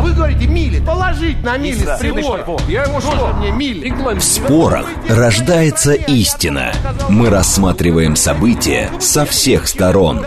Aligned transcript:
А 0.00 0.02
вы 0.02 0.14
говорите 0.14 0.46
мили. 0.46 0.80
Положить 0.80 1.42
на 1.42 1.58
мили 1.58 1.84
всего. 1.84 2.58
Я 2.66 2.84
ему 2.84 3.02
что? 3.02 3.34
мне 3.34 3.50
мили. 3.50 3.90
В 3.90 4.22
спорах 4.22 4.86
рождается 5.10 5.92
истина. 5.92 6.72
Мы 7.10 7.28
рассматриваем 7.28 8.16
события 8.16 8.90
со 8.98 9.26
всех 9.26 9.68
сторон. 9.68 10.24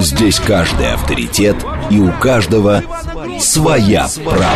Здесь 0.00 0.40
каждый 0.40 0.92
авторитет 0.92 1.54
и 1.88 2.00
у 2.00 2.10
каждого 2.10 2.82
своя 3.38 4.08
правда. 4.24 4.48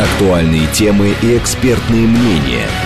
Актуальные 0.00 0.66
темы 0.72 1.14
и 1.22 1.38
экспертные 1.38 2.08
мнения– 2.08 2.66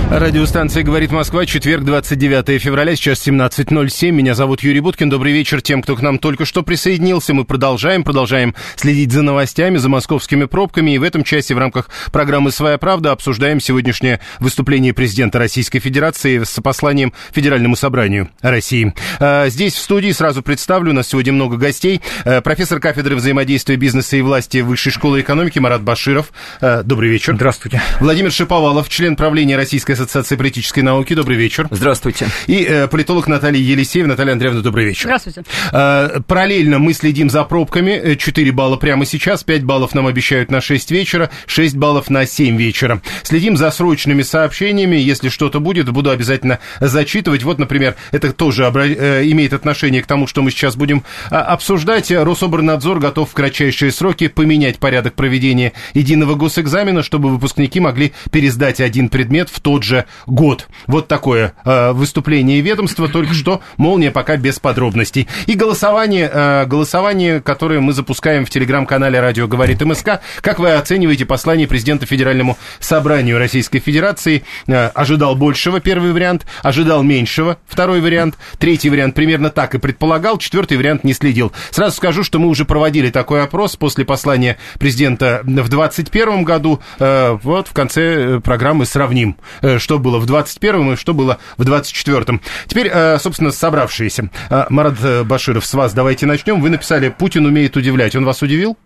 Радиостанция 0.13 0.83
«Говорит 0.83 1.13
Москва», 1.13 1.45
четверг, 1.45 1.85
29 1.85 2.61
февраля, 2.61 2.97
сейчас 2.97 3.25
17.07. 3.25 4.11
Меня 4.11 4.35
зовут 4.35 4.61
Юрий 4.61 4.81
Буткин. 4.81 5.09
Добрый 5.09 5.31
вечер 5.31 5.61
тем, 5.61 5.81
кто 5.81 5.95
к 5.95 6.01
нам 6.01 6.19
только 6.19 6.43
что 6.43 6.63
присоединился. 6.63 7.33
Мы 7.33 7.45
продолжаем, 7.45 8.03
продолжаем 8.03 8.53
следить 8.75 9.13
за 9.13 9.21
новостями, 9.21 9.77
за 9.77 9.87
московскими 9.87 10.43
пробками. 10.43 10.91
И 10.91 10.97
в 10.97 11.03
этом 11.03 11.23
части 11.23 11.53
в 11.53 11.57
рамках 11.57 11.89
программы 12.11 12.51
«Своя 12.51 12.77
правда» 12.77 13.13
обсуждаем 13.13 13.61
сегодняшнее 13.61 14.19
выступление 14.41 14.93
президента 14.93 15.39
Российской 15.39 15.79
Федерации 15.79 16.43
с 16.43 16.61
посланием 16.61 17.13
Федеральному 17.31 17.77
собранию 17.77 18.29
России. 18.41 18.93
А, 19.21 19.47
здесь 19.47 19.75
в 19.75 19.79
студии 19.79 20.11
сразу 20.11 20.41
представлю, 20.43 20.91
у 20.91 20.93
нас 20.93 21.07
сегодня 21.07 21.31
много 21.31 21.55
гостей. 21.55 22.01
А, 22.25 22.41
профессор 22.41 22.81
кафедры 22.81 23.15
взаимодействия 23.15 23.77
бизнеса 23.77 24.17
и 24.17 24.21
власти 24.21 24.57
Высшей 24.57 24.91
школы 24.91 25.21
экономики 25.21 25.59
Марат 25.59 25.83
Баширов. 25.83 26.33
А, 26.59 26.83
добрый 26.83 27.09
вечер. 27.09 27.33
Здравствуйте. 27.35 27.81
Владимир 28.01 28.29
Шиповалов, 28.33 28.89
член 28.89 29.15
правления 29.15 29.55
Российской 29.55 30.00
Ассоциации 30.01 30.35
политической 30.35 30.79
науки. 30.79 31.13
Добрый 31.13 31.37
вечер. 31.37 31.67
Здравствуйте. 31.69 32.27
И 32.47 32.63
э, 32.63 32.87
политолог 32.87 33.27
Наталья 33.27 33.59
Елисеева. 33.59 34.07
Наталья 34.07 34.33
Андреевна, 34.33 34.61
добрый 34.61 34.85
вечер. 34.85 35.03
Здравствуйте. 35.03 35.43
Э, 35.71 36.21
параллельно 36.25 36.79
мы 36.79 36.93
следим 36.93 37.29
за 37.29 37.43
пробками. 37.43 38.15
4 38.15 38.49
э, 38.49 38.51
балла 38.51 38.77
прямо 38.77 39.05
сейчас, 39.05 39.43
5 39.43 39.63
баллов 39.63 39.93
нам 39.93 40.07
обещают 40.07 40.49
на 40.49 40.59
6 40.59 40.89
вечера, 40.91 41.29
6 41.45 41.75
баллов 41.75 42.09
на 42.09 42.25
7 42.25 42.57
вечера. 42.57 43.01
Следим 43.21 43.57
за 43.57 43.69
срочными 43.69 44.23
сообщениями. 44.23 44.95
Если 44.95 45.29
что-то 45.29 45.59
будет, 45.59 45.89
буду 45.91 46.09
обязательно 46.09 46.59
зачитывать. 46.79 47.43
Вот, 47.43 47.59
например, 47.59 47.95
это 48.11 48.33
тоже 48.33 48.65
обра... 48.65 48.87
э, 48.87 49.23
имеет 49.25 49.53
отношение 49.53 50.01
к 50.01 50.07
тому, 50.07 50.25
что 50.25 50.41
мы 50.41 50.49
сейчас 50.49 50.75
будем 50.75 51.03
а, 51.29 51.41
обсуждать. 51.41 52.11
Рособорнадзор 52.11 52.99
готов 52.99 53.29
в 53.29 53.33
кратчайшие 53.33 53.91
сроки 53.91 54.27
поменять 54.27 54.79
порядок 54.79 55.13
проведения 55.13 55.73
единого 55.93 56.33
госэкзамена, 56.33 57.03
чтобы 57.03 57.29
выпускники 57.29 57.79
могли 57.79 58.13
пересдать 58.31 58.81
один 58.81 59.09
предмет 59.09 59.49
в 59.49 59.59
тот 59.59 59.80
же 59.83 59.91
же 59.91 60.05
год. 60.25 60.67
Вот 60.87 61.07
такое 61.07 61.53
э, 61.65 61.91
выступление 61.91 62.61
ведомства, 62.61 63.09
только 63.09 63.33
что, 63.33 63.61
молния 63.77 64.09
пока 64.09 64.37
без 64.37 64.57
подробностей. 64.57 65.27
И 65.47 65.53
голосование, 65.53 66.29
э, 66.31 66.65
голосование, 66.65 67.41
которое 67.41 67.81
мы 67.81 67.91
запускаем 67.91 68.45
в 68.45 68.49
телеграм-канале 68.49 69.19
«Радио 69.19 69.47
говорит 69.47 69.81
МСК». 69.81 70.21
Как 70.41 70.59
вы 70.59 70.71
оцениваете 70.71 71.25
послание 71.25 71.67
президента 71.67 72.05
Федеральному 72.05 72.57
собранию 72.79 73.37
Российской 73.37 73.79
Федерации? 73.79 74.43
Э, 74.67 74.87
ожидал 74.87 75.35
большего, 75.35 75.81
первый 75.81 76.13
вариант, 76.13 76.45
ожидал 76.63 77.03
меньшего, 77.03 77.57
второй 77.67 77.99
вариант, 77.99 78.35
третий 78.57 78.89
вариант 78.89 79.15
примерно 79.15 79.49
так 79.49 79.75
и 79.75 79.77
предполагал, 79.77 80.37
четвертый 80.37 80.77
вариант 80.77 81.03
не 81.03 81.13
следил. 81.13 81.51
Сразу 81.71 81.97
скажу, 81.97 82.23
что 82.23 82.39
мы 82.39 82.47
уже 82.47 82.63
проводили 82.63 83.09
такой 83.09 83.43
опрос 83.43 83.75
после 83.75 84.05
послания 84.05 84.57
президента 84.79 85.41
в 85.43 85.67
2021 85.69 86.43
году. 86.43 86.79
Э, 86.99 87.37
вот 87.43 87.67
в 87.67 87.73
конце 87.73 88.01
э, 88.01 88.39
программы 88.39 88.85
сравним, 88.85 89.35
э, 89.61 89.70
что 89.79 89.99
было 89.99 90.19
в 90.19 90.25
21-м 90.25 90.93
и 90.93 90.95
что 90.95 91.13
было 91.13 91.37
в 91.57 91.63
24-м. 91.63 92.41
Теперь, 92.67 92.89
э, 92.91 93.17
собственно, 93.19 93.51
собравшиеся. 93.51 94.29
Э, 94.49 94.65
Марат 94.69 94.95
э, 95.03 95.23
Баширов, 95.23 95.65
с 95.65 95.73
вас 95.73 95.93
давайте 95.93 96.25
начнем. 96.25 96.61
Вы 96.61 96.69
написали 96.69 97.09
«Путин 97.09 97.45
умеет 97.45 97.75
удивлять». 97.77 98.15
Он 98.15 98.25
вас 98.25 98.41
удивил? 98.41 98.77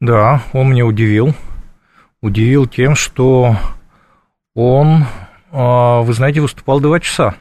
Да, 0.00 0.42
он 0.52 0.70
меня 0.70 0.86
удивил. 0.86 1.34
Удивил 2.20 2.66
тем, 2.66 2.96
что 2.96 3.56
он, 4.54 5.04
вы 5.52 6.12
знаете, 6.12 6.40
выступал 6.40 6.80
два 6.80 6.98
часа. 7.00 7.36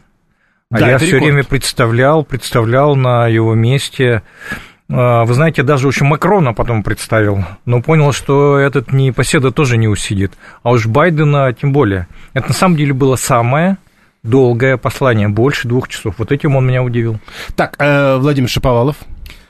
А 0.71 0.79
да, 0.79 0.89
я 0.91 0.97
все 0.97 1.19
время 1.19 1.43
представлял, 1.43 2.23
представлял 2.23 2.95
на 2.95 3.27
его 3.27 3.53
месте 3.55 4.23
вы 4.87 5.33
знаете, 5.33 5.63
даже 5.63 5.87
очень 5.87 6.05
Макрона 6.05 6.53
потом 6.53 6.83
представил, 6.83 7.43
но 7.65 7.81
понял, 7.81 8.11
что 8.11 8.59
этот 8.59 8.93
не 8.93 9.11
поседа 9.11 9.51
тоже 9.51 9.77
не 9.77 9.87
усидит, 9.87 10.33
а 10.61 10.71
уж 10.71 10.85
Байдена 10.85 11.53
тем 11.53 11.73
более. 11.73 12.07
Это 12.33 12.49
на 12.49 12.53
самом 12.53 12.77
деле 12.77 12.93
было 12.93 13.15
самое 13.15 13.77
долгое 14.25 14.77
послание, 14.77 15.29
больше 15.29 15.67
двух 15.67 15.87
часов. 15.87 16.15
Вот 16.17 16.31
этим 16.31 16.55
он 16.55 16.67
меня 16.67 16.83
удивил. 16.83 17.19
Так, 17.55 17.75
э, 17.79 18.17
Владимир 18.17 18.49
Шиповалов. 18.49 18.97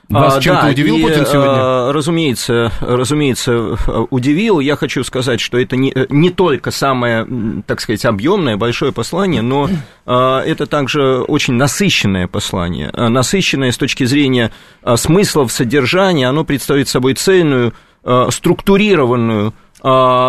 Вас 0.09 0.37
а, 0.37 0.41
чем-то 0.41 0.61
да, 0.63 0.69
удивил 0.69 0.97
и, 0.97 1.01
Путин 1.01 1.25
сегодня? 1.25 1.53
А, 1.55 1.91
разумеется, 1.91 2.71
разумеется, 2.79 3.77
удивил. 4.09 4.59
Я 4.59 4.75
хочу 4.75 5.03
сказать, 5.03 5.41
что 5.41 5.57
это 5.57 5.75
не, 5.75 5.93
не 6.09 6.29
только 6.29 6.71
самое, 6.71 7.27
так 7.65 7.81
сказать, 7.81 8.05
объемное, 8.05 8.57
большое 8.57 8.91
послание, 8.91 9.41
но 9.41 9.69
а, 10.05 10.41
это 10.41 10.67
также 10.67 11.21
очень 11.21 11.55
насыщенное 11.55 12.27
послание. 12.27 12.91
Насыщенное 12.93 13.71
с 13.71 13.77
точки 13.77 14.03
зрения 14.03 14.51
смыслов, 14.95 15.51
содержания. 15.51 16.27
Оно 16.27 16.43
представляет 16.43 16.87
собой 16.87 17.15
цельную, 17.15 17.73
структурированную 18.29 19.49
а, 19.49 19.53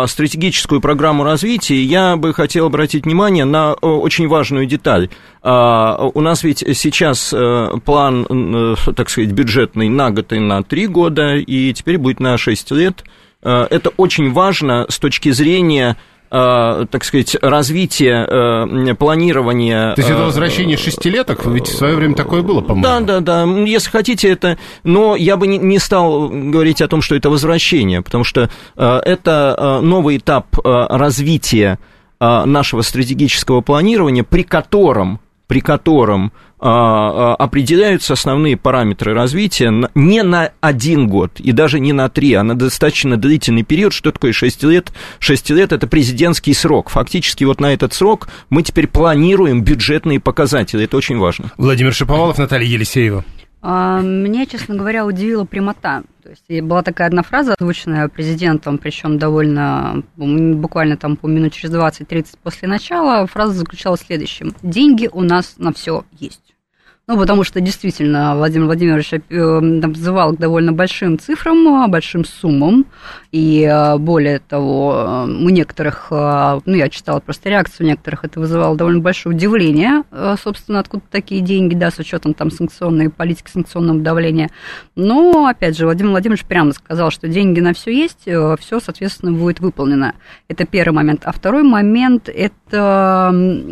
стратегическую 0.07 0.81
программу 0.81 1.23
развития, 1.23 1.81
я 1.81 2.15
бы 2.15 2.33
хотел 2.33 2.67
обратить 2.67 3.05
внимание 3.05 3.43
на 3.43 3.73
очень 3.73 4.27
важную 4.27 4.67
деталь. 4.67 5.09
А, 5.41 6.09
у 6.13 6.21
нас 6.21 6.43
ведь 6.43 6.63
сейчас 6.77 7.33
э, 7.33 7.71
план, 7.85 8.27
э, 8.29 8.75
так 8.93 9.09
сказать, 9.09 9.31
бюджетный 9.31 9.87
на 9.87 10.11
год 10.11 10.33
и 10.33 10.39
на 10.39 10.61
три 10.61 10.87
года, 10.87 11.35
и 11.35 11.73
теперь 11.73 11.97
будет 11.97 12.19
на 12.19 12.37
шесть 12.37 12.69
лет. 12.71 13.03
Э, 13.41 13.65
это 13.69 13.91
очень 13.97 14.33
важно 14.33 14.85
с 14.89 14.99
точки 14.99 15.31
зрения 15.31 15.97
Э, 16.29 16.85
так 16.91 17.05
сказать, 17.05 17.37
развитие 17.41 18.25
э, 18.27 18.95
планирования... 18.95 19.95
То 19.95 20.01
есть 20.01 20.09
это 20.09 20.21
э, 20.21 20.25
возвращение 20.25 20.75
шестилеток? 20.75 21.45
Ведь 21.45 21.67
в 21.67 21.77
свое 21.77 21.95
время 21.95 22.15
такое 22.15 22.41
было, 22.41 22.59
по-моему. 22.59 22.83
Да, 22.83 22.99
да, 22.99 23.19
да. 23.21 23.43
Если 23.63 23.89
хотите, 23.89 24.29
это... 24.29 24.57
Но 24.83 25.15
я 25.15 25.37
бы 25.37 25.47
не 25.47 25.79
стал 25.79 26.27
говорить 26.29 26.81
о 26.81 26.89
том, 26.89 27.01
что 27.01 27.15
это 27.15 27.29
возвращение, 27.29 28.01
потому 28.01 28.25
что 28.25 28.49
это 28.75 29.79
новый 29.81 30.17
этап 30.17 30.47
развития 30.63 31.79
нашего 32.19 32.81
стратегического 32.81 33.61
планирования, 33.61 34.23
при 34.23 34.43
котором 34.43 35.21
при 35.47 35.61
котором 35.61 36.33
определяются 36.59 38.13
основные 38.13 38.57
параметры 38.57 39.13
развития 39.13 39.71
не 39.93 40.23
на 40.23 40.51
один 40.59 41.07
год 41.07 41.39
и 41.39 41.51
даже 41.51 41.79
не 41.79 41.93
на 41.93 42.09
три, 42.09 42.33
а 42.33 42.43
на 42.43 42.57
достаточно 42.57 43.17
длительный 43.17 43.63
период. 43.63 43.93
Что 43.93 44.11
такое 44.11 44.33
6 44.33 44.63
лет? 44.63 44.91
6 45.19 45.49
лет– 45.51 45.71
это 45.73 45.87
президентский 45.87 46.53
срок. 46.53 46.89
Фактически 46.89 47.43
вот 47.43 47.61
на 47.61 47.73
этот 47.73 47.93
срок 47.93 48.27
мы 48.49 48.63
теперь 48.63 48.87
планируем 48.87 49.63
бюджетные 49.63 50.19
показатели. 50.19 50.85
Это 50.85 50.97
очень 50.97 51.17
важно. 51.17 51.51
Владимир 51.57 51.93
Шиповалов, 51.93 52.37
Наталья 52.37 52.67
Елисеева. 52.67 53.23
А, 53.61 54.01
меня, 54.01 54.45
честно 54.45 54.75
говоря, 54.75 55.05
удивила 55.05 55.43
прямота. 55.43 56.03
То 56.23 56.29
есть 56.29 56.61
была 56.63 56.83
такая 56.83 57.07
одна 57.07 57.23
фраза, 57.23 57.55
озвученная 57.57 58.07
президентом, 58.07 58.77
причем 58.77 59.17
довольно, 59.17 60.03
буквально 60.15 60.97
там 60.97 61.15
по 61.15 61.27
минут 61.27 61.53
через 61.53 61.73
20-30 61.73 62.35
после 62.43 62.67
начала, 62.67 63.25
фраза 63.27 63.53
заключалась 63.53 64.01
в 64.01 64.05
следующем. 64.05 64.53
Деньги 64.61 65.09
у 65.11 65.21
нас 65.21 65.55
на 65.57 65.71
все 65.73 66.03
есть. 66.11 66.46
Ну, 67.09 67.17
потому 67.17 67.45
что 67.45 67.61
действительно 67.61 68.35
Владимир 68.35 68.65
Владимирович 68.65 69.13
э, 69.13 69.19
к 69.21 70.37
довольно 70.37 70.73
большим 70.73 71.17
цифрам, 71.17 71.85
э, 71.85 71.87
большим 71.87 72.25
суммам. 72.25 72.85
И 73.31 73.63
э, 73.63 73.97
более 73.97 74.39
того, 74.39 75.23
у 75.25 75.49
некоторых, 75.49 76.07
ну, 76.11 76.73
я 76.73 76.89
читала 76.89 77.21
просто 77.21 77.49
реакцию 77.49 77.87
у 77.87 77.89
некоторых, 77.91 78.25
это 78.25 78.41
вызывало 78.41 78.75
довольно 78.75 78.99
большое 78.99 79.33
удивление, 79.33 80.03
собственно, 80.43 80.79
откуда 80.79 81.03
такие 81.09 81.39
деньги, 81.39 81.75
да, 81.75 81.91
с 81.91 81.99
учетом 81.99 82.33
там 82.33 82.51
санкционной 82.51 83.09
политики, 83.09 83.49
санкционного 83.51 83.99
давления. 83.99 84.49
Но, 84.95 85.47
опять 85.47 85.77
же, 85.77 85.85
Владимир 85.85 86.11
Владимирович 86.11 86.43
прямо 86.43 86.73
сказал, 86.73 87.09
что 87.09 87.29
деньги 87.29 87.61
на 87.61 87.73
все 87.73 87.95
есть, 87.95 88.23
все, 88.23 88.79
соответственно, 88.81 89.31
будет 89.31 89.61
выполнено. 89.61 90.13
Это 90.49 90.65
первый 90.65 90.95
момент. 90.95 91.21
А 91.23 91.31
второй 91.31 91.63
момент– 91.63 92.27
это 92.33 93.29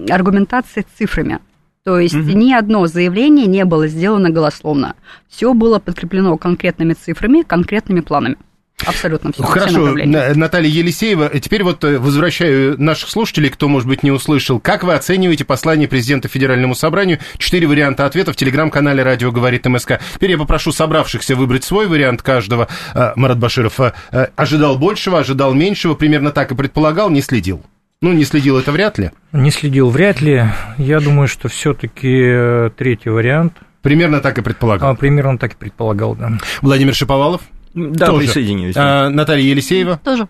аргументация 0.10 0.86
цифрами. 0.98 1.40
То 1.86 2.00
есть 2.00 2.16
угу. 2.16 2.32
ни 2.32 2.52
одно 2.52 2.88
заявление 2.88 3.46
не 3.46 3.64
было 3.64 3.88
сделано 3.88 4.32
голословно. 4.32 4.96
Все 5.30 5.54
было 5.54 5.78
подкреплено 5.78 6.36
конкретными 6.36 6.94
цифрами, 6.94 7.44
конкретными 7.44 8.00
планами. 8.00 8.38
абсолютно 8.84 9.32
все. 9.32 9.44
Хорошо, 9.44 9.94
Наталья 9.94 10.68
Елисеева, 10.68 11.40
теперь 11.40 11.62
вот 11.62 11.84
э, 11.84 12.00
возвращаю 12.00 12.82
наших 12.82 13.10
слушателей, 13.10 13.52
кто, 13.52 13.68
может 13.68 13.88
быть, 13.88 14.02
не 14.02 14.10
услышал. 14.10 14.60
Как 14.60 14.84
вы 14.84 14.96
оцениваете 14.96 15.46
послание 15.46 15.88
президента 15.88 16.28
Федеральному 16.28 16.74
собранию? 16.74 17.20
Четыре 17.38 17.68
варианта 17.68 18.08
ответа 18.08 18.34
в 18.34 18.36
телеграм-канале 18.36 19.04
«Радио 19.04 19.32
говорит 19.32 19.68
МСК». 19.68 20.00
Теперь 20.16 20.32
я 20.32 20.40
попрошу 20.40 20.72
собравшихся 20.72 21.36
выбрать 21.36 21.64
свой 21.64 21.86
вариант 21.86 22.24
каждого. 22.24 22.68
Э, 22.96 23.14
Марат 23.16 23.38
Баширов 23.38 23.80
э, 23.80 23.94
ожидал 24.36 24.80
большего, 24.80 25.20
ожидал 25.20 25.54
меньшего, 25.54 25.94
примерно 25.94 26.32
так 26.32 26.52
и 26.52 26.56
предполагал, 26.56 27.12
не 27.12 27.22
следил. 27.22 27.62
Ну, 28.02 28.14
не 28.14 28.24
следил 28.26 28.58
это 28.58 28.72
вряд 28.72 28.98
ли. 28.98 29.12
Не 29.32 29.52
следил 29.52 29.90
вряд 29.90 30.22
ли. 30.22 30.46
Я 30.78 31.00
думаю, 31.00 31.28
что 31.28 31.48
все-таки 31.48 32.70
третий 32.78 33.10
вариант. 33.10 33.54
Примерно 33.82 34.20
так 34.20 34.38
и 34.38 34.42
предполагал. 34.42 34.92
А, 34.92 34.96
примерно 34.96 35.38
так 35.38 35.54
и 35.54 35.56
предполагал, 35.56 36.16
да. 36.16 36.34
Владимир 36.62 36.94
Шиповалов? 36.94 37.42
Да, 37.74 38.08
Тоже. 38.08 38.26
присоединюсь. 38.28 38.76
А, 38.78 39.10
Наталья 39.10 39.44
Елисеева? 39.44 40.00
Тоже. 40.04 40.28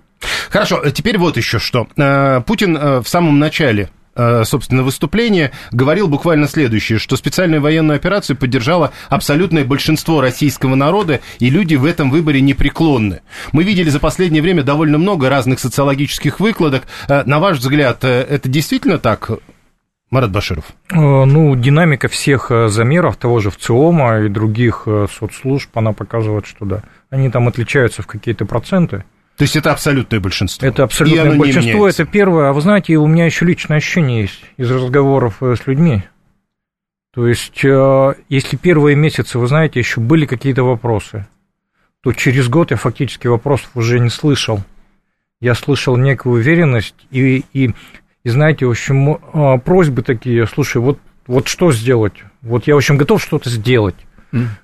Хорошо, 0.49 0.89
теперь 0.89 1.17
вот 1.17 1.37
еще 1.37 1.59
что. 1.59 1.87
А, 1.97 2.41
Путин 2.41 2.77
в 3.01 3.07
самом 3.07 3.39
начале 3.39 3.89
собственно, 4.15 4.83
выступления, 4.83 5.51
говорил 5.71 6.07
буквально 6.07 6.47
следующее, 6.47 6.99
что 6.99 7.15
специальную 7.17 7.61
военную 7.61 7.97
операцию 7.97 8.37
поддержало 8.37 8.91
абсолютное 9.09 9.65
большинство 9.65 10.21
российского 10.21 10.75
народа, 10.75 11.19
и 11.39 11.49
люди 11.49 11.75
в 11.75 11.85
этом 11.85 12.09
выборе 12.09 12.41
непреклонны. 12.41 13.21
Мы 13.51 13.63
видели 13.63 13.89
за 13.89 13.99
последнее 13.99 14.41
время 14.41 14.63
довольно 14.63 14.97
много 14.97 15.29
разных 15.29 15.59
социологических 15.59 16.39
выкладок. 16.39 16.83
На 17.07 17.39
ваш 17.39 17.57
взгляд, 17.57 18.03
это 18.03 18.49
действительно 18.49 18.97
так? 18.97 19.31
Марат 20.11 20.31
Баширов. 20.31 20.65
Ну, 20.91 21.55
динамика 21.55 22.07
всех 22.07 22.51
замеров, 22.67 23.17
того 23.17 23.39
же 23.39 23.49
ВЦИОМа 23.49 24.21
и 24.21 24.29
других 24.29 24.87
соцслужб, 25.11 25.77
она 25.77 25.93
показывает, 25.93 26.45
что 26.45 26.65
да 26.65 26.83
они 27.09 27.29
там 27.29 27.47
отличаются 27.47 28.01
в 28.01 28.07
какие-то 28.07 28.45
проценты. 28.45 29.03
То 29.37 29.43
есть 29.43 29.55
это 29.55 29.71
абсолютное 29.71 30.19
большинство. 30.19 30.65
Это 30.65 30.83
абсолютное 30.83 31.37
большинство, 31.37 31.87
это 31.87 32.05
первое. 32.05 32.49
А 32.49 32.53
вы 32.53 32.61
знаете, 32.61 32.95
у 32.95 33.07
меня 33.07 33.25
еще 33.25 33.45
личное 33.45 33.77
ощущение 33.77 34.21
есть 34.21 34.39
из 34.55 34.71
разговоров 34.71 35.43
э, 35.43 35.55
с 35.55 35.67
людьми. 35.67 36.03
То 37.13 37.27
есть, 37.27 37.63
э, 37.63 38.13
если 38.29 38.55
первые 38.55 38.95
месяцы, 38.95 39.37
вы 39.37 39.47
знаете, 39.47 39.79
еще 39.79 39.99
были 39.99 40.25
какие-то 40.25 40.63
вопросы, 40.63 41.27
то 42.01 42.13
через 42.13 42.47
год 42.47 42.71
я 42.71 42.77
фактически 42.77 43.27
вопросов 43.27 43.71
уже 43.75 43.99
не 43.99 44.09
слышал. 44.09 44.63
Я 45.41 45.53
слышал 45.53 45.97
некую 45.97 46.35
уверенность 46.35 46.95
и, 47.11 47.43
и, 47.51 47.73
и 48.23 48.29
знаете, 48.29 48.65
в 48.65 48.69
общем, 48.69 49.15
э, 49.15 49.59
просьбы 49.59 50.01
такие, 50.01 50.47
слушай, 50.47 50.77
вот, 50.77 50.99
вот 51.27 51.49
что 51.49 51.73
сделать? 51.73 52.13
Вот 52.41 52.67
я, 52.67 52.75
в 52.75 52.77
общем, 52.77 52.95
готов 52.97 53.21
что-то 53.21 53.49
сделать. 53.49 53.95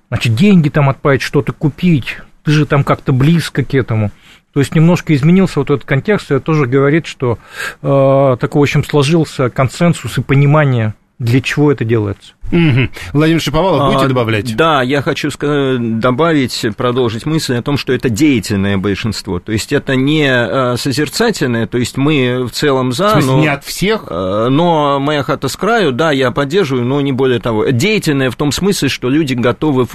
Значит, 0.10 0.36
деньги 0.36 0.68
там 0.68 0.90
отправить, 0.90 1.22
что-то 1.22 1.54
купить, 1.54 2.18
ты 2.44 2.52
же 2.52 2.66
там 2.66 2.84
как-то 2.84 3.14
близко 3.14 3.64
к 3.64 3.74
этому. 3.74 4.12
То 4.54 4.60
есть 4.60 4.76
немножко 4.76 5.16
изменился 5.16 5.60
вот 5.60 5.70
этот 5.70 5.86
контекст, 5.86 6.32
и 6.32 6.36
это 6.36 6.44
тоже 6.44 6.66
говорит, 6.66 7.06
что 7.06 7.40
э, 7.82 8.38
такой, 8.40 8.60
в 8.60 8.64
общем, 8.64 8.84
сложился 8.84 9.50
консенсус 9.50 10.18
и 10.18 10.22
понимание, 10.22 10.94
для 11.20 11.40
чего 11.40 11.72
это 11.72 11.86
делается. 11.86 12.34
Угу. 12.52 12.90
Владимир 13.14 13.40
Шиповалов, 13.40 13.92
будете 13.92 14.06
а, 14.06 14.10
добавлять? 14.10 14.56
Да, 14.56 14.82
я 14.82 15.02
хочу 15.02 15.30
добавить, 15.40 16.66
продолжить 16.76 17.26
мысль 17.26 17.56
о 17.56 17.62
том, 17.62 17.78
что 17.78 17.94
это 17.94 18.10
деятельное 18.10 18.78
большинство. 18.78 19.40
То 19.40 19.52
есть 19.52 19.72
это 19.72 19.96
не 19.96 20.28
э, 20.28 20.76
созерцательное, 20.78 21.68
то 21.68 21.78
есть 21.78 21.96
мы 21.96 22.46
в 22.46 22.52
целом 22.52 22.92
за, 22.92 23.10
в 23.10 23.12
смысле, 23.12 23.32
но... 23.32 23.40
не 23.40 23.48
от 23.48 23.64
всех? 23.64 24.06
Э, 24.10 24.48
но 24.50 25.00
моя 25.00 25.24
хата 25.24 25.48
с 25.48 25.56
краю, 25.56 25.92
да, 25.92 26.12
я 26.12 26.32
поддерживаю, 26.32 26.86
но 26.86 27.00
не 27.00 27.14
более 27.14 27.40
того. 27.40 27.68
Деятельное 27.68 28.32
в 28.32 28.36
том 28.36 28.52
смысле, 28.52 28.90
что 28.90 29.08
люди 29.08 29.34
готовы 29.34 29.88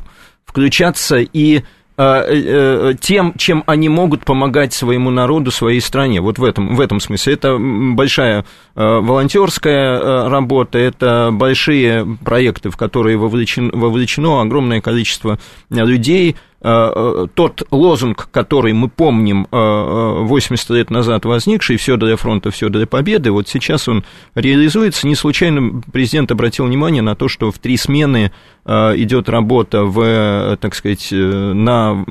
включаться 0.46 1.16
и 1.18 1.62
тем, 1.96 3.32
чем 3.38 3.64
они 3.66 3.88
могут 3.88 4.24
помогать 4.24 4.74
своему 4.74 5.10
народу, 5.10 5.50
своей 5.50 5.80
стране. 5.80 6.20
Вот 6.20 6.38
в 6.38 6.44
этом, 6.44 6.76
в 6.76 6.80
этом 6.80 7.00
смысле. 7.00 7.32
Это 7.32 7.56
большая 7.58 8.44
э, 8.74 8.98
волонтерская 9.00 10.28
работа, 10.28 10.78
это 10.78 11.30
большие 11.32 12.18
проекты, 12.24 12.70
в 12.70 12.76
которые 12.76 13.16
вовлечено, 13.16 13.70
вовлечено 13.72 14.42
огромное 14.42 14.80
количество 14.80 15.38
людей, 15.70 16.36
Э, 16.55 16.55
э, 16.55 16.55
тот 16.60 17.62
лозунг, 17.70 18.28
который 18.30 18.72
мы 18.72 18.88
помним 18.88 19.46
80 19.50 20.70
э, 20.70 20.74
лет 20.74 20.90
назад 20.90 21.24
возникший 21.24 21.76
«все 21.76 21.96
для 21.96 22.16
фронта, 22.16 22.50
все 22.50 22.68
для 22.68 22.86
победы», 22.86 23.30
вот 23.30 23.46
сейчас 23.46 23.88
он 23.88 24.04
реализуется. 24.34 25.06
Не 25.06 25.14
случайно 25.14 25.82
президент 25.92 26.32
обратил 26.32 26.66
внимание 26.66 27.02
на 27.02 27.14
то, 27.14 27.28
что 27.28 27.50
в 27.52 27.58
три 27.58 27.76
смены 27.76 28.32
идет 28.64 29.28
работа 29.28 29.84
в, 29.84 30.56
так 30.60 30.74
сказать, 30.74 31.08
на 31.12 32.04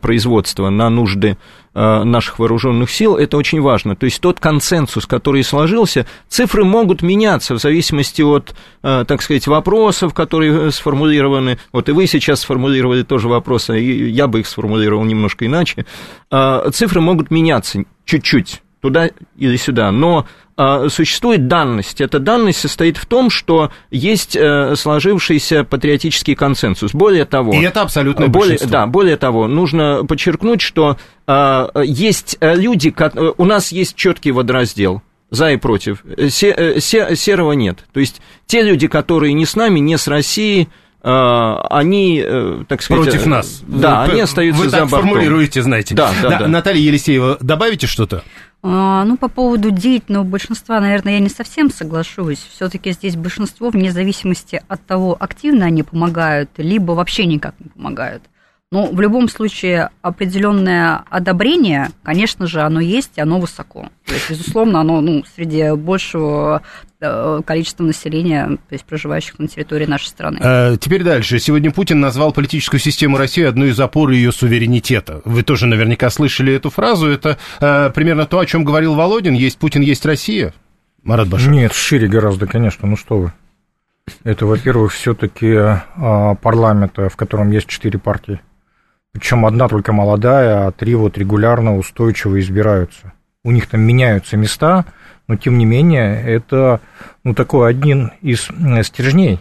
производство, 0.00 0.68
на 0.68 0.90
нужды 0.90 1.38
Э, 1.38 1.61
наших 1.74 2.38
вооруженных 2.38 2.90
сил, 2.90 3.16
это 3.16 3.36
очень 3.36 3.60
важно. 3.60 3.96
То 3.96 4.04
есть 4.04 4.20
тот 4.20 4.40
консенсус, 4.40 5.06
который 5.06 5.42
сложился, 5.42 6.06
цифры 6.28 6.64
могут 6.64 7.02
меняться 7.02 7.54
в 7.54 7.58
зависимости 7.58 8.22
от, 8.22 8.54
э, 8.82 9.04
так 9.06 9.22
сказать, 9.22 9.46
вопросов, 9.46 10.12
которые 10.12 10.70
сформулированы. 10.70 11.58
Вот 11.72 11.88
и 11.88 11.92
вы 11.92 12.06
сейчас 12.06 12.40
сформулировали 12.40 13.02
тоже 13.02 13.28
вопросы, 13.28 13.80
и 13.80 14.10
я 14.10 14.26
бы 14.26 14.40
их 14.40 14.46
сформулировал 14.46 15.04
немножко 15.04 15.46
иначе. 15.46 15.86
Э, 16.30 16.68
цифры 16.72 17.00
могут 17.00 17.30
меняться 17.30 17.84
чуть-чуть 18.04 18.62
туда 18.82 19.10
или 19.38 19.56
сюда, 19.56 19.90
но 19.92 20.26
а, 20.56 20.88
существует 20.90 21.46
данность. 21.46 22.00
Эта 22.00 22.18
данность 22.18 22.58
состоит 22.58 22.98
в 22.98 23.06
том, 23.06 23.30
что 23.30 23.70
есть 23.90 24.36
э, 24.36 24.74
сложившийся 24.76 25.64
патриотический 25.64 26.34
консенсус. 26.34 26.92
Более 26.92 27.24
того... 27.24 27.54
И 27.54 27.62
это 27.62 27.80
абсолютно 27.80 28.28
более, 28.28 28.58
Да, 28.58 28.86
более 28.86 29.16
того, 29.16 29.46
нужно 29.46 30.04
подчеркнуть, 30.06 30.60
что 30.60 30.98
а, 31.26 31.70
есть 31.82 32.36
э, 32.40 32.54
люди, 32.56 32.94
э, 32.96 33.32
у 33.38 33.44
нас 33.44 33.72
есть 33.72 33.94
четкий 33.94 34.32
водораздел 34.32 35.00
за 35.30 35.52
и 35.52 35.56
против. 35.56 36.04
Серого 36.28 37.52
нет. 37.52 37.78
То 37.92 38.00
есть 38.00 38.20
те 38.46 38.62
люди, 38.62 38.88
которые 38.88 39.32
не 39.32 39.46
с 39.46 39.56
нами, 39.56 39.78
не 39.78 39.96
с 39.96 40.06
Россией, 40.06 40.68
они, 41.04 42.24
так 42.68 42.80
сказать... 42.80 43.04
Против 43.04 43.26
нас. 43.26 43.60
Да, 43.66 44.04
вы, 44.04 44.12
они 44.12 44.20
остаются 44.20 44.62
вы 44.62 44.68
за 44.68 44.80
бортом. 44.86 45.00
формулируете, 45.00 45.60
знаете. 45.62 45.96
Да, 45.96 46.12
да, 46.22 46.28
да, 46.28 46.38
да. 46.40 46.48
Наталья 46.48 46.80
Елисеева, 46.80 47.38
добавите 47.40 47.88
что-то? 47.88 48.22
А, 48.64 49.04
ну, 49.04 49.16
по 49.16 49.28
поводу 49.28 49.72
деятельного 49.72 50.22
большинства, 50.22 50.80
наверное, 50.80 51.14
я 51.14 51.18
не 51.18 51.28
совсем 51.28 51.68
соглашусь. 51.70 52.38
Все-таки 52.38 52.92
здесь 52.92 53.16
большинство, 53.16 53.70
вне 53.70 53.90
зависимости 53.90 54.62
от 54.68 54.86
того, 54.86 55.16
активно 55.18 55.66
они 55.66 55.82
помогают, 55.82 56.50
либо 56.58 56.92
вообще 56.92 57.26
никак 57.26 57.56
не 57.58 57.70
помогают. 57.70 58.22
Но 58.72 58.86
в 58.86 58.98
любом 59.02 59.28
случае 59.28 59.90
определенное 60.00 61.04
одобрение, 61.10 61.90
конечно 62.02 62.46
же, 62.46 62.62
оно 62.62 62.80
есть, 62.80 63.10
и 63.16 63.20
оно 63.20 63.38
высоко. 63.38 63.90
То 64.06 64.14
есть, 64.14 64.30
безусловно, 64.30 64.80
оно 64.80 65.02
ну, 65.02 65.24
среди 65.36 65.72
большего 65.72 66.62
э, 66.98 67.42
количества 67.44 67.84
населения, 67.84 68.46
то 68.46 68.72
есть 68.72 68.86
проживающих 68.86 69.38
на 69.38 69.46
территории 69.46 69.84
нашей 69.84 70.06
страны. 70.06 70.38
А, 70.40 70.76
теперь 70.78 71.02
дальше. 71.02 71.38
Сегодня 71.38 71.70
Путин 71.70 72.00
назвал 72.00 72.32
политическую 72.32 72.80
систему 72.80 73.18
России 73.18 73.44
одной 73.44 73.72
из 73.72 73.78
опор 73.78 74.08
ее 74.08 74.32
суверенитета. 74.32 75.20
Вы 75.26 75.42
тоже 75.42 75.66
наверняка 75.66 76.08
слышали 76.08 76.54
эту 76.54 76.70
фразу. 76.70 77.08
Это 77.08 77.36
а, 77.60 77.90
примерно 77.90 78.24
то, 78.24 78.38
о 78.38 78.46
чем 78.46 78.64
говорил 78.64 78.94
Володин. 78.94 79.34
Есть 79.34 79.58
Путин, 79.58 79.82
есть 79.82 80.06
Россия. 80.06 80.54
Марат 81.02 81.28
Башар. 81.28 81.50
Нет, 81.50 81.74
шире 81.74 82.08
гораздо, 82.08 82.46
конечно. 82.46 82.88
Ну 82.88 82.96
что 82.96 83.18
вы. 83.18 83.32
Это, 84.24 84.46
во-первых, 84.46 84.92
все-таки 84.92 85.58
парламент, 86.40 86.96
в 86.96 87.16
котором 87.16 87.50
есть 87.50 87.66
четыре 87.66 87.98
партии. 87.98 88.40
Причем 89.12 89.44
одна 89.44 89.68
только 89.68 89.92
молодая, 89.92 90.66
а 90.66 90.72
три 90.72 90.94
вот 90.94 91.18
регулярно 91.18 91.76
устойчиво 91.76 92.40
избираются. 92.40 93.12
У 93.44 93.50
них 93.50 93.66
там 93.66 93.82
меняются 93.82 94.36
места, 94.36 94.86
но 95.28 95.36
тем 95.36 95.58
не 95.58 95.64
менее 95.64 96.22
это 96.22 96.80
ну, 97.24 97.34
такой 97.34 97.68
один 97.70 98.12
из 98.22 98.48
стержней. 98.86 99.38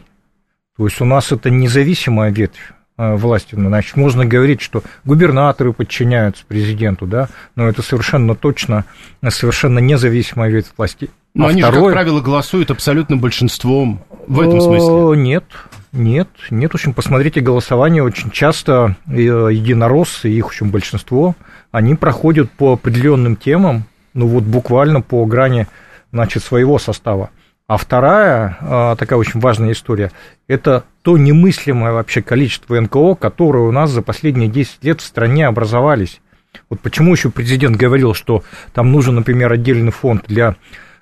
То 0.78 0.86
есть 0.86 1.00
у 1.00 1.06
нас 1.06 1.32
это 1.32 1.50
независимая 1.50 2.32
ветвь 2.32 2.74
э, 2.98 3.16
власти. 3.16 3.56
Значит, 3.56 3.96
можно 3.96 4.26
говорить, 4.26 4.62
что 4.62 4.84
губернаторы 5.06 5.74
подчиняются 5.74 6.46
президенту, 6.46 7.06
да, 7.06 7.30
но 7.56 7.68
это 7.68 7.82
совершенно 7.82 8.36
точно 8.36 8.86
совершенно 9.30 9.80
независимая 9.80 10.50
ветвь 10.50 10.72
власти. 10.78 11.10
Но 11.34 11.46
а 11.46 11.50
они 11.50 11.62
второе... 11.62 11.80
же, 11.80 11.86
как 11.88 11.94
правило, 11.94 12.22
голосуют 12.22 12.72
абсолютно 12.72 13.16
большинством 13.18 14.02
в 14.28 14.42
этом 14.42 14.60
смысле. 14.60 15.22
Нет, 15.22 15.46
нет, 15.92 16.30
нет, 16.50 16.72
в 16.72 16.76
общем, 16.76 16.94
посмотрите 16.94 17.42
голосование, 17.42 18.04
очень 18.04 18.32
часто 18.32 18.96
э, 19.08 19.14
единороссы, 19.14 20.30
их, 20.30 20.46
в 20.46 20.48
общем, 20.48 20.70
большинство, 20.70 21.36
они 21.72 21.96
проходят 21.96 22.50
по 22.52 22.74
определенным 22.74 23.36
темам, 23.36 23.84
ну 24.14 24.28
вот 24.28 24.44
буквально 24.44 25.02
по 25.02 25.26
грани, 25.26 25.68
значит, 26.12 26.44
своего 26.44 26.80
состава. 26.80 27.30
А 27.68 27.78
вторая 27.78 28.58
э, 28.60 28.96
такая 28.98 29.20
очень 29.20 29.40
важная 29.40 29.72
история– 29.72 30.12
это 30.48 30.84
то 31.02 31.18
немыслимое 31.18 31.94
вообще 31.94 32.22
количество 32.22 32.80
НКО, 32.80 33.16
которые 33.16 33.64
у 33.64 33.72
нас 33.72 33.90
за 33.90 34.02
последние 34.02 34.50
10 34.50 34.84
лет 34.84 35.02
в 35.02 35.06
стране 35.06 35.48
образовались. 35.48 36.22
Вот 36.70 36.80
почему 36.82 37.14
еще 37.14 37.30
президент 37.30 37.78
говорил, 37.78 38.14
что 38.14 38.44
там 38.74 38.92
нужен, 38.92 39.16
например, 39.16 39.52
отдельный 39.52 39.92
фонд 39.92 40.26
для, 40.28 40.56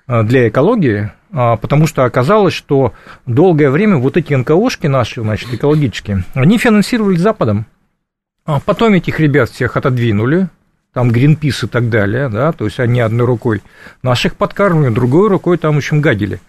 э, 0.06 0.22
для 0.22 0.48
экологии, 0.48 1.10
потому 1.32 1.86
что 1.86 2.04
оказалось, 2.04 2.54
что 2.54 2.92
долгое 3.26 3.70
время 3.70 3.96
вот 3.96 4.16
эти 4.16 4.34
НКОшки 4.34 4.86
наши, 4.86 5.22
значит, 5.22 5.52
экологические, 5.52 6.24
они 6.34 6.58
финансировались 6.58 7.20
Западом. 7.20 7.66
А 8.44 8.60
потом 8.60 8.94
этих 8.94 9.20
ребят 9.20 9.50
всех 9.50 9.76
отодвинули, 9.76 10.48
там 10.92 11.10
Гринпис 11.10 11.64
и 11.64 11.66
так 11.68 11.88
далее, 11.88 12.28
да, 12.28 12.52
то 12.52 12.64
есть 12.64 12.80
они 12.80 13.00
одной 13.00 13.26
рукой 13.26 13.62
наших 14.02 14.34
подкармливали, 14.36 14.92
другой 14.92 15.28
рукой 15.28 15.56
там, 15.56 15.74
в 15.74 15.78
общем, 15.78 16.00
гадили. 16.00 16.40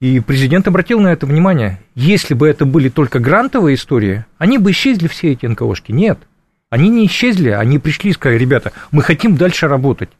И 0.00 0.20
президент 0.20 0.66
обратил 0.66 1.00
на 1.00 1.08
это 1.08 1.26
внимание. 1.26 1.78
Если 1.94 2.32
бы 2.32 2.48
это 2.48 2.64
были 2.64 2.88
только 2.88 3.18
грантовые 3.18 3.74
истории, 3.74 4.24
они 4.38 4.58
бы 4.58 4.70
исчезли 4.70 5.08
все 5.08 5.32
эти 5.32 5.44
НКОшки. 5.44 5.92
Нет, 5.92 6.18
они 6.70 6.88
не 6.88 7.06
исчезли, 7.06 7.50
они 7.50 7.78
пришли 7.78 8.10
и 8.10 8.14
сказали, 8.14 8.38
ребята, 8.38 8.72
мы 8.92 9.02
хотим 9.02 9.36
дальше 9.36 9.68
работать, 9.68 10.10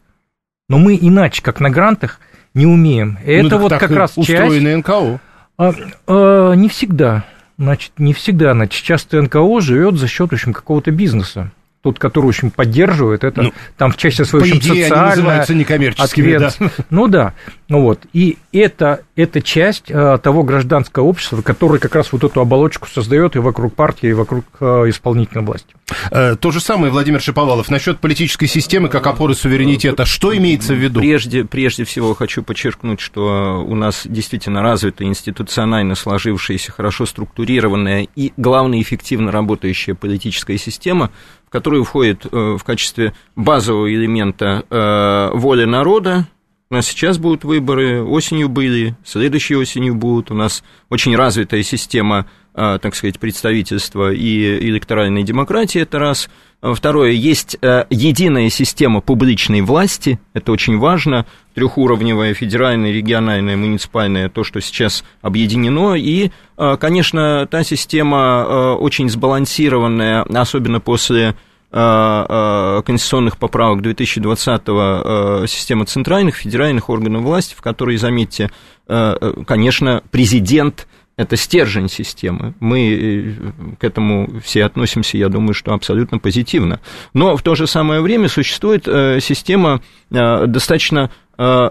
но 0.68 0.78
мы 0.78 0.98
иначе, 1.00 1.42
как 1.42 1.60
на 1.60 1.70
грантах, 1.70 2.18
не 2.54 2.66
умеем. 2.66 3.18
Ну, 3.24 3.30
это 3.30 3.56
ну, 3.56 3.58
вот 3.58 3.72
как 3.72 3.90
раз 3.90 4.14
часть... 4.14 4.60
НКО. 4.60 5.20
А, 5.58 5.72
а, 6.06 6.52
не 6.52 6.68
всегда. 6.68 7.24
Значит, 7.58 7.92
не 7.98 8.14
всегда. 8.14 8.52
Значит, 8.52 8.84
часто 8.84 9.20
НКО 9.20 9.60
живет 9.60 9.96
за 9.96 10.08
счет, 10.08 10.30
в 10.30 10.34
общем, 10.34 10.52
какого-то 10.52 10.90
бизнеса 10.90 11.50
тот, 11.82 11.98
который 11.98 12.26
очень 12.26 12.50
поддерживает, 12.50 13.24
это 13.24 13.42
ну, 13.42 13.52
там 13.78 13.90
в 13.90 13.96
части 13.96 14.22
своей 14.22 14.60
социальная 14.60 14.84
они 14.84 15.08
называются 15.16 15.54
некоммерческими, 15.54 16.34
ответ... 16.34 16.56
да. 16.58 16.84
Ну 16.90 17.08
да, 17.08 17.34
ну 17.68 17.80
вот. 17.80 18.00
И 18.12 18.36
это, 18.52 19.04
это 19.16 19.40
часть 19.40 19.90
э, 19.90 20.18
того 20.22 20.42
гражданского 20.42 21.04
общества, 21.04 21.40
которое 21.42 21.78
как 21.78 21.94
раз 21.94 22.12
вот 22.12 22.24
эту 22.24 22.40
оболочку 22.40 22.88
создает 22.88 23.36
и 23.36 23.38
вокруг 23.38 23.74
партии, 23.74 24.08
и 24.08 24.12
вокруг 24.12 24.44
э, 24.60 24.64
исполнительной 24.88 25.44
власти. 25.44 25.74
Э, 26.10 26.36
то 26.36 26.50
же 26.50 26.60
самое, 26.60 26.92
Владимир 26.92 27.20
Шиповалов, 27.20 27.70
насчет 27.70 27.98
политической 28.00 28.46
системы 28.46 28.88
как 28.88 29.06
опоры 29.06 29.34
суверенитета. 29.34 30.04
Что 30.04 30.36
имеется 30.36 30.74
в 30.74 30.78
виду? 30.78 31.00
Прежде, 31.00 31.44
прежде 31.44 31.84
всего 31.84 32.14
хочу 32.14 32.42
подчеркнуть, 32.42 33.00
что 33.00 33.64
у 33.66 33.74
нас 33.74 34.02
действительно 34.04 34.62
развитая 34.62 35.08
институционально 35.08 35.94
сложившаяся, 35.94 36.72
хорошо 36.72 37.06
структурированная 37.06 38.08
и, 38.16 38.32
главное, 38.36 38.80
эффективно 38.80 39.30
работающая 39.30 39.94
политическая 39.94 40.58
система, 40.58 41.10
в 41.46 41.50
которую 41.50 41.84
входит 41.84 42.26
э, 42.26 42.56
в 42.58 42.62
качестве 42.64 43.12
базового 43.36 43.92
элемента 43.92 44.64
э, 44.70 45.36
воля 45.36 45.66
народа. 45.66 46.26
У 46.72 46.76
нас 46.76 46.86
сейчас 46.86 47.18
будут 47.18 47.42
выборы, 47.42 48.04
осенью 48.04 48.48
были, 48.48 48.94
следующей 49.04 49.56
осенью 49.56 49.96
будут. 49.96 50.30
У 50.30 50.34
нас 50.34 50.62
очень 50.88 51.16
развитая 51.16 51.64
система, 51.64 52.26
э, 52.54 52.78
так 52.80 52.94
сказать, 52.94 53.18
представительства 53.18 54.12
и 54.12 54.68
электоральной 54.68 55.24
демократии, 55.24 55.80
это 55.80 55.98
раз. 55.98 56.30
Второе, 56.62 57.10
есть 57.10 57.54
единая 57.60 58.50
система 58.50 59.00
публичной 59.00 59.62
власти, 59.62 60.20
это 60.32 60.52
очень 60.52 60.78
важно, 60.78 61.26
трехуровневая, 61.54 62.34
федеральная, 62.34 62.92
региональная, 62.92 63.56
муниципальная, 63.56 64.28
то, 64.28 64.44
что 64.44 64.60
сейчас 64.60 65.02
объединено, 65.22 65.94
и, 65.94 66.30
конечно, 66.78 67.48
та 67.50 67.64
система 67.64 68.76
очень 68.78 69.08
сбалансированная, 69.08 70.22
особенно 70.22 70.80
после 70.80 71.34
конституционных 71.72 73.36
поправок 73.36 73.80
2020-го 73.82 75.46
система 75.46 75.86
центральных, 75.86 76.34
федеральных 76.36 76.90
органов 76.90 77.22
власти, 77.22 77.54
в 77.56 77.62
которой, 77.62 77.96
заметьте, 77.96 78.50
конечно, 78.86 80.02
президент– 80.10 80.88
это 81.20 81.36
стержень 81.36 81.90
системы. 81.90 82.54
Мы 82.60 82.94
э, 82.94 83.74
к 83.78 83.84
этому 83.84 84.40
все 84.42 84.64
относимся, 84.64 85.18
я 85.18 85.28
думаю, 85.28 85.52
что 85.52 85.74
абсолютно 85.74 86.18
позитивно. 86.18 86.80
Но 87.12 87.36
в 87.36 87.42
то 87.42 87.54
же 87.54 87.66
самое 87.66 88.00
время 88.00 88.28
существует 88.28 88.88
э, 88.88 89.18
система 89.20 89.82
э, 90.10 90.46
достаточно 90.46 91.10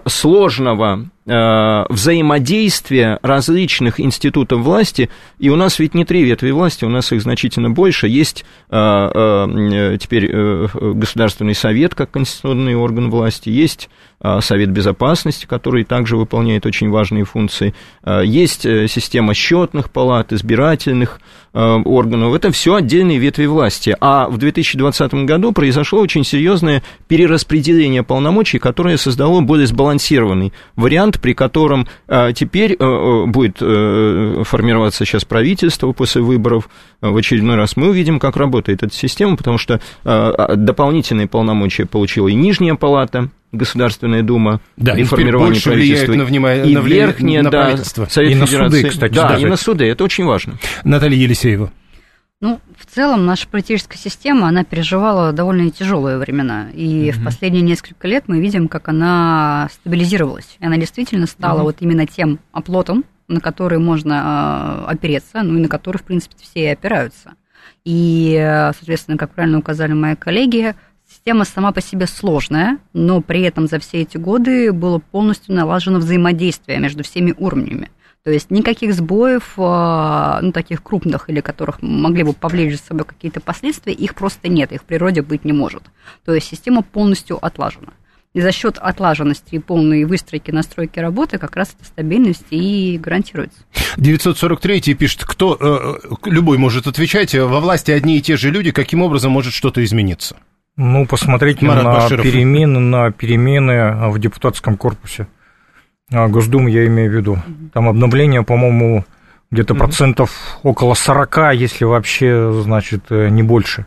сложного 0.06 1.08
взаимодействия 1.30 3.18
различных 3.22 4.00
институтов 4.00 4.60
власти, 4.60 5.10
и 5.38 5.48
у 5.48 5.56
нас 5.56 5.78
ведь 5.78 5.94
не 5.94 6.04
три 6.04 6.24
ветви 6.24 6.50
власти, 6.50 6.84
у 6.84 6.88
нас 6.88 7.12
их 7.12 7.22
значительно 7.22 7.70
больше. 7.70 8.08
Есть 8.08 8.44
теперь 8.68 10.30
Государственный 10.30 11.54
совет 11.54 11.94
как 11.94 12.10
конституционный 12.10 12.74
орган 12.74 13.10
власти, 13.10 13.48
есть 13.48 13.88
а, 14.22 14.42
Совет 14.42 14.70
Безопасности, 14.70 15.46
который 15.46 15.84
также 15.84 16.18
выполняет 16.18 16.66
очень 16.66 16.90
важные 16.90 17.24
функции. 17.24 17.74
А, 18.02 18.20
есть 18.20 18.66
э, 18.66 18.86
система 18.86 19.32
счетных 19.32 19.90
палат, 19.90 20.34
избирательных 20.34 21.20
а, 21.54 21.76
органов. 21.78 22.34
Это 22.34 22.52
все 22.52 22.74
отдельные 22.74 23.16
ветви 23.16 23.46
власти. 23.46 23.96
А 23.98 24.28
в 24.28 24.36
2020 24.36 25.14
году 25.24 25.52
произошло 25.52 26.00
очень 26.00 26.24
серьезное 26.24 26.82
перераспределение 27.08 28.02
полномочий, 28.02 28.58
которое 28.58 28.98
создало 28.98 29.40
более 29.40 29.66
сбалансированный 29.66 30.52
вариант, 30.76 31.19
при 31.20 31.34
котором 31.34 31.86
теперь 32.34 32.72
э, 32.72 32.76
э, 32.80 33.26
будет 33.26 33.58
формироваться 33.58 35.04
сейчас 35.04 35.24
правительство 35.24 35.92
после 35.92 36.22
выборов. 36.22 36.68
В 37.00 37.16
очередной 37.16 37.56
раз 37.56 37.76
мы 37.76 37.88
увидим, 37.88 38.18
как 38.18 38.36
работает 38.36 38.82
эта 38.82 38.94
система, 38.94 39.36
потому 39.36 39.58
что 39.58 39.80
дополнительные 40.04 41.26
полномочия 41.28 41.86
получила 41.86 42.28
и 42.28 42.34
Нижняя 42.34 42.74
палата, 42.74 43.30
Государственная 43.52 44.22
Дума 44.22 44.60
да, 44.76 44.96
и 44.96 45.02
формирование 45.02 45.60
правительства. 45.60 46.12
На 46.14 46.24
внима... 46.24 46.54
И 46.54 46.74
на 46.74 46.80
верхняя, 46.80 47.42
на 47.42 47.50
да, 47.50 47.76
Совет 47.76 48.32
и 48.32 48.34
на 48.34 48.46
суды, 48.46 48.88
кстати. 48.88 49.12
Да, 49.12 49.30
даже. 49.30 49.46
и 49.46 49.48
на 49.48 49.56
суды, 49.56 49.86
это 49.86 50.04
очень 50.04 50.24
важно. 50.24 50.54
Наталья 50.84 51.16
Елисеева. 51.16 51.72
Ну, 52.42 52.58
в 52.74 52.86
целом, 52.86 53.26
наша 53.26 53.46
политическая 53.48 53.98
система, 53.98 54.48
она 54.48 54.64
переживала 54.64 55.32
довольно 55.32 55.70
тяжелые 55.70 56.16
времена. 56.16 56.70
И 56.72 57.10
угу. 57.10 57.20
в 57.20 57.24
последние 57.24 57.62
несколько 57.62 58.08
лет 58.08 58.24
мы 58.28 58.40
видим, 58.40 58.68
как 58.68 58.88
она 58.88 59.68
стабилизировалась. 59.72 60.56
И 60.58 60.64
она 60.64 60.78
действительно 60.78 61.26
стала 61.26 61.58
угу. 61.58 61.64
вот 61.64 61.76
именно 61.80 62.06
тем 62.06 62.38
оплотом, 62.52 63.04
на 63.28 63.40
который 63.40 63.78
можно 63.78 64.84
э, 64.86 64.90
опереться, 64.92 65.42
ну 65.42 65.58
и 65.58 65.60
на 65.60 65.68
который, 65.68 65.98
в 65.98 66.04
принципе, 66.04 66.34
все 66.40 66.60
и 66.60 66.66
опираются. 66.66 67.34
И, 67.84 68.36
соответственно, 68.74 69.18
как 69.18 69.32
правильно 69.32 69.58
указали 69.58 69.92
мои 69.92 70.16
коллеги, 70.16 70.74
Система 71.10 71.44
сама 71.44 71.72
по 71.72 71.80
себе 71.80 72.06
сложная, 72.06 72.78
но 72.92 73.20
при 73.20 73.42
этом 73.42 73.66
за 73.66 73.80
все 73.80 74.02
эти 74.02 74.16
годы 74.16 74.72
было 74.72 75.00
полностью 75.00 75.56
налажено 75.56 75.98
взаимодействие 75.98 76.78
между 76.78 77.02
всеми 77.02 77.34
уровнями. 77.36 77.90
То 78.22 78.30
есть 78.30 78.50
никаких 78.50 78.94
сбоев, 78.94 79.54
а, 79.56 80.40
ну, 80.42 80.52
таких 80.52 80.82
крупных, 80.82 81.30
или 81.30 81.40
которых 81.40 81.80
могли 81.80 82.22
бы 82.22 82.34
повлечь 82.34 82.76
за 82.78 82.84
собой 82.84 83.04
какие-то 83.04 83.40
последствия, 83.40 83.94
их 83.94 84.14
просто 84.14 84.48
нет, 84.48 84.72
их 84.72 84.82
в 84.82 84.84
природе 84.84 85.22
быть 85.22 85.44
не 85.44 85.52
может. 85.52 85.82
То 86.26 86.34
есть 86.34 86.48
система 86.48 86.82
полностью 86.82 87.42
отлажена. 87.44 87.92
И 88.32 88.40
за 88.40 88.52
счет 88.52 88.78
отлаженности 88.78 89.56
и 89.56 89.58
полной 89.58 90.04
выстройки, 90.04 90.52
настройки 90.52 91.00
работы 91.00 91.38
как 91.38 91.56
раз 91.56 91.74
эта 91.76 91.84
стабильность 91.84 92.46
и 92.50 92.96
гарантируется. 93.02 93.58
943 93.96 94.94
пишет, 94.94 95.24
кто, 95.24 95.56
э, 95.58 96.16
любой 96.26 96.58
может 96.58 96.86
отвечать, 96.86 97.34
во 97.34 97.58
власти 97.58 97.90
одни 97.90 98.18
и 98.18 98.20
те 98.20 98.36
же 98.36 98.50
люди, 98.50 98.70
каким 98.70 99.02
образом 99.02 99.32
может 99.32 99.52
что-то 99.52 99.82
измениться? 99.82 100.36
Ну, 100.76 101.06
посмотрите 101.06 101.66
Марат 101.66 101.84
на 101.84 101.92
Баширов. 101.92 102.24
перемены, 102.24 102.78
на 102.78 103.10
перемены 103.10 104.10
в 104.10 104.18
депутатском 104.20 104.76
корпусе. 104.76 105.26
А, 106.12 106.28
Госдумы 106.28 106.70
я 106.70 106.86
имею 106.86 107.10
в 107.10 107.14
виду. 107.14 107.38
Там 107.72 107.88
обновление, 107.88 108.42
по-моему, 108.42 109.04
где-то 109.50 109.74
процентов 109.74 110.58
около 110.62 110.94
40, 110.94 111.54
если 111.54 111.84
вообще, 111.84 112.52
значит, 112.62 113.04
э, 113.10 113.28
не 113.28 113.42
больше. 113.42 113.86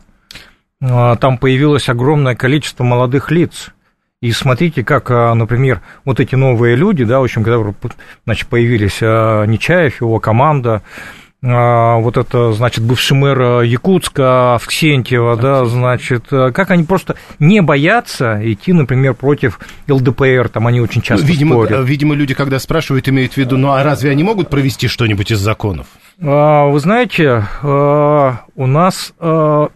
А, 0.82 1.16
там 1.16 1.38
появилось 1.38 1.90
огромное 1.90 2.36
количество 2.36 2.84
молодых 2.84 3.32
лиц. 3.32 3.70
И 4.22 4.32
смотрите, 4.32 4.84
как, 4.84 5.12
а, 5.12 5.34
например, 5.34 5.82
вот 6.06 6.20
эти 6.20 6.36
новые 6.36 6.76
люди, 6.76 7.04
да, 7.04 7.20
в 7.20 7.24
общем, 7.24 7.44
когда 7.44 7.74
значит, 8.26 8.48
появились 8.48 9.02
Нечаев, 9.02 10.02
его 10.02 10.20
команда, 10.20 10.76
а, 10.76 10.82
вот 11.44 12.16
это, 12.16 12.54
значит, 12.54 12.86
бывший 12.86 13.18
мэр 13.18 13.42
э, 13.42 13.68
Якутска, 13.68 14.56
Авксентьева, 14.56 15.36
да, 15.36 15.66
значит, 15.66 16.32
э, 16.32 16.54
как 16.54 16.72
они 16.72 16.86
просто 16.86 17.18
не 17.38 17.62
боятся 17.62 18.40
идти, 18.42 18.72
например, 18.72 19.14
против 19.14 19.60
ЛДПР, 19.90 20.48
там 20.48 20.68
они 20.68 20.80
очень 20.80 21.02
часто 21.02 21.26
видимо, 21.26 21.56
спорят. 21.56 21.82
Э, 21.82 21.84
видимо, 21.84 22.16
люди, 22.16 22.34
когда 22.34 22.60
спрашивают, 22.60 23.10
имеют 23.10 23.34
в 23.34 23.38
виду, 23.38 23.58
ну 23.58 23.74
а 23.74 23.84
разве 23.84 24.10
они 24.10 24.24
могут 24.24 24.50
провести 24.50 24.88
что-нибудь 24.88 25.32
из 25.32 25.40
законов? 25.40 25.88
А, 26.22 26.68
вы 26.68 26.80
знаете, 26.80 27.44
у 27.62 28.68
нас 28.68 29.14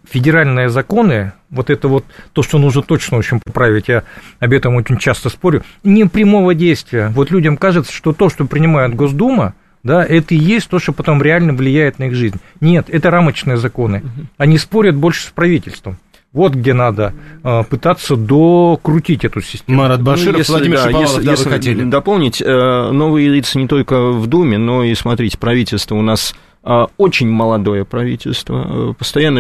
федеральные 0.10 0.70
законы, 0.70 1.34
вот 1.50 1.70
это 1.70 1.90
вот 1.90 2.06
то, 2.32 2.44
что 2.44 2.60
нужно 2.60 2.82
точно 2.82 3.18
очень 3.18 3.42
поправить, 3.42 3.90
я 3.90 4.04
об 4.40 4.54
этом 4.54 4.76
очень 4.76 4.98
часто 4.98 5.30
спорю, 5.30 5.64
не 5.84 6.06
прямого 6.06 6.56
действия. 6.56 7.10
Вот 7.14 7.30
людям 7.30 7.58
кажется, 7.58 7.92
что 7.92 8.14
то, 8.14 8.30
что 8.30 8.46
принимает 8.46 8.96
Госдума, 8.96 9.54
да, 9.88 10.06
это 10.06 10.36
и 10.36 10.38
есть 10.38 10.70
то, 10.70 10.78
что 10.78 10.94
потом 10.94 11.22
реально 11.22 11.54
влияет 11.54 11.98
на 11.98 12.04
их 12.04 12.14
жизнь. 12.14 12.38
Нет, 12.62 12.88
это 12.90 13.10
рамочные 13.10 13.58
законы. 13.58 14.04
Они 14.38 14.60
спорят 14.60 14.96
больше 14.96 15.28
с 15.28 15.32
правительством. 15.32 15.98
Вот 16.34 16.54
где 16.54 16.74
надо 16.74 17.14
э, 17.44 17.64
пытаться 17.64 18.16
докрутить 18.16 19.26
эту 19.26 19.42
систему. 19.42 19.80
Марат 19.80 20.04
Баширов, 20.04 20.34
ну, 20.34 20.38
если, 20.40 20.52
Владимир 20.52 20.78
да, 20.78 20.84
Шиповалов, 20.84 21.10
если, 21.10 21.26
да, 21.26 21.32
если 21.32 21.44
вы 21.46 21.52
хотели. 21.52 21.84
дополнить, 21.84 22.42
э, 22.42 22.92
новые 22.92 23.30
лица 23.30 23.58
не 23.58 23.68
только 23.68 24.12
в 24.12 24.28
Думе, 24.28 24.58
но 24.58 24.84
и, 24.84 24.94
смотрите, 24.94 25.38
правительство 25.38 25.96
у 25.96 26.02
нас 26.02 26.36
а, 26.70 26.90
очень 26.98 27.30
молодое 27.30 27.86
правительство, 27.86 28.66
э, 28.68 28.94
постоянно 28.94 29.40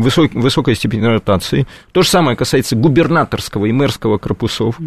высок, 0.00 0.32
высокая 0.32 0.76
степень 0.76 1.04
ротации. 1.04 1.66
То 1.90 2.02
же 2.02 2.08
самое 2.08 2.36
касается 2.36 2.76
губернаторского 2.76 3.66
и 3.66 3.72
мэрского 3.72 4.18
корпусов. 4.18 4.78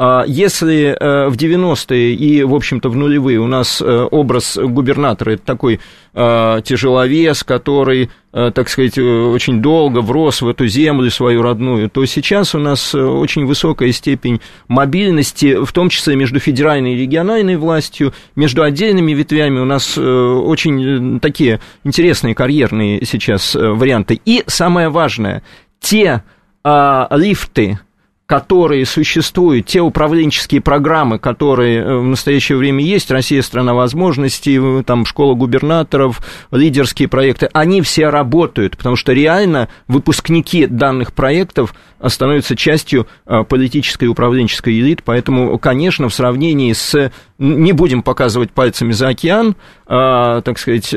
А 0.00 0.22
если 0.28 0.96
в 1.00 1.34
90-е 1.34 2.14
и, 2.14 2.44
в 2.44 2.54
общем-то, 2.54 2.88
в 2.88 2.94
нулевые 2.94 3.40
у 3.40 3.48
нас 3.48 3.82
образ 3.82 4.56
губернатора 4.56 5.32
это 5.32 5.42
такой 5.44 5.80
тяжеловес, 6.14 7.42
который, 7.42 8.08
так 8.30 8.68
сказать, 8.68 8.96
очень 8.96 9.60
долго 9.60 9.98
врос 9.98 10.40
в 10.40 10.48
эту 10.48 10.68
землю 10.68 11.10
свою 11.10 11.42
родную, 11.42 11.90
то 11.90 12.04
сейчас 12.04 12.54
у 12.54 12.58
нас 12.60 12.94
очень 12.94 13.44
высокая 13.44 13.90
степень 13.90 14.40
мобильности, 14.68 15.56
в 15.64 15.72
том 15.72 15.88
числе 15.88 16.14
между 16.14 16.38
федеральной 16.38 16.94
и 16.94 16.98
региональной 16.98 17.56
властью, 17.56 18.14
между 18.36 18.62
отдельными 18.62 19.10
ветвями 19.10 19.58
у 19.58 19.64
нас 19.64 19.98
очень 19.98 21.18
такие 21.18 21.58
интересные 21.82 22.36
карьерные 22.36 23.04
сейчас 23.04 23.56
варианты. 23.56 24.20
И 24.24 24.44
самое 24.46 24.90
важное, 24.90 25.42
те 25.80 26.22
лифты, 26.64 27.80
которые 28.28 28.84
существуют, 28.84 29.64
те 29.64 29.80
управленческие 29.80 30.60
программы, 30.60 31.18
которые 31.18 31.78
э, 31.78 31.96
в 31.96 32.04
настоящее 32.04 32.58
время 32.58 32.84
есть, 32.84 33.10
Россия 33.10 33.40
страна 33.40 33.72
возможностей, 33.72 34.58
э, 34.60 34.82
там 34.82 35.06
школа 35.06 35.32
губернаторов, 35.32 36.20
лидерские 36.50 37.08
проекты, 37.08 37.48
они 37.54 37.80
все 37.80 38.10
работают, 38.10 38.76
потому 38.76 38.96
что 38.96 39.14
реально 39.14 39.70
выпускники 39.86 40.66
данных 40.66 41.14
проектов 41.14 41.74
становятся 42.06 42.54
частью 42.54 43.06
э, 43.24 43.44
политической 43.44 44.04
и 44.04 44.08
управленческой 44.08 44.78
элиты, 44.78 45.02
поэтому, 45.06 45.58
конечно, 45.58 46.10
в 46.10 46.14
сравнении 46.14 46.74
с, 46.74 47.10
не 47.38 47.72
будем 47.72 48.02
показывать 48.02 48.50
пальцами 48.50 48.92
за 48.92 49.08
океан, 49.08 49.56
так 49.86 50.58
сказать, 50.58 50.94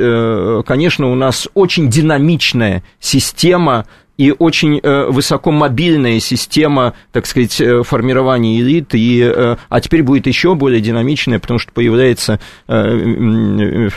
конечно, 0.65 1.09
у 1.09 1.15
нас 1.15 1.47
очень 1.53 1.89
динамичная 1.89 2.83
система 2.99 3.85
и 4.21 4.33
очень 4.37 4.79
э, 4.83 5.05
высокомобильная 5.09 6.19
система, 6.19 6.93
так 7.11 7.25
сказать, 7.25 7.59
э, 7.59 7.81
формирования 7.81 8.59
элит, 8.59 8.93
и, 8.93 9.19
э, 9.19 9.55
а 9.67 9.81
теперь 9.81 10.03
будет 10.03 10.27
еще 10.27 10.53
более 10.53 10.79
динамичная, 10.79 11.39
потому 11.39 11.57
что 11.57 11.71
появляется 11.71 12.39
новая 12.67 13.89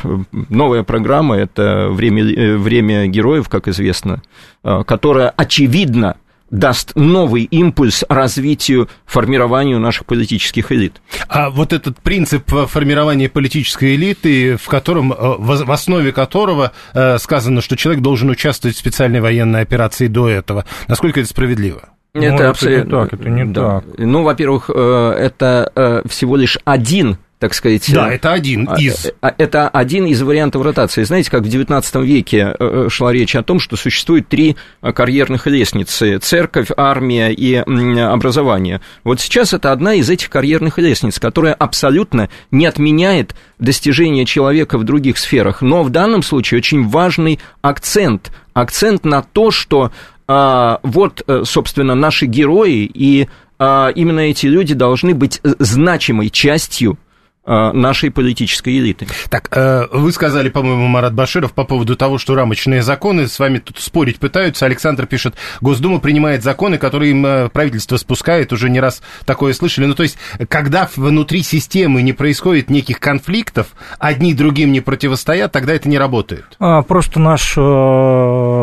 программа, 0.83 1.37
это 1.37 1.91
время, 1.91 2.57
время 2.57 3.07
героев, 3.07 3.51
как 3.51 3.69
известно, 3.69 4.23
которая, 4.63 5.29
очевидно, 5.29 6.17
даст 6.55 6.93
новый 6.95 7.45
импульс 7.45 8.05
развитию, 8.09 8.89
формированию 9.07 9.81
наших 9.81 10.07
политических 10.07 10.71
элит. 10.71 11.03
А 11.29 11.51
вот 11.51 11.73
этот 11.73 11.99
принцип 12.01 12.49
формирования 12.49 13.29
политической 13.29 13.97
элиты, 13.97 14.57
в 14.57 14.69
котором, 14.69 15.13
э, 15.13 15.17
в 15.19 15.71
основе 15.73 16.13
которого 16.13 16.73
э, 16.95 17.19
сказано, 17.19 17.61
что 17.61 17.77
человек 17.77 18.03
должен 18.03 18.31
участвовать 18.31 18.77
в 18.77 18.79
специальной 18.79 19.21
военной 19.21 19.63
операции 19.63 20.07
до 20.07 20.29
этого, 20.29 20.65
насколько 20.87 21.21
это 21.21 21.29
справедливо? 21.29 21.89
Это 22.15 22.45
ну, 22.45 22.51
абсолютно 22.51 22.81
это 22.81 22.87
не 22.87 23.11
так, 23.11 23.13
это 23.13 23.29
не 23.29 23.45
да. 23.45 23.81
так. 23.81 23.85
Ну, 23.99 24.23
во-первых, 24.23 24.71
э, 24.73 25.17
это 25.19 26.03
всего 26.07 26.37
лишь 26.37 26.59
один 26.65 27.19
так 27.39 27.53
сказать... 27.53 27.93
Да, 27.93 28.13
это 28.13 28.33
один 28.33 28.69
а, 28.71 28.81
из. 28.81 29.11
А, 29.21 29.35
это 29.37 29.69
один 29.69 30.07
из 30.07 30.23
вариантов 30.23 30.63
ротации. 30.63 31.03
Знаете, 31.03 31.31
как 31.31 31.43
в 31.43 31.47
XIX 31.47 32.05
веке 32.05 32.39
э, 32.39 32.55
э, 32.59 32.89
шла 32.89 33.13
речь 33.13 33.35
о 33.35 33.43
том, 33.43 33.59
что 33.59 33.77
существует 33.77 34.29
три 34.29 34.57
э, 34.83 34.93
карьерных 34.93 35.47
лестницы– 35.47 36.19
церковь, 36.23 36.69
армия 36.77 37.31
и 37.33 37.57
образование. 37.57 38.81
Вот 39.03 39.21
сейчас 39.21 39.53
это 39.53 39.73
одна 39.73 39.95
из 39.95 40.09
этих 40.09 40.31
карьерных 40.31 40.79
лестниц, 40.79 41.19
которая 41.19 41.55
абсолютно 41.55 42.31
не 42.51 42.67
отменяет 42.67 43.35
достижения 43.59 44.27
человека 44.27 44.79
в 44.79 44.85
других 44.85 45.19
сферах. 45.19 45.61
Но 45.61 45.83
в 45.83 45.91
данном 45.91 46.23
случае 46.23 46.59
очень 46.59 46.89
важный 46.89 47.41
акцент. 47.63 48.33
Акцент 48.53 49.05
на 49.05 49.23
то, 49.23 49.51
что 49.51 49.91
а, 50.27 50.79
вот, 50.83 51.23
собственно, 51.45 51.95
наши 51.95 52.27
герои 52.27 52.91
и 52.95 53.29
а, 53.59 53.89
именно 53.89 54.21
эти 54.21 54.47
люди 54.47 54.75
должны 54.75 55.15
быть 55.15 55.41
значимой 55.43 56.31
частью 56.31 56.97
Э, 56.97 57.04
нашей 57.47 58.11
политической 58.11 58.79
элиты. 58.79 59.07
Так, 59.29 59.49
э, 59.53 59.87
вы 59.93 60.13
сказали, 60.13 60.49
по-моему, 60.49 60.87
Марат 60.87 61.15
Баширов, 61.15 61.53
по 61.53 61.65
поводу 61.65 61.95
того, 61.97 62.19
что 62.19 62.35
рамочные 62.35 62.83
законы, 62.83 63.29
с 63.29 63.39
вами 63.39 63.59
тут 63.59 63.79
спорить 63.79 64.19
пытаются. 64.19 64.65
Александр 64.65 65.07
пишет, 65.07 65.35
Госдума 65.61 66.01
принимает 66.01 66.43
законы, 66.43 66.79
которые 66.79 67.11
им 67.11 67.27
э, 67.27 67.49
правительство 67.51 67.97
спускает, 67.97 68.53
уже 68.53 68.71
не 68.71 68.81
раз 68.81 69.03
такое 69.27 69.53
слышали. 69.53 69.87
Ну, 69.87 69.95
то 69.95 70.03
есть, 70.03 70.17
когда 70.49 70.89
внутри 70.97 71.43
системы 71.43 72.03
не 72.03 72.13
происходит 72.13 72.71
неких 72.71 72.99
конфликтов, 72.99 73.69
одни 73.99 74.33
другим 74.33 74.73
не 74.73 74.81
противостоят, 74.81 75.53
тогда 75.53 75.75
это 75.75 75.89
не 75.89 75.99
работает. 75.99 76.47
А, 76.59 76.83
просто 76.83 77.21
наш 77.21 77.53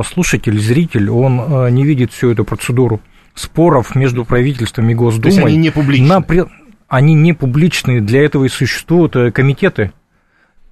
слушатель, 0.08 0.60
зритель, 0.60 1.10
он 1.10 1.74
не 1.74 1.86
видит 1.86 2.12
всю 2.12 2.32
эту 2.32 2.46
процедуру 2.46 3.02
споров 3.34 3.96
между 3.96 4.26
правительством 4.26 4.90
и 4.90 4.94
Госдумой. 4.94 5.22
То 5.24 5.28
есть 5.30 5.39
они 5.39 5.58
не 5.58 5.70
публичны? 5.70 6.08
На, 6.08 6.26
они 6.91 7.13
не 7.13 7.32
публичные, 7.32 8.01
для 8.01 8.25
этого 8.25 8.43
и 8.43 8.49
существуют 8.49 9.15
э, 9.15 9.32
комитеты. 9.32 9.93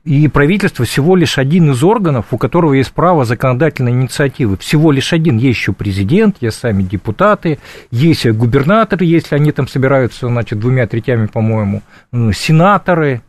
И 0.03 0.27
правительство 0.27 0.83
всего 0.83 1.15
лишь 1.15 1.37
один 1.37 1.71
из 1.71 1.81
органов, 1.81 2.25
у 2.31 2.37
которого 2.37 2.73
есть 2.73 2.91
право 2.91 3.23
законодательной 3.23 3.93
инициативы. 3.93 4.57
Всего 4.57 4.91
лишь 4.91 5.13
один. 5.13 5.37
Есть 5.37 5.59
еще 5.59 5.71
президент, 5.71 6.35
есть 6.41 6.59
сами 6.59 6.83
депутаты, 6.83 7.59
есть 7.89 8.27
губернаторы, 8.27 9.05
если 9.05 9.35
они 9.35 9.53
там 9.53 9.69
собираются, 9.69 10.27
значит, 10.27 10.59
двумя 10.59 10.87
третями, 10.87 11.27
по-моему, 11.27 11.83
сенаторы. 12.33 13.21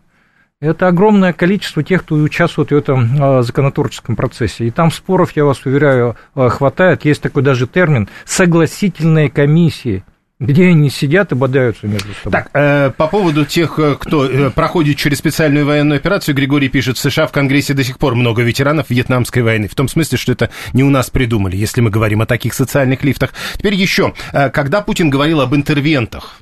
Это 0.61 0.89
огромное 0.89 1.33
количество 1.33 1.85
тех, 1.85 2.03
кто 2.03 2.17
участвует 2.17 2.73
в 2.73 2.77
этом 2.77 3.09
а, 3.21 3.43
законотворческом 3.43 4.17
процессе. 4.17 4.67
И 4.67 4.71
там 4.73 4.91
споров, 4.91 5.31
я 5.37 5.45
вас 5.45 5.65
уверяю, 5.65 6.17
хватает. 6.35 7.05
Есть 7.05 7.23
такой 7.23 7.45
даже 7.45 7.69
термин 7.69 8.09
«согласительные 8.25 9.31
комиссии» 9.31 10.03
где 10.41 10.69
они 10.69 10.89
сидят 10.89 11.33
и 11.33 11.35
бодаются 11.35 11.87
между 11.87 12.15
собой. 12.15 12.33
Так, 12.33 12.51
э, 12.55 12.91
по 12.97 13.07
поводу 13.07 13.45
тех, 13.45 13.79
э, 13.79 13.95
кто 14.01 14.25
э, 14.25 14.51
проходит 14.51 14.97
через 14.97 15.19
специальную 15.19 15.67
военную 15.67 15.99
операцию, 15.99 16.35
Григорий 16.35 16.69
пишет, 16.69 16.97
в 16.97 17.01
США 17.01 17.27
в 17.27 17.33
Конгрессе 17.33 17.75
до 17.75 17.85
сих 17.85 17.99
пор 17.99 18.15
много 18.15 18.43
ветеранов 18.43 18.89
Вьетнамской 18.89 19.43
войны. 19.43 19.69
В 19.69 19.75
том 19.75 19.87
смысле, 19.87 20.17
что 20.17 20.33
это 20.33 20.51
не 20.73 20.83
у 20.83 20.89
нас 20.89 21.11
придумали, 21.11 21.57
если 21.57 21.83
мы 21.83 21.91
говорим 21.91 22.23
о 22.23 22.27
таких 22.27 22.55
социальных 22.55 23.05
лифтах. 23.05 23.35
Теперь 23.59 23.75
еще, 23.75 24.15
э, 24.33 24.49
когда 24.49 24.81
Путин 24.81 25.11
говорил 25.11 25.43
об 25.43 25.55
интервентах, 25.55 26.41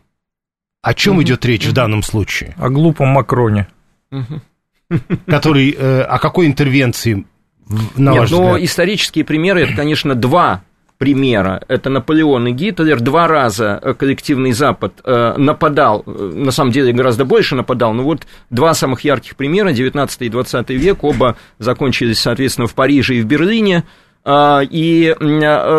о 0.80 0.94
чем 0.94 1.14
угу, 1.14 1.24
идет 1.24 1.44
речь 1.44 1.66
в 1.66 1.72
данном 1.72 2.04
случае? 2.04 2.54
О 2.56 2.68
глупом 2.68 3.08
Макроне. 3.08 3.66
Который, 5.26 5.74
э, 5.76 6.02
о 6.02 6.20
какой 6.20 6.46
интервенции 6.46 7.26
на 7.96 8.12
Нет, 8.12 8.30
но 8.30 8.52
взгляд? 8.52 8.62
исторические 8.62 9.24
примеры, 9.24 9.62
это, 9.62 9.74
конечно, 9.74 10.14
два 10.14 10.62
примера. 10.98 11.62
Это 11.68 11.90
Наполеон 11.90 12.48
и 12.48 12.52
Гитлер. 12.52 13.00
Два 13.00 13.28
раза 13.28 13.78
э, 13.80 13.94
коллективный 13.94 14.52
Запад 14.52 14.94
э, 15.04 15.34
нападал, 15.36 16.02
э, 16.04 16.10
на 16.10 16.50
самом 16.50 16.72
деле 16.72 16.92
гораздо 16.92 17.24
больше 17.24 17.54
нападал, 17.54 17.94
но 17.94 18.02
вот 18.02 18.26
два 18.50 18.74
самых 18.74 19.02
ярких 19.02 19.36
примера, 19.36 19.72
19 19.72 20.22
и 20.22 20.28
20 20.28 20.70
век, 20.70 21.04
оба 21.04 21.36
закончились, 21.58 22.18
соответственно, 22.18 22.66
в 22.66 22.74
Париже 22.74 23.14
и 23.14 23.22
в 23.22 23.26
Берлине. 23.26 23.84
И 24.30 25.16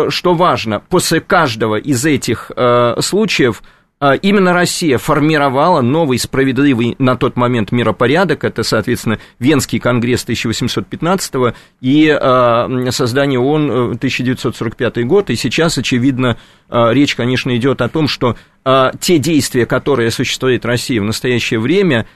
что 0.08 0.34
важно, 0.34 0.80
после 0.80 1.20
каждого 1.20 1.76
из 1.76 2.04
этих 2.04 2.50
случаев 2.98 3.62
а, 3.62 3.79
именно 4.22 4.54
Россия 4.54 4.96
формировала 4.96 5.82
новый 5.82 6.18
справедливый 6.18 6.96
на 6.98 7.16
тот 7.16 7.36
момент 7.36 7.70
миропорядок, 7.70 8.44
это, 8.44 8.62
соответственно, 8.62 9.18
Венский 9.38 9.78
конгресс 9.78 10.22
1815 10.22 11.54
и 11.82 12.08
а, 12.08 12.68
создание 12.90 13.38
ООН 13.38 13.70
1945 13.70 14.96
э, 14.96 15.02
год, 15.02 15.28
и 15.28 15.36
сейчас, 15.36 15.76
очевидно, 15.76 16.38
а, 16.70 16.92
речь, 16.92 17.14
конечно, 17.14 17.54
идет 17.56 17.82
о 17.82 17.88
том, 17.88 18.08
что 18.08 18.36
те 19.00 19.18
действия, 19.18 19.64
которые 19.64 20.08
осуществляет 20.08 20.66
Россия 20.66 21.00
в 21.00 21.04
настоящее 21.04 21.58
время, 21.58 22.06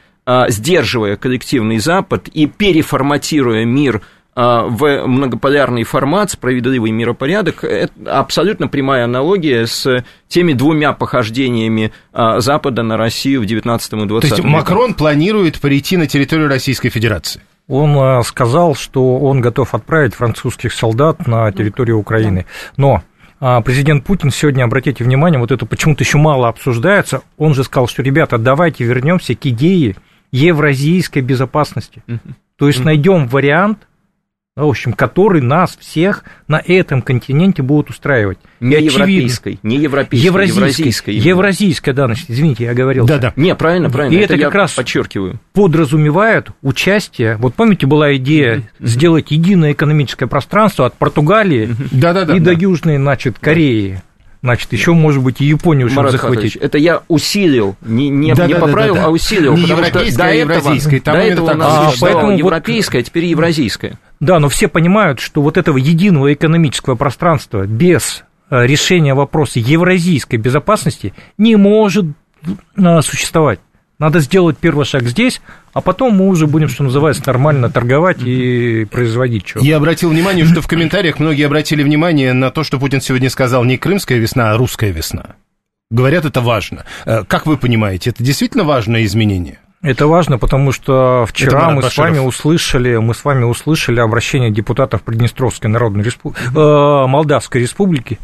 сдерживая 0.48 1.16
коллективный 1.16 1.78
Запад 1.78 2.28
и 2.28 2.46
переформатируя 2.46 3.64
мир 3.64 3.96
а, 3.96 4.00
в 4.36 5.06
многополярный 5.06 5.84
формат, 5.84 6.32
справедливый 6.32 6.90
миропорядок, 6.90 7.62
это 7.62 7.92
абсолютно 8.06 8.66
прямая 8.66 9.04
аналогия 9.04 9.66
с 9.66 10.04
теми 10.28 10.54
двумя 10.54 10.92
похождениями 10.92 11.92
а, 12.12 12.40
Запада 12.40 12.82
на 12.82 12.96
Россию 12.96 13.42
в 13.42 13.46
19 13.46 13.92
и 13.92 14.06
20 14.06 14.30
То 14.30 14.36
есть 14.36 14.48
Макрон 14.48 14.94
планирует 14.94 15.60
перейти 15.60 15.96
на 15.96 16.06
территорию 16.06 16.48
Российской 16.48 16.88
Федерации? 16.88 17.42
Он 17.68 17.96
а, 17.96 18.22
сказал, 18.22 18.74
что 18.74 19.18
он 19.18 19.40
готов 19.40 19.72
отправить 19.74 20.14
французских 20.14 20.72
солдат 20.72 21.26
на 21.28 21.52
территорию 21.52 21.98
Украины. 21.98 22.46
Но 22.76 23.02
президент 23.64 24.04
Путин 24.04 24.30
сегодня, 24.30 24.64
обратите 24.64 25.04
внимание, 25.04 25.38
вот 25.38 25.52
это 25.52 25.64
почему-то 25.64 26.02
еще 26.02 26.18
мало 26.18 26.48
обсуждается, 26.48 27.22
он 27.36 27.54
же 27.54 27.62
сказал, 27.62 27.86
что, 27.86 28.02
ребята, 28.02 28.38
давайте 28.38 28.84
вернемся 28.84 29.34
к 29.34 29.46
идее 29.46 29.96
евразийской 30.32 31.22
безопасности. 31.22 32.02
То 32.56 32.66
есть 32.66 32.84
найдем 32.84 33.28
вариант, 33.28 33.86
в 34.56 34.68
общем, 34.68 34.92
который 34.92 35.40
нас 35.40 35.76
всех 35.80 36.22
на 36.46 36.62
этом 36.64 37.02
континенте 37.02 37.62
будут 37.62 37.90
устраивать. 37.90 38.38
Не 38.60 38.76
и 38.76 38.84
европейской, 38.84 39.58
не 39.64 39.78
европейской, 39.78 40.24
евразийской, 40.24 40.62
евразийской, 40.62 41.14
евразийской, 41.14 41.92
да, 41.92 42.06
значит, 42.06 42.26
извините, 42.30 42.64
я 42.64 42.74
говорил. 42.74 43.04
Да, 43.04 43.18
да. 43.18 43.32
Не, 43.34 43.56
правильно, 43.56 43.90
правильно. 43.90 44.14
И 44.14 44.20
это, 44.20 44.34
это 44.34 44.44
как 44.44 44.54
раз 44.54 44.74
подчеркиваю. 44.74 45.40
подразумевает 45.54 46.50
участие. 46.62 47.36
Вот 47.38 47.54
помните, 47.54 47.88
была 47.88 48.14
идея 48.14 48.58
mm-hmm. 48.58 48.86
сделать 48.86 49.32
единое 49.32 49.72
экономическое 49.72 50.28
пространство 50.28 50.86
от 50.86 50.94
Португалии 50.94 51.70
mm-hmm. 51.70 51.88
да, 51.90 52.12
да, 52.12 52.24
да, 52.24 52.36
и 52.36 52.38
да. 52.38 52.52
до 52.52 52.60
Южной, 52.60 52.98
значит, 52.98 53.40
Кореи. 53.40 54.02
Значит, 54.44 54.74
еще, 54.74 54.92
может 54.92 55.22
быть, 55.22 55.40
и 55.40 55.46
Японию, 55.46 55.88
чтобы 55.88 56.10
захватить. 56.10 56.56
Это 56.56 56.76
я 56.76 57.00
усилил, 57.08 57.76
не, 57.80 58.10
не, 58.10 58.34
да, 58.34 58.46
не 58.46 58.52
да, 58.52 58.60
поправил, 58.60 58.94
да, 58.94 59.00
да, 59.00 59.06
а 59.06 59.10
усилил. 59.10 59.56
Не 59.56 59.64
а 59.72 60.34
евразийское. 60.34 61.00
До 61.00 61.12
этого 61.12 61.52
у 61.52 61.56
нас 61.56 61.94
а, 61.94 61.98
поэтому 61.98 62.36
европейское, 62.36 63.00
вот, 63.00 63.06
а 63.06 63.08
теперь 63.08 63.24
евразийское. 63.24 63.98
Да, 64.20 64.38
но 64.40 64.50
все 64.50 64.68
понимают, 64.68 65.20
что 65.20 65.40
вот 65.40 65.56
этого 65.56 65.78
единого 65.78 66.30
экономического 66.30 66.94
пространства 66.94 67.66
без 67.66 68.24
э, 68.50 68.66
решения 68.66 69.14
вопроса 69.14 69.60
евразийской 69.60 70.38
безопасности 70.38 71.14
не 71.38 71.56
может 71.56 72.04
э, 72.76 73.00
существовать. 73.00 73.60
Надо 73.98 74.18
сделать 74.20 74.58
первый 74.58 74.84
шаг 74.84 75.04
здесь, 75.04 75.40
а 75.72 75.80
потом 75.80 76.14
мы 76.16 76.26
уже 76.28 76.46
будем, 76.46 76.68
что 76.68 76.82
называется, 76.82 77.22
нормально 77.26 77.70
торговать 77.70 78.20
и 78.22 78.86
производить 78.86 79.46
что-то. 79.46 79.64
Я 79.64 79.76
обратил 79.76 80.10
внимание, 80.10 80.44
что 80.44 80.60
в 80.60 80.66
комментариях 80.66 81.20
многие 81.20 81.46
обратили 81.46 81.82
внимание 81.82 82.32
на 82.32 82.50
то, 82.50 82.64
что 82.64 82.78
Путин 82.78 83.00
сегодня 83.00 83.30
сказал 83.30 83.64
не 83.64 83.78
крымская 83.78 84.18
весна, 84.18 84.52
а 84.52 84.56
русская 84.56 84.90
весна. 84.90 85.36
Говорят, 85.90 86.24
это 86.24 86.40
важно. 86.40 86.84
Э, 87.04 87.22
как 87.24 87.46
вы 87.46 87.56
понимаете, 87.56 88.10
это 88.10 88.24
действительно 88.24 88.64
важное 88.64 89.04
изменение? 89.04 89.60
Это 89.84 90.06
важно, 90.06 90.38
потому 90.38 90.72
что 90.72 91.26
вчера 91.28 91.68
мы 91.68 91.82
с 91.82 91.98
вами 91.98 92.18
услышали, 92.18 92.96
мы 92.96 93.12
с 93.12 93.22
вами 93.22 93.44
услышали 93.44 94.00
обращение 94.00 94.50
депутатов 94.50 95.02
Приднестровской 95.02 95.68
Народной 95.68 96.02
Республики, 96.02 96.40
э, 96.42 97.06
Молдавской 97.06 97.60
Республики 97.60 98.18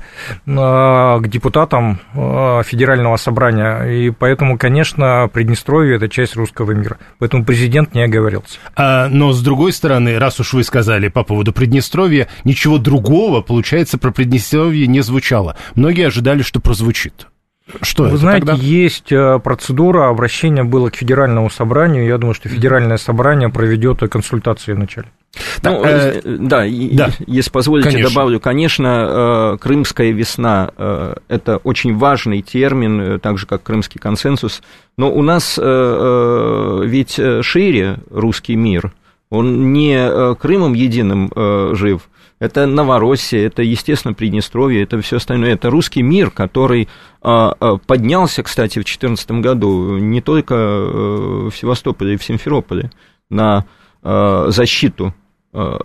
э, 0.46 0.50
к 0.54 1.22
депутатам 1.28 2.00
э, 2.14 2.62
Федерального 2.64 3.16
собрания, 3.16 3.82
и 3.82 4.08
поэтому, 4.08 4.56
конечно, 4.56 5.28
Приднестровье 5.30 5.96
это 5.96 6.08
часть 6.08 6.34
русского 6.34 6.72
мира, 6.72 6.96
поэтому 7.18 7.44
президент 7.44 7.94
не 7.94 8.04
оговорился. 8.04 8.58
А, 8.74 9.08
но 9.08 9.32
с 9.32 9.42
другой 9.42 9.74
стороны, 9.74 10.18
раз 10.18 10.40
уж 10.40 10.54
вы 10.54 10.64
сказали 10.64 11.08
по 11.08 11.24
поводу 11.24 11.52
Приднестровья, 11.52 12.28
ничего 12.44 12.78
другого, 12.78 13.42
получается, 13.42 13.98
про 13.98 14.12
Приднестровье 14.12 14.86
не 14.86 15.02
звучало. 15.02 15.56
Многие 15.74 16.06
ожидали, 16.06 16.40
что 16.40 16.58
прозвучит. 16.58 17.26
Что 17.82 18.04
Вы 18.04 18.16
знаете, 18.16 18.46
тогда? 18.46 18.62
есть 18.62 19.12
э, 19.12 19.38
процедура, 19.38 20.08
обращение 20.08 20.64
было 20.64 20.90
к 20.90 20.96
федеральному 20.96 21.50
собранию. 21.50 22.06
Я 22.06 22.18
думаю, 22.18 22.34
что 22.34 22.48
федеральное 22.48 22.96
собрание 22.96 23.48
проведет 23.48 23.98
консультации 24.10 24.72
вначале. 24.72 25.08
Ну, 25.62 25.84
э, 25.84 26.20
э 26.24 26.36
да, 26.38 26.64
да, 26.66 27.10
если 27.26 27.50
позволите, 27.50 27.90
конечно. 27.90 28.10
добавлю, 28.10 28.40
конечно, 28.40 29.54
э, 29.54 29.58
крымская 29.60 30.10
весна– 30.10 30.70
это 31.28 31.58
очень 31.58 31.96
важный 31.96 32.42
термин, 32.42 33.20
так 33.20 33.38
же, 33.38 33.46
как 33.46 33.62
крымский 33.62 34.00
консенсус, 34.00 34.62
но 34.96 35.12
у 35.12 35.22
нас 35.22 35.56
ведь 35.56 37.20
шире 37.42 37.98
русский 38.10 38.56
мир, 38.56 38.92
он 39.30 39.72
не 39.72 40.34
Крымом 40.34 40.74
единым 40.74 41.30
жив, 41.74 42.08
это 42.40 42.66
Новороссия, 42.66 43.46
это, 43.46 43.62
естественно, 43.62 44.14
Приднестровье, 44.14 44.82
это 44.82 45.00
все 45.02 45.18
остальное. 45.18 45.52
Это 45.52 45.68
русский 45.68 46.02
мир, 46.02 46.30
который 46.30 46.88
а, 47.20 47.54
а, 47.60 47.76
поднялся, 47.76 48.42
кстати, 48.42 48.72
в 48.72 48.84
2014 48.84 49.30
году 49.32 49.98
не 49.98 50.22
только 50.22 50.54
э, 50.54 51.48
в 51.50 51.52
Севастополе 51.52 52.14
и 52.14 52.16
в 52.16 52.24
Симферополе 52.24 52.90
на 53.28 53.66
а, 54.02 54.46
защиту 54.48 55.14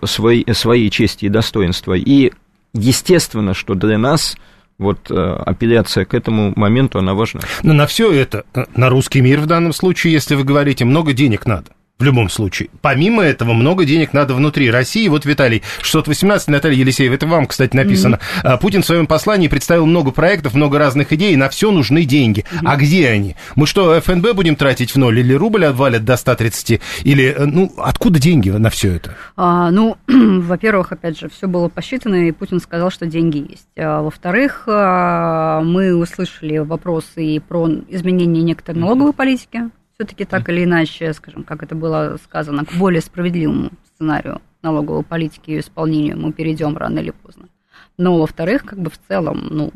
своей, 0.04 0.46
своей 0.54 0.88
чести 0.90 1.24
и 1.24 1.28
достоинства. 1.28 1.94
И 1.94 2.32
естественно, 2.72 3.52
что 3.52 3.74
для 3.74 3.98
нас 3.98 4.36
вот 4.78 5.10
апелляция 5.10 6.04
к 6.04 6.14
этому 6.14 6.52
моменту, 6.54 7.00
она 7.00 7.14
важна. 7.14 7.40
Но 7.64 7.72
на 7.72 7.88
все 7.88 8.12
это, 8.12 8.44
на 8.76 8.88
русский 8.90 9.20
мир 9.22 9.40
в 9.40 9.46
данном 9.46 9.72
случае, 9.72 10.12
если 10.12 10.36
вы 10.36 10.44
говорите, 10.44 10.84
много 10.84 11.12
денег 11.12 11.46
надо 11.46 11.72
в 11.98 12.04
любом 12.04 12.28
случае. 12.28 12.68
Помимо 12.82 13.22
этого, 13.22 13.54
много 13.54 13.84
денег 13.84 14.12
надо 14.12 14.34
внутри 14.34 14.70
России. 14.70 15.08
Вот, 15.08 15.24
Виталий, 15.24 15.62
618, 15.80 16.48
Наталья 16.48 16.76
Елисеева, 16.76 17.14
это 17.14 17.26
вам, 17.26 17.46
кстати, 17.46 17.74
написано. 17.74 18.20
Mm-hmm. 18.42 18.60
Путин 18.60 18.82
в 18.82 18.86
своем 18.86 19.06
послании 19.06 19.48
представил 19.48 19.86
много 19.86 20.10
проектов, 20.10 20.54
много 20.54 20.78
разных 20.78 21.12
идей, 21.12 21.34
на 21.36 21.48
все 21.48 21.70
нужны 21.70 22.04
деньги. 22.04 22.40
Mm-hmm. 22.40 22.62
А 22.64 22.76
где 22.76 23.08
они? 23.08 23.36
Мы 23.54 23.66
что, 23.66 23.98
ФНБ 23.98 24.34
будем 24.34 24.56
тратить 24.56 24.94
в 24.94 24.98
ноль? 24.98 25.20
Или 25.20 25.32
рубль 25.32 25.64
отвалят 25.64 26.04
до 26.04 26.16
130? 26.16 26.80
Или, 27.04 27.34
э, 27.34 27.44
ну, 27.46 27.72
откуда 27.78 28.20
деньги 28.20 28.50
на 28.50 28.68
все 28.68 28.96
это? 28.96 29.14
А, 29.36 29.70
ну, 29.70 29.96
во-первых, 30.06 30.92
опять 30.92 31.18
же, 31.18 31.30
все 31.30 31.48
было 31.48 31.68
посчитано, 31.68 32.28
и 32.28 32.32
Путин 32.32 32.60
сказал, 32.60 32.90
что 32.90 33.06
деньги 33.06 33.38
есть. 33.38 33.68
А, 33.78 34.02
во-вторых, 34.02 34.64
а, 34.66 35.62
мы 35.62 35.94
услышали 35.94 36.58
вопросы 36.58 37.24
и 37.24 37.38
про 37.38 37.68
изменение 37.88 38.42
некоторой 38.42 38.82
налоговой 38.82 39.14
политики, 39.14 39.70
все-таки 39.96 40.24
так 40.24 40.48
или 40.48 40.64
иначе, 40.64 41.12
скажем, 41.12 41.42
как 41.42 41.62
это 41.62 41.74
было 41.74 42.18
сказано, 42.22 42.64
к 42.64 42.72
более 42.74 43.00
справедливому 43.00 43.70
сценарию 43.94 44.40
налоговой 44.62 45.02
политики 45.02 45.52
и 45.52 45.58
исполнению 45.60 46.18
мы 46.18 46.32
перейдем 46.32 46.76
рано 46.76 46.98
или 46.98 47.10
поздно. 47.10 47.48
Но, 47.96 48.18
во-вторых, 48.18 48.64
как 48.64 48.78
бы 48.78 48.90
в 48.90 48.98
целом, 49.08 49.46
ну, 49.50 49.72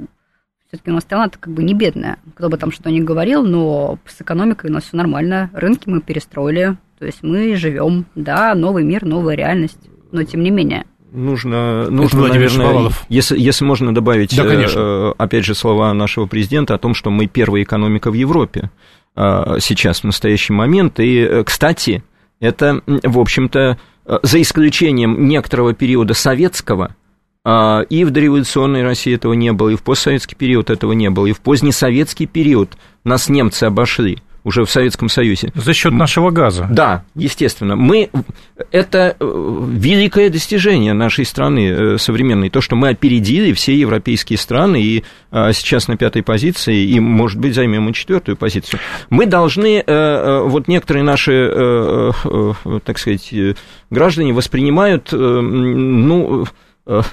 все-таки 0.69 0.91
у 0.91 0.95
нас 0.95 1.05
страна-то 1.05 1.39
как 1.39 1.53
бы 1.55 1.65
не 1.65 1.75
бедная. 1.75 2.19
Кто 2.35 2.49
бы 2.49 2.59
там 2.59 2.71
что 2.71 2.91
ни 2.91 3.01
говорил, 3.01 3.43
но 3.43 3.99
с 4.07 4.21
экономикой 4.21 4.71
у 4.71 4.75
нас 4.75 4.85
все 4.85 4.97
нормально. 4.97 5.51
Рынки 5.55 5.89
мы 5.89 6.01
перестроили, 6.01 6.77
то 6.99 7.07
есть 7.07 7.23
мы 7.23 7.57
живем, 7.57 8.05
да, 8.15 8.55
новый 8.55 8.85
мир, 8.85 9.05
новая 9.05 9.37
реальность. 9.37 9.89
Но 10.13 10.23
тем 10.25 10.43
не 10.43 10.51
менее, 10.51 10.85
нужно, 11.13 11.91
нужно 11.91 12.29
наверное, 12.29 12.91
если, 13.09 13.39
если 13.39 13.65
можно 13.65 13.95
добавить, 13.95 14.37
да, 14.37 14.45
э, 14.45 15.13
опять 15.19 15.45
же, 15.45 15.55
слова 15.55 15.93
нашего 15.95 16.27
президента 16.27 16.75
о 16.75 16.79
том, 16.79 16.95
что 16.95 17.11
мы 17.11 17.27
первая 17.27 17.63
экономика 17.63 18.11
в 18.11 18.15
Европе. 18.15 18.71
А, 19.15 19.59
сейчас, 19.61 20.01
в 20.01 20.05
настоящий 20.05 20.53
момент. 20.53 21.01
И, 21.01 21.19
э, 21.19 21.45
кстати, 21.45 22.03
это, 22.41 22.83
в 22.87 23.19
общем-то, 23.19 23.79
э, 24.07 24.19
за 24.23 24.41
исключением 24.41 25.29
некоторого 25.29 25.75
периода 25.75 26.15
советского, 26.15 26.97
и 27.43 28.05
в 28.05 28.11
дореволюционной 28.11 28.83
России 28.83 29.15
этого 29.15 29.33
не 29.33 29.51
было, 29.51 29.71
и 29.71 29.75
в 29.75 29.83
постсоветский 29.83 30.37
период 30.37 30.69
этого 30.69 30.93
не 30.93 31.09
было, 31.09 31.25
и 31.25 31.33
в 31.33 31.41
позднесоветский 31.41 32.27
период 32.27 32.77
нас 33.03 33.31
немцы 33.31 33.65
обошли– 33.65 34.19
уже 34.45 34.65
в 34.65 34.71
Советском 34.71 35.09
Союзе. 35.09 35.53
За 35.55 35.73
счет 35.73 35.93
нашего 35.93 36.31
газа. 36.31 36.67
Да, 36.71 37.05
естественно. 37.15 37.77
Мы, 37.77 38.11
это 38.71 39.17
э, 39.19 39.65
великое 39.69 40.31
достижение 40.31 40.93
нашей 40.93 41.25
страны 41.25 41.69
э, 41.69 41.99
современной, 41.99 42.51
то, 42.51 42.61
что 42.61 42.77
мы 42.77 42.89
опередили 42.89 43.53
все 43.53 43.75
европейские 43.75 44.39
страны, 44.39 44.83
и 44.83 45.05
э, 45.31 45.53
сейчас 45.53 45.89
на 45.89 45.97
пятой 45.97 46.23
позиции, 46.23 46.85
и, 46.85 47.01
может 47.01 47.39
быть, 47.39 47.55
займем 47.55 47.89
и 47.89 47.95
четвертую 47.95 48.37
позицию. 48.37 48.81
Мы 49.11 49.27
должны, 49.27 49.83
вот 49.87 50.69
некоторые 50.69 51.03
наши, 51.03 52.13
так 52.85 52.99
сказать, 52.99 53.33
граждане 53.91 54.33
воспринимают, 54.33 55.13
ну, 55.13 56.47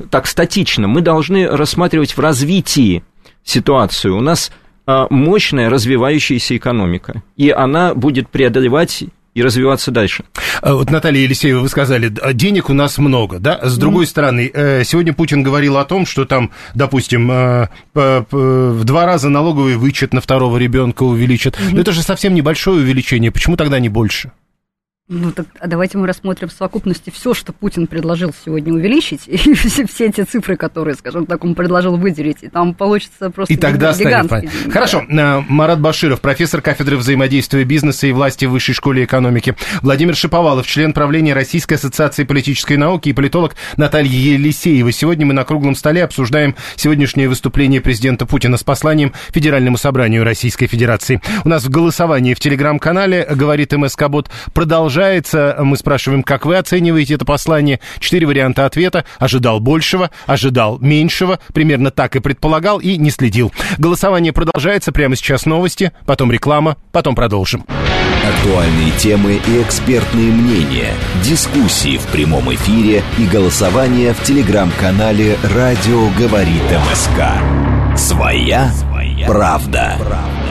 так 0.09 0.27
статично. 0.27 0.87
Мы 0.87 1.01
должны 1.01 1.47
рассматривать 1.47 2.15
в 2.15 2.19
развитии 2.19 3.03
ситуацию. 3.43 4.17
У 4.17 4.21
нас 4.21 4.51
мощная 5.09 5.69
развивающаяся 5.69 6.55
экономика, 6.57 7.21
и 7.35 7.49
она 7.49 7.93
будет 7.93 8.29
преодолевать 8.29 9.03
и 9.37 9.43
развиваться 9.43 9.91
дальше. 9.91 10.23
А 10.63 10.73
вот, 10.73 10.89
Наталья 10.89 11.21
Елисеева, 11.21 11.59
вы 11.59 11.69
сказали, 11.69 12.11
денег 12.33 12.71
у 12.71 12.73
нас 12.73 12.97
много, 12.97 13.37
да? 13.37 13.59
С 13.61 13.77
другой 13.77 14.05
mm. 14.05 14.07
стороны, 14.07 14.51
э, 14.51 14.83
сегодня 14.83 15.13
Путин 15.13 15.43
говорил 15.43 15.77
о 15.77 15.85
том, 15.85 16.07
что 16.07 16.25
там, 16.25 16.49
допустим, 16.73 17.29
э, 17.31 17.67
в 17.93 18.83
два 18.83 19.05
раза 19.05 19.29
налоговый 19.29 19.77
вычет 19.77 20.11
на 20.11 20.21
второго 20.21 20.57
ребенка 20.57 21.03
увеличат. 21.03 21.53
Mm-hmm. 21.53 21.69
Но 21.73 21.81
это 21.81 21.91
же 21.91 22.01
совсем 22.01 22.33
небольшое 22.33 22.81
увеличение. 22.81 23.31
Почему 23.31 23.57
тогда 23.57 23.79
не 23.79 23.89
больше? 23.89 24.31
Ну, 25.09 25.31
так 25.31 25.45
а 25.61 25.67
давайте 25.67 25.97
мы 25.97 26.05
рассмотрим 26.05 26.49
в 26.49 26.51
совокупности 26.51 27.11
все, 27.11 27.33
что 27.33 27.53
Путин 27.53 27.87
предложил 27.87 28.35
сегодня 28.43 28.73
увеличить, 28.73 29.21
и 29.27 29.53
все, 29.53 29.87
все 29.87 30.07
эти 30.07 30.23
цифры, 30.23 30.57
которые, 30.57 30.95
скажем 30.95 31.25
так, 31.25 31.45
он 31.45 31.55
предложил 31.55 31.95
выделить, 31.95 32.39
и 32.41 32.49
там 32.49 32.73
получится 32.73 33.29
просто 33.29 33.53
и 33.53 33.55
тогда 33.55 33.93
гигантский 33.93 34.49
станет... 34.49 34.73
Хорошо. 34.73 35.05
Да. 35.09 35.45
Марат 35.47 35.79
Баширов, 35.79 36.19
профессор 36.19 36.61
кафедры 36.61 36.97
взаимодействия 36.97 37.63
бизнеса 37.63 38.05
и 38.07 38.11
власти 38.11 38.43
в 38.43 38.51
Высшей 38.51 38.75
школе 38.75 39.05
экономики. 39.05 39.55
Владимир 39.81 40.13
Шиповалов, 40.13 40.67
член 40.67 40.91
правления 40.91 41.33
Российской 41.33 41.75
ассоциации 41.75 42.25
политической 42.25 42.75
науки 42.75 43.07
и 43.07 43.13
политолог 43.13 43.55
Наталья 43.77 44.11
Елисеева. 44.11 44.91
Сегодня 44.91 45.25
мы 45.25 45.33
на 45.33 45.45
круглом 45.45 45.75
столе 45.75 46.03
обсуждаем 46.03 46.53
сегодняшнее 46.75 47.29
выступление 47.29 47.79
президента 47.79 48.25
Путина 48.25 48.57
с 48.57 48.63
посланием 48.65 49.13
Федеральному 49.29 49.77
собранию 49.77 50.25
Российской 50.25 50.67
Федерации. 50.67 51.21
У 51.45 51.49
нас 51.49 51.63
в 51.63 51.69
голосовании 51.69 52.33
в 52.33 52.41
телеграм-канале, 52.41 53.25
говорит 53.31 53.71
МСК 53.71 54.09
Бот, 54.09 54.29
продолжается 54.53 54.96
продолжается. 54.97 55.55
Мы 55.59 55.77
спрашиваем, 55.77 56.23
как 56.23 56.45
вы 56.45 56.57
оцениваете 56.57 57.13
это 57.13 57.25
послание. 57.25 57.79
Четыре 57.99 58.25
варианта 58.25 58.65
ответа. 58.65 59.05
Ожидал 59.19 59.59
большего, 59.59 60.09
ожидал 60.25 60.79
меньшего, 60.79 61.39
примерно 61.53 61.91
так 61.91 62.15
и 62.15 62.19
предполагал 62.19 62.79
и 62.79 62.97
не 62.97 63.11
следил. 63.11 63.53
Голосование 63.77 64.33
продолжается. 64.33 64.91
Прямо 64.91 65.15
сейчас 65.15 65.45
новости, 65.45 65.91
потом 66.07 66.31
реклама, 66.31 66.77
потом 66.91 67.13
продолжим. 67.13 67.63
Актуальные 68.27 68.91
темы 68.97 69.39
и 69.47 69.61
экспертные 69.61 70.31
мнения, 70.31 70.89
дискуссии 71.23 71.97
в 71.97 72.07
прямом 72.07 72.51
эфире 72.55 73.03
и 73.19 73.25
голосование 73.25 74.13
в 74.13 74.23
телеграм-канале 74.23 75.37
«Радио 75.55 76.09
говорит 76.17 76.63
МСК». 76.91 77.97
Своя, 77.97 78.71
Своя 78.71 79.27
правда. 79.27 79.95
правда. 79.99 80.46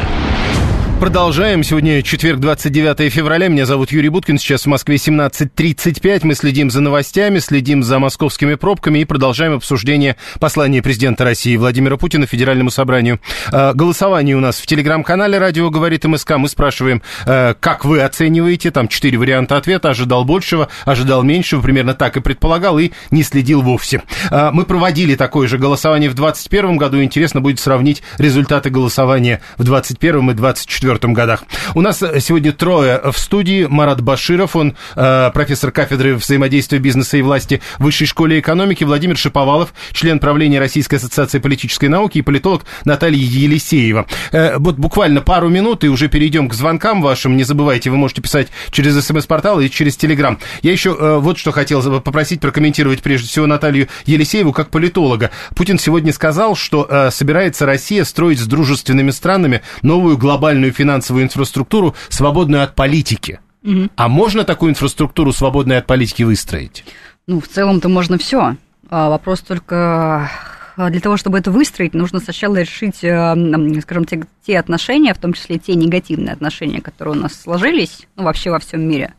Продолжаем. 0.98 1.62
Сегодня 1.62 2.02
четверг, 2.02 2.40
29 2.40 3.12
февраля. 3.12 3.48
Меня 3.48 3.66
зовут 3.66 3.92
Юрий 3.92 4.08
Буткин. 4.08 4.38
Сейчас 4.38 4.62
в 4.62 4.66
Москве 4.66 4.96
17.35. 4.96 6.20
Мы 6.22 6.34
следим 6.34 6.70
за 6.70 6.80
новостями, 6.80 7.38
следим 7.38 7.82
за 7.82 7.98
московскими 7.98 8.54
пробками 8.54 9.00
и 9.00 9.04
продолжаем 9.04 9.52
обсуждение 9.52 10.16
послания 10.40 10.80
президента 10.80 11.24
России 11.24 11.54
Владимира 11.58 11.98
Путина 11.98 12.26
Федеральному 12.26 12.70
собранию. 12.70 13.20
А, 13.52 13.74
голосование 13.74 14.36
у 14.36 14.40
нас 14.40 14.58
в 14.58 14.66
телеграм-канале 14.66 15.36
«Радио 15.36 15.68
говорит 15.68 16.04
МСК». 16.04 16.38
Мы 16.38 16.48
спрашиваем, 16.48 17.02
а, 17.26 17.52
как 17.52 17.84
вы 17.84 18.00
оцениваете? 18.00 18.70
Там 18.70 18.88
четыре 18.88 19.18
варианта 19.18 19.58
ответа. 19.58 19.90
Ожидал 19.90 20.24
большего, 20.24 20.68
ожидал 20.86 21.22
меньшего. 21.22 21.60
Примерно 21.60 21.92
так 21.92 22.16
и 22.16 22.20
предполагал 22.20 22.78
и 22.78 22.92
не 23.10 23.22
следил 23.22 23.60
вовсе. 23.60 24.02
А, 24.30 24.50
мы 24.50 24.64
проводили 24.64 25.14
такое 25.14 25.46
же 25.46 25.58
голосование 25.58 26.08
в 26.08 26.14
2021 26.14 26.78
году. 26.78 27.02
Интересно 27.02 27.42
будет 27.42 27.60
сравнить 27.60 28.02
результаты 28.16 28.70
голосования 28.70 29.42
в 29.58 29.64
2021 29.64 30.30
и 30.30 30.34
2024 30.34 30.85
1994 30.86 31.12
годах. 31.12 31.44
У 31.74 31.80
нас 31.80 31.98
сегодня 31.98 32.52
трое 32.52 33.00
в 33.10 33.18
студии. 33.18 33.66
Марат 33.68 34.00
Баширов, 34.00 34.56
он 34.56 34.76
э, 34.94 35.30
профессор 35.32 35.70
кафедры 35.70 36.14
взаимодействия 36.14 36.78
бизнеса 36.78 37.16
и 37.16 37.22
власти 37.22 37.60
в 37.78 37.84
Высшей 37.84 38.06
школе 38.06 38.40
экономики. 38.40 38.84
Владимир 38.84 39.16
Шиповалов, 39.16 39.72
член 39.92 40.18
правления 40.18 40.58
Российской 40.58 40.96
ассоциации 40.96 41.38
политической 41.38 41.88
науки 41.88 42.18
и 42.18 42.22
политолог 42.22 42.64
Наталья 42.84 43.18
Елисеева. 43.18 44.06
Э, 44.32 44.58
вот 44.58 44.76
буквально 44.76 45.20
пару 45.20 45.48
минут 45.48 45.84
и 45.84 45.88
уже 45.88 46.08
перейдем 46.08 46.48
к 46.48 46.54
звонкам 46.54 47.02
вашим. 47.02 47.36
Не 47.36 47.44
забывайте, 47.44 47.90
вы 47.90 47.96
можете 47.96 48.22
писать 48.22 48.48
через 48.70 49.04
смс-портал 49.04 49.60
и 49.60 49.70
через 49.70 49.96
телеграм. 49.96 50.38
Я 50.62 50.72
еще 50.72 50.96
э, 50.98 51.18
вот 51.18 51.38
что 51.38 51.52
хотел 51.52 51.82
попросить 52.00 52.40
прокомментировать 52.40 53.02
прежде 53.02 53.28
всего 53.28 53.46
Наталью 53.46 53.88
Елисееву 54.06 54.52
как 54.52 54.70
политолога. 54.70 55.30
Путин 55.54 55.78
сегодня 55.78 56.12
сказал, 56.12 56.56
что 56.56 56.86
э, 56.88 57.10
собирается 57.10 57.66
Россия 57.66 58.04
строить 58.04 58.40
с 58.40 58.46
дружественными 58.46 59.10
странами 59.10 59.62
новую 59.82 60.18
глобальную 60.18 60.72
финансовую 60.76 61.24
инфраструктуру, 61.24 61.94
свободную 62.08 62.62
от 62.62 62.74
политики. 62.74 63.40
Угу. 63.64 63.88
А 63.96 64.08
можно 64.08 64.44
такую 64.44 64.70
инфраструктуру, 64.70 65.32
свободную 65.32 65.78
от 65.78 65.86
политики, 65.86 66.22
выстроить? 66.22 66.84
Ну, 67.26 67.40
в 67.40 67.48
целом-то 67.48 67.88
можно 67.88 68.18
все. 68.18 68.56
А 68.88 69.08
вопрос 69.08 69.40
только 69.40 70.30
для 70.76 71.00
того, 71.00 71.16
чтобы 71.16 71.38
это 71.38 71.50
выстроить, 71.50 71.94
нужно 71.94 72.20
сначала 72.20 72.56
решить, 72.56 73.02
э, 73.02 73.80
скажем, 73.80 74.04
те, 74.04 74.26
те 74.46 74.58
отношения, 74.58 75.14
в 75.14 75.18
том 75.18 75.32
числе 75.32 75.58
те 75.58 75.74
негативные 75.74 76.34
отношения, 76.34 76.80
которые 76.82 77.16
у 77.16 77.18
нас 77.18 77.34
сложились, 77.34 78.06
ну, 78.16 78.24
вообще 78.24 78.50
во 78.50 78.58
всем 78.58 78.86
мире, 78.86 79.14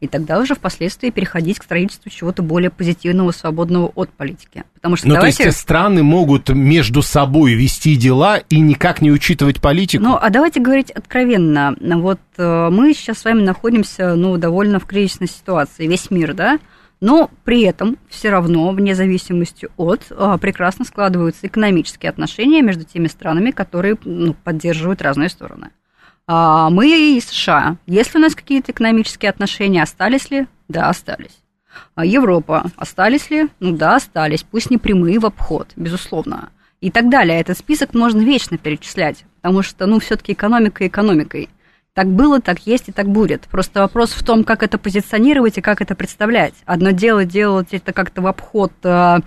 и 0.00 0.06
тогда 0.06 0.38
уже 0.38 0.54
впоследствии 0.54 1.10
переходить 1.10 1.58
к 1.58 1.64
строительству 1.64 2.10
чего-то 2.10 2.42
более 2.42 2.70
позитивного, 2.70 3.32
свободного 3.32 3.90
от 3.94 4.10
политики. 4.10 4.62
Потому 4.74 4.96
что 4.96 5.08
ну, 5.08 5.14
давайте... 5.14 5.38
то 5.38 5.48
есть 5.48 5.58
страны 5.58 6.02
могут 6.02 6.48
между 6.48 7.02
собой 7.02 7.54
вести 7.54 7.96
дела 7.96 8.38
и 8.38 8.60
никак 8.60 9.02
не 9.02 9.10
учитывать 9.10 9.60
политику? 9.60 10.02
Ну, 10.02 10.16
а 10.20 10.30
давайте 10.30 10.60
говорить 10.60 10.90
откровенно. 10.90 11.76
Вот 11.80 12.20
э, 12.38 12.68
мы 12.70 12.94
сейчас 12.94 13.18
с 13.18 13.24
вами 13.24 13.42
находимся, 13.42 14.14
ну, 14.14 14.36
довольно 14.36 14.78
в 14.78 14.86
кризисной 14.86 15.28
ситуации, 15.28 15.86
весь 15.86 16.10
мир, 16.10 16.34
да, 16.34 16.58
но 17.00 17.30
при 17.44 17.62
этом 17.62 17.96
все 18.08 18.30
равно, 18.30 18.70
вне 18.72 18.94
зависимости 18.94 19.68
от, 19.76 20.06
а, 20.10 20.36
прекрасно 20.38 20.84
складываются 20.84 21.46
экономические 21.46 22.10
отношения 22.10 22.62
между 22.62 22.84
теми 22.84 23.06
странами, 23.06 23.50
которые 23.50 23.96
ну, 24.04 24.34
поддерживают 24.34 25.02
разные 25.02 25.30
стороны. 25.30 25.70
А, 26.26 26.70
мы 26.70 27.16
и 27.16 27.20
США. 27.20 27.76
Если 27.86 28.18
у 28.18 28.20
нас 28.20 28.34
какие-то 28.34 28.72
экономические 28.72 29.30
отношения, 29.30 29.82
остались 29.82 30.30
ли? 30.30 30.46
Да, 30.68 30.88
остались. 30.88 31.42
А, 31.94 32.04
Европа. 32.04 32.70
Остались 32.76 33.30
ли? 33.30 33.48
Ну 33.60 33.72
да, 33.76 33.96
остались. 33.96 34.42
Пусть 34.42 34.70
не 34.70 34.78
прямые 34.78 35.18
в 35.18 35.26
обход, 35.26 35.68
безусловно. 35.76 36.50
И 36.80 36.90
так 36.90 37.10
далее. 37.10 37.40
Этот 37.40 37.58
список 37.58 37.94
можно 37.94 38.20
вечно 38.20 38.58
перечислять, 38.58 39.24
потому 39.40 39.62
что, 39.62 39.86
ну, 39.86 40.00
все-таки 40.00 40.32
экономика 40.32 40.86
экономикой. 40.86 41.48
Так 42.00 42.08
было, 42.08 42.40
так 42.40 42.60
есть 42.60 42.88
и 42.88 42.92
так 42.92 43.10
будет. 43.10 43.42
Просто 43.42 43.80
вопрос 43.80 44.12
в 44.12 44.24
том, 44.24 44.42
как 44.42 44.62
это 44.62 44.78
позиционировать 44.78 45.58
и 45.58 45.60
как 45.60 45.82
это 45.82 45.94
представлять. 45.94 46.54
Одно 46.64 46.92
дело 46.92 47.26
делать 47.26 47.68
это 47.72 47.92
как-то 47.92 48.22
в 48.22 48.26
обход 48.26 48.72
э, 48.84 49.18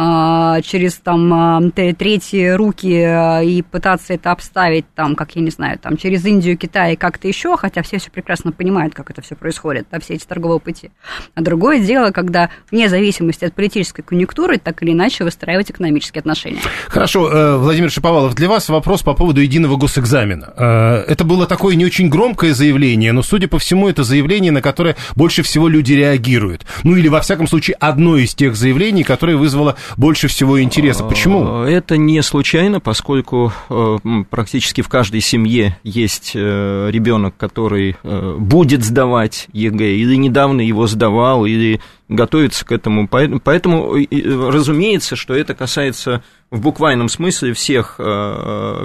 а, 0.00 0.62
через 0.62 0.94
там 0.94 1.34
а, 1.34 1.60
третьи 1.72 2.50
руки 2.50 2.86
и 3.44 3.62
пытаться 3.62 4.14
это 4.14 4.30
обставить 4.30 4.84
там, 4.94 5.16
как 5.16 5.34
я 5.34 5.42
не 5.42 5.50
знаю, 5.50 5.76
там 5.76 5.96
через 5.96 6.24
Индию, 6.24 6.56
Китай 6.56 6.92
и 6.92 6.96
как-то 6.96 7.26
еще, 7.26 7.56
хотя 7.56 7.82
все 7.82 7.98
все 7.98 8.08
прекрасно 8.08 8.52
понимают, 8.52 8.94
как 8.94 9.10
это 9.10 9.22
все 9.22 9.34
происходит, 9.34 9.88
да, 9.90 9.98
все 9.98 10.14
эти 10.14 10.24
торговые 10.24 10.60
пути. 10.60 10.92
А 11.34 11.40
другое 11.40 11.80
дело, 11.80 12.12
когда 12.12 12.48
вне 12.70 12.88
зависимости 12.88 13.44
от 13.44 13.54
политической 13.54 14.02
конъюнктуры 14.02 14.58
так 14.58 14.80
или 14.84 14.92
иначе 14.92 15.24
выстраивать 15.24 15.72
экономические 15.72 16.20
отношения. 16.20 16.60
Хорошо, 16.86 17.28
э, 17.28 17.56
Владимир 17.56 17.90
Шиповалов, 17.90 18.36
для 18.36 18.48
вас 18.48 18.68
вопрос 18.68 19.02
по 19.02 19.14
поводу 19.14 19.40
единого 19.40 19.74
госэкзамена. 19.74 20.54
Э, 20.56 21.04
это 21.08 21.24
было 21.24 21.48
такое 21.48 21.74
не 21.74 21.84
очень 21.84 22.08
громкое 22.18 22.52
заявление, 22.52 23.12
но, 23.12 23.22
судя 23.22 23.46
по 23.46 23.60
всему, 23.60 23.88
это 23.88 24.02
заявление, 24.02 24.50
на 24.50 24.60
которое 24.60 24.96
больше 25.14 25.44
всего 25.44 25.68
люди 25.68 25.92
реагируют. 25.92 26.66
Ну 26.82 26.96
или, 26.96 27.06
во 27.06 27.20
всяком 27.20 27.46
случае, 27.46 27.76
одно 27.78 28.16
из 28.16 28.34
тех 28.34 28.56
заявлений, 28.56 29.04
которое 29.04 29.36
вызвало 29.36 29.76
больше 29.96 30.26
всего 30.26 30.60
интереса. 30.60 31.04
Почему? 31.04 31.64
Э, 31.64 31.70
это 31.70 31.96
не 31.96 32.20
случайно, 32.22 32.80
поскольку 32.80 33.52
э, 33.70 33.98
практически 34.30 34.80
в 34.80 34.88
каждой 34.88 35.20
семье 35.20 35.78
есть 35.84 36.32
э, 36.34 36.88
ребенок, 36.90 37.36
который 37.36 37.96
будет 38.02 38.84
сдавать 38.84 39.46
ЕГЭ, 39.52 39.94
или 39.94 40.16
недавно 40.16 40.60
его 40.60 40.88
сдавал, 40.88 41.46
или 41.46 41.80
готовится 42.08 42.64
к 42.64 42.72
этому. 42.72 43.06
Поэтому, 43.06 43.94
разумеется, 43.94 45.14
что 45.14 45.34
это 45.34 45.54
касается 45.54 46.24
в 46.50 46.60
буквальном 46.60 47.08
смысле 47.08 47.52
всех, 47.52 48.00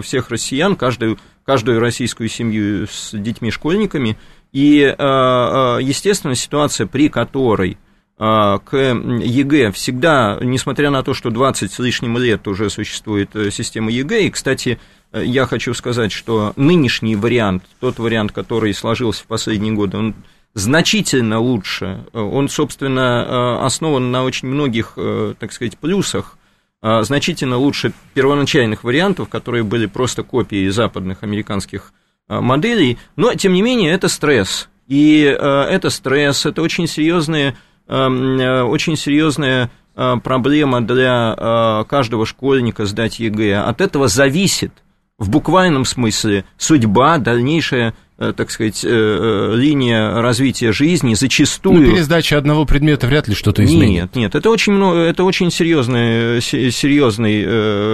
всех 0.04 0.30
россиян, 0.30 0.76
каждую, 0.76 1.17
каждую 1.46 1.80
российскую 1.80 2.30
семью 2.30 2.88
с 2.88 3.12
детьми-школьниками. 3.12 4.18
И, 4.52 4.78
естественно, 4.78 6.36
ситуация, 6.36 6.86
при 6.86 7.10
которой 7.10 7.78
а, 8.26 8.60
к 8.60 8.78
ЕГЭ 8.78 9.72
всегда, 9.72 10.38
несмотря 10.40 10.92
на 10.92 11.04
то, 11.04 11.14
что 11.14 11.32
20 11.32 11.72
с 11.72 11.80
лишним 11.80 12.18
лет 12.18 12.48
уже 12.48 12.70
существует 12.70 13.36
э, 13.36 13.50
система 13.50 13.92
ЕГЭ, 13.92 14.28
и, 14.28 14.30
кстати, 14.30 14.80
э, 15.12 15.24
я 15.26 15.48
хочу 15.48 15.74
сказать, 15.74 16.12
что 16.12 16.54
нынешний 16.56 17.16
вариант, 17.16 17.64
тот 17.80 17.98
вариант, 17.98 18.32
который 18.32 18.74
сложился 18.76 19.24
в 19.24 19.28
последние 19.28 19.74
годы, 19.74 19.98
он 19.98 20.16
значительно 20.54 21.40
лучше. 21.40 22.06
Он, 22.14 22.50
собственно, 22.50 23.26
э, 23.28 23.66
основан 23.66 24.12
на 24.12 24.24
очень 24.24 24.48
многих, 24.48 24.98
так 25.40 25.52
сказать, 25.52 25.80
плюсах, 25.80 26.38
значительно 26.84 27.58
лучше 27.58 27.93
первоначальных 28.13 28.84
вариантов, 28.84 29.30
которые 29.30 29.63
были 29.63 29.86
просто 29.86 30.22
копией 30.24 30.69
западных 30.69 31.24
американских 31.24 31.93
моделей, 32.28 32.98
но, 33.15 33.34
тем 33.34 33.54
не 33.54 33.62
менее, 33.62 33.93
это 33.93 34.10
стресс. 34.10 34.69
И 34.88 35.22
это 35.22 35.89
стресс, 35.89 36.46
это 36.46 36.62
очень 36.62 36.88
серьезные 36.88 37.56
э, 37.88 38.62
очень 38.63 38.98
серьезная 38.98 39.72
проблема 39.96 40.82
для 40.82 41.86
каждого 41.88 42.26
школьника 42.26 42.86
сдать 42.86 43.19
ЕГЭ. 43.19 43.60
От 43.62 43.80
этого 43.80 44.08
зависит 44.08 44.74
в 45.19 45.30
буквальном 45.30 45.86
смысле 45.86 46.46
судьба, 46.58 47.19
дальнейшая 47.19 47.93
так 48.32 48.52
сказать, 48.52 48.84
линия 48.84 50.22
развития 50.22 50.72
жизни 50.72 51.16
зачастую... 51.16 51.82
Ну, 51.82 51.92
пересдача 51.96 52.38
одного 52.38 52.66
предмета 52.66 53.08
вряд 53.08 53.28
ли 53.28 53.36
что-то 53.36 53.66
изменит. 53.66 53.90
Нет, 53.90 54.16
нет, 54.16 54.36
это 54.36 54.50
очень, 54.50 54.74
много, 54.74 55.00
это 55.00 55.24
очень 55.24 55.52
серьезный, 55.52 56.42
серьезный 56.42 57.44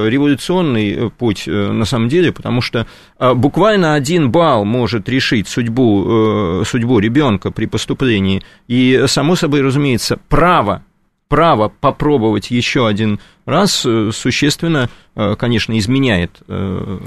революционный 0.09 1.09
путь 1.09 1.47
на 1.47 1.85
самом 1.85 2.09
деле, 2.09 2.31
потому 2.31 2.61
что 2.61 2.85
буквально 3.19 3.95
один 3.95 4.29
балл 4.29 4.65
может 4.65 5.09
решить 5.09 5.47
судьбу, 5.47 6.63
судьбу 6.65 6.99
ребенка 6.99 7.51
при 7.51 7.65
поступлении, 7.65 8.43
и, 8.67 9.05
само 9.07 9.35
собой, 9.35 9.61
разумеется, 9.61 10.19
право 10.29 10.83
право 11.29 11.71
попробовать 11.79 12.49
еще 12.51 12.87
один 12.87 13.19
раз 13.49 13.83
э, 13.85 14.11
существенно, 14.13 14.89
э, 15.15 15.35
конечно, 15.37 15.77
изменяет. 15.77 16.31
Э, 16.47 16.99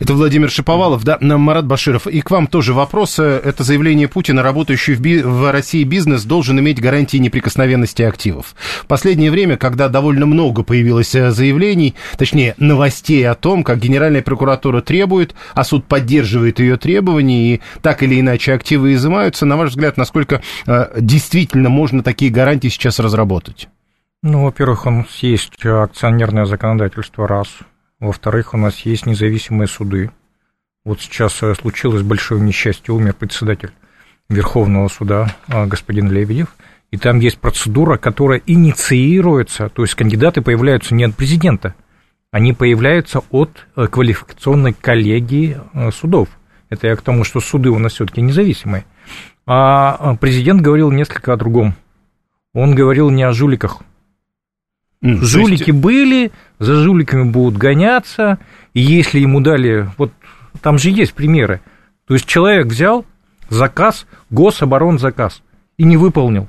Это 0.00 0.14
Владимир 0.14 0.50
Шиповалов, 0.50 1.04
да, 1.04 1.18
Марат 1.20 1.66
Баширов. 1.66 2.06
И 2.06 2.20
к 2.20 2.30
вам 2.30 2.46
тоже 2.46 2.74
вопрос. 2.74 3.18
Это 3.18 3.62
заявление 3.62 4.08
Путина, 4.08 4.42
работающий 4.42 4.94
в, 4.94 5.00
би- 5.00 5.22
в 5.22 5.52
России 5.52 5.84
бизнес 5.84 6.24
должен 6.24 6.58
иметь 6.58 6.80
гарантии 6.80 7.18
неприкосновенности 7.18 8.02
активов. 8.02 8.54
В 8.82 8.86
последнее 8.86 9.30
время, 9.30 9.56
когда 9.56 9.88
довольно 9.88 10.26
много 10.26 10.62
появилось 10.62 11.12
заявлений, 11.12 11.94
точнее, 12.18 12.54
новостей 12.58 13.26
о 13.28 13.34
том, 13.34 13.62
как 13.62 13.78
Генеральная 13.78 14.22
прокуратура 14.22 14.80
требует, 14.80 15.34
а 15.54 15.64
суд 15.64 15.86
поддерживает 15.86 16.58
ее 16.60 16.76
требования, 16.76 17.54
и 17.54 17.60
так 17.82 18.02
или 18.02 18.18
иначе 18.18 18.52
активы 18.54 18.94
изымаются, 18.94 19.46
на 19.46 19.56
ваш 19.56 19.70
взгляд, 19.70 19.96
насколько 19.96 20.42
действительно 20.98 21.68
можно 21.68 22.02
такие 22.02 22.30
гарантии 22.30 22.68
сейчас 22.68 22.98
разработать? 22.98 23.68
Ну, 24.22 24.44
во-первых, 24.44 24.84
у 24.84 24.90
нас 24.90 25.16
есть 25.22 25.64
акционерное 25.64 26.44
законодательство, 26.44 27.26
раз. 27.26 27.48
Во-вторых, 28.00 28.52
у 28.52 28.58
нас 28.58 28.80
есть 28.80 29.06
независимые 29.06 29.66
суды. 29.66 30.10
Вот 30.84 31.00
сейчас 31.00 31.42
э, 31.42 31.54
случилось 31.54 32.02
большое 32.02 32.38
несчастье, 32.38 32.92
умер 32.92 33.14
председатель 33.14 33.72
Верховного 34.28 34.88
суда 34.88 35.34
э, 35.48 35.64
господин 35.64 36.10
Лебедев. 36.10 36.54
И 36.90 36.98
там 36.98 37.18
есть 37.20 37.38
процедура, 37.38 37.96
которая 37.96 38.42
инициируется, 38.44 39.70
то 39.70 39.80
есть 39.82 39.94
кандидаты 39.94 40.42
появляются 40.42 40.94
не 40.94 41.04
от 41.04 41.16
президента, 41.16 41.74
они 42.30 42.52
появляются 42.52 43.22
от 43.30 43.68
э, 43.74 43.86
квалификационной 43.86 44.74
коллегии 44.74 45.58
судов. 45.92 46.28
Это 46.68 46.88
я 46.88 46.96
к 46.96 47.00
тому, 47.00 47.24
что 47.24 47.40
суды 47.40 47.70
у 47.70 47.78
нас 47.78 47.94
все-таки 47.94 48.20
независимые. 48.20 48.84
А 49.46 50.14
президент 50.20 50.60
говорил 50.60 50.90
несколько 50.90 51.32
о 51.32 51.36
другом. 51.38 51.74
Он 52.52 52.74
говорил 52.74 53.08
не 53.08 53.22
о 53.22 53.32
жуликах. 53.32 53.82
Mm, 55.02 55.22
Жулики 55.22 55.70
есть... 55.70 55.80
были, 55.80 56.30
за 56.58 56.82
жуликами 56.82 57.30
будут 57.30 57.56
гоняться, 57.56 58.38
и 58.74 58.80
если 58.80 59.18
ему 59.18 59.40
дали, 59.40 59.88
вот 59.96 60.12
там 60.60 60.78
же 60.78 60.90
есть 60.90 61.14
примеры, 61.14 61.60
то 62.06 62.14
есть 62.14 62.26
человек 62.26 62.66
взял 62.66 63.06
заказ, 63.48 64.06
гособоронзаказ, 64.30 65.42
и 65.78 65.84
не 65.84 65.96
выполнил. 65.96 66.48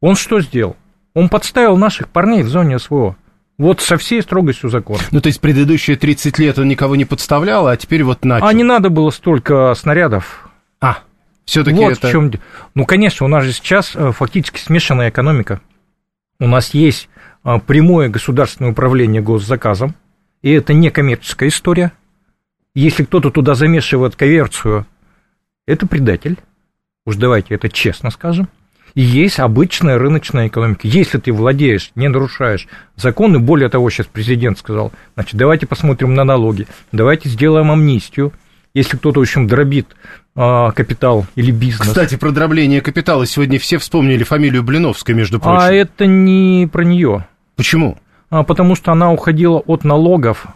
Он 0.00 0.16
что 0.16 0.40
сделал? 0.40 0.76
Он 1.14 1.28
подставил 1.28 1.76
наших 1.76 2.08
парней 2.08 2.42
в 2.42 2.48
зоне 2.48 2.78
СВО. 2.78 3.16
Вот 3.58 3.80
со 3.80 3.96
всей 3.96 4.22
строгостью 4.22 4.70
закона. 4.70 5.00
Ну, 5.10 5.20
то 5.20 5.28
есть 5.28 5.40
предыдущие 5.40 5.96
30 5.96 6.38
лет 6.38 6.58
он 6.58 6.68
никого 6.68 6.96
не 6.96 7.04
подставлял, 7.04 7.66
а 7.68 7.76
теперь 7.76 8.02
вот 8.02 8.24
начал. 8.24 8.46
А 8.46 8.52
не 8.52 8.64
надо 8.64 8.90
было 8.90 9.10
столько 9.10 9.74
снарядов. 9.74 10.50
А, 10.80 10.98
все-таки 11.44 11.78
вот 11.78 11.92
это... 11.92 12.08
в 12.08 12.10
чем... 12.10 12.32
Ну, 12.74 12.84
конечно, 12.86 13.26
у 13.26 13.28
нас 13.28 13.44
же 13.44 13.52
сейчас 13.52 13.92
э, 13.94 14.10
фактически 14.12 14.58
смешанная 14.58 15.10
экономика. 15.10 15.60
У 16.40 16.46
нас 16.48 16.74
есть 16.74 17.08
э, 17.14 17.31
прямое 17.42 18.08
государственное 18.08 18.72
управление 18.72 19.22
госзаказом, 19.22 19.94
и 20.42 20.50
это 20.50 20.72
не 20.72 20.90
коммерческая 20.90 21.48
история. 21.48 21.92
Если 22.74 23.04
кто-то 23.04 23.30
туда 23.30 23.54
замешивает 23.54 24.16
коммерцию, 24.16 24.86
это 25.66 25.86
предатель. 25.86 26.38
Уж 27.04 27.16
давайте 27.16 27.54
это 27.54 27.68
честно 27.68 28.10
скажем. 28.10 28.48
И 28.94 29.00
есть 29.00 29.40
обычная 29.40 29.98
рыночная 29.98 30.48
экономика. 30.48 30.86
Если 30.86 31.18
ты 31.18 31.32
владеешь, 31.32 31.92
не 31.94 32.08
нарушаешь 32.08 32.68
законы, 32.96 33.38
более 33.38 33.68
того, 33.68 33.88
сейчас 33.90 34.06
президент 34.06 34.58
сказал, 34.58 34.92
значит, 35.14 35.34
давайте 35.36 35.66
посмотрим 35.66 36.14
на 36.14 36.24
налоги, 36.24 36.66
давайте 36.92 37.28
сделаем 37.28 37.70
амнистию. 37.70 38.32
Если 38.74 38.96
кто-то, 38.96 39.20
в 39.20 39.22
общем, 39.22 39.46
дробит 39.46 39.86
а, 40.34 40.70
капитал 40.72 41.26
или 41.34 41.50
бизнес. 41.50 41.88
Кстати, 41.88 42.16
про 42.16 42.30
дробление 42.30 42.80
капитала 42.80 43.26
сегодня 43.26 43.58
все 43.58 43.76
вспомнили 43.78 44.24
фамилию 44.24 44.62
Блиновской, 44.62 45.14
между 45.14 45.38
прочим. 45.40 45.58
А 45.58 45.70
это 45.70 46.06
не 46.06 46.68
про 46.70 46.82
нее. 46.82 47.26
Почему? 47.56 47.98
А, 48.30 48.42
потому 48.42 48.74
что 48.74 48.92
она 48.92 49.12
уходила 49.12 49.58
от 49.58 49.84
налогов, 49.84 50.46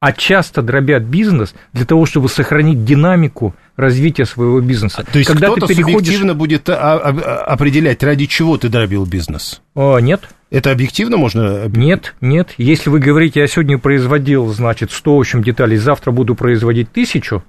а 0.00 0.12
часто 0.12 0.62
дробят 0.62 1.04
бизнес 1.04 1.54
для 1.72 1.84
того, 1.84 2.06
чтобы 2.06 2.28
сохранить 2.28 2.84
динамику 2.84 3.54
развития 3.76 4.24
своего 4.24 4.60
бизнеса. 4.60 5.04
То 5.10 5.18
есть 5.18 5.30
Когда 5.30 5.46
кто-то 5.46 5.68
ты 5.68 5.74
переходишь... 5.74 5.98
субъективно 5.98 6.34
будет 6.34 6.68
а, 6.68 6.74
а, 6.74 7.08
а, 7.10 7.44
определять, 7.44 8.02
ради 8.02 8.26
чего 8.26 8.56
ты 8.58 8.68
дробил 8.68 9.06
бизнес? 9.06 9.62
О, 9.74 10.00
нет. 10.00 10.28
Это 10.50 10.72
объективно 10.72 11.16
можно? 11.16 11.68
Нет, 11.68 12.16
нет. 12.20 12.54
Если 12.58 12.90
вы 12.90 12.98
говорите, 12.98 13.38
я 13.38 13.46
сегодня 13.46 13.78
производил, 13.78 14.48
значит, 14.48 14.90
100, 14.90 15.16
в 15.16 15.20
общем, 15.20 15.42
деталей, 15.44 15.76
завтра 15.76 16.10
буду 16.10 16.34
производить 16.34 16.90
тысячу, 16.90 17.44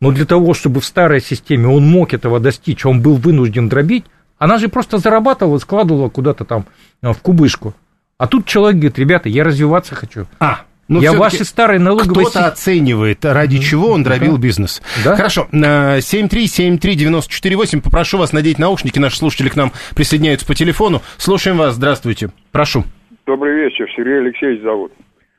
но 0.00 0.10
для 0.10 0.26
того, 0.26 0.52
чтобы 0.52 0.80
в 0.80 0.84
старой 0.84 1.20
системе 1.20 1.68
он 1.68 1.86
мог 1.86 2.12
этого 2.12 2.40
достичь, 2.40 2.84
он 2.84 3.00
был 3.00 3.14
вынужден 3.14 3.68
дробить, 3.68 4.04
она 4.38 4.58
же 4.58 4.68
просто 4.68 4.98
зарабатывала, 4.98 5.58
складывала 5.58 6.08
куда-то 6.08 6.44
там 6.44 6.64
в 7.02 7.16
кубышку. 7.22 7.74
А 8.18 8.26
тут 8.26 8.46
человек 8.46 8.76
говорит, 8.76 8.98
ребята, 8.98 9.28
я 9.28 9.44
развиваться 9.44 9.94
хочу. 9.94 10.26
А, 10.40 10.62
но 10.88 11.00
я 11.00 11.12
ваши 11.12 11.44
старые 11.44 11.78
налоговые... 11.80 12.26
Кто-то 12.26 12.46
оценивает, 12.46 13.24
ради 13.24 13.58
чего 13.58 13.90
он 13.90 14.04
дробил 14.04 14.38
бизнес. 14.38 14.82
Да? 15.04 15.16
Хорошо. 15.16 15.48
7373948. 15.52 17.82
Попрошу 17.82 18.16
вас 18.18 18.32
надеть 18.32 18.58
наушники. 18.58 18.98
Наши 18.98 19.18
слушатели 19.18 19.48
к 19.48 19.56
нам 19.56 19.72
присоединяются 19.94 20.46
по 20.46 20.54
телефону. 20.54 21.00
Слушаем 21.16 21.56
вас. 21.58 21.74
Здравствуйте. 21.74 22.30
Прошу. 22.52 22.84
Добрый 23.26 23.56
вечер. 23.56 23.86
Сергей 23.96 24.20
Алексеевич 24.20 24.62
зовут. 24.62 24.92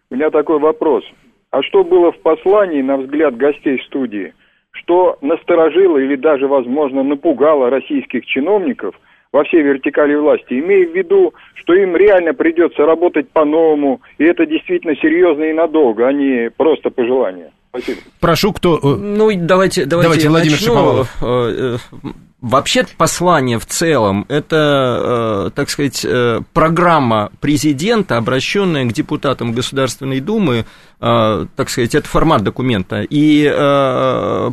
У 0.10 0.16
меня 0.16 0.30
такой 0.30 0.60
вопрос. 0.60 1.06
А 1.52 1.64
что 1.64 1.86
было 1.86 2.12
в 2.12 2.20
послании, 2.22 2.82
на 2.82 2.98
взгляд 2.98 3.38
гостей 3.38 3.82
студии, 3.88 4.34
что 4.80 5.18
насторожило 5.22 5.98
или 5.98 6.16
даже, 6.16 6.48
возможно, 6.48 7.04
напугало 7.04 7.70
российских 7.70 8.26
чиновников– 8.26 8.96
во 9.34 9.44
всей 9.44 9.62
вертикали 9.62 10.16
власти, 10.16 10.60
имея 10.60 10.88
в 10.88 10.96
виду, 10.96 11.34
что 11.56 11.74
им 11.74 11.96
реально 11.96 12.34
придется 12.34 12.86
работать 12.86 13.30
по-новому, 13.30 14.02
и 14.18 14.24
это 14.24 14.46
действительно 14.46 14.96
серьезно 14.96 15.44
и 15.44 15.54
надолго, 15.54 16.08
а 16.08 16.14
не 16.14 16.50
просто 16.50 16.90
пожелания. 16.90 17.52
Спасибо. 17.70 18.00
Прошу, 18.20 18.54
кто... 18.54 18.78
Э, 18.78 18.96
ну, 18.96 19.30
давайте, 19.36 19.86
давайте, 19.86 19.86
давайте 19.86 20.30
Владимир 20.30 20.54
начну. 20.54 20.68
Шаповалов. 20.68 21.92
Вообще 22.40 22.86
послание 22.98 23.58
в 23.58 23.66
целом– 23.66 24.26
это, 24.30 25.48
э, 25.48 25.50
так 25.56 25.72
сказать, 25.72 26.06
э, 26.06 26.42
программа 26.54 27.32
президента, 27.42 28.18
обращенная 28.18 28.86
к 28.86 28.94
депутатам 28.94 29.54
Государственной 29.54 30.20
Думы, 30.20 30.66
э, 31.00 31.46
так 31.56 31.70
сказать, 31.72 31.96
это 31.96 32.08
формат 32.08 32.44
документа. 32.44 33.04
И 33.10 33.44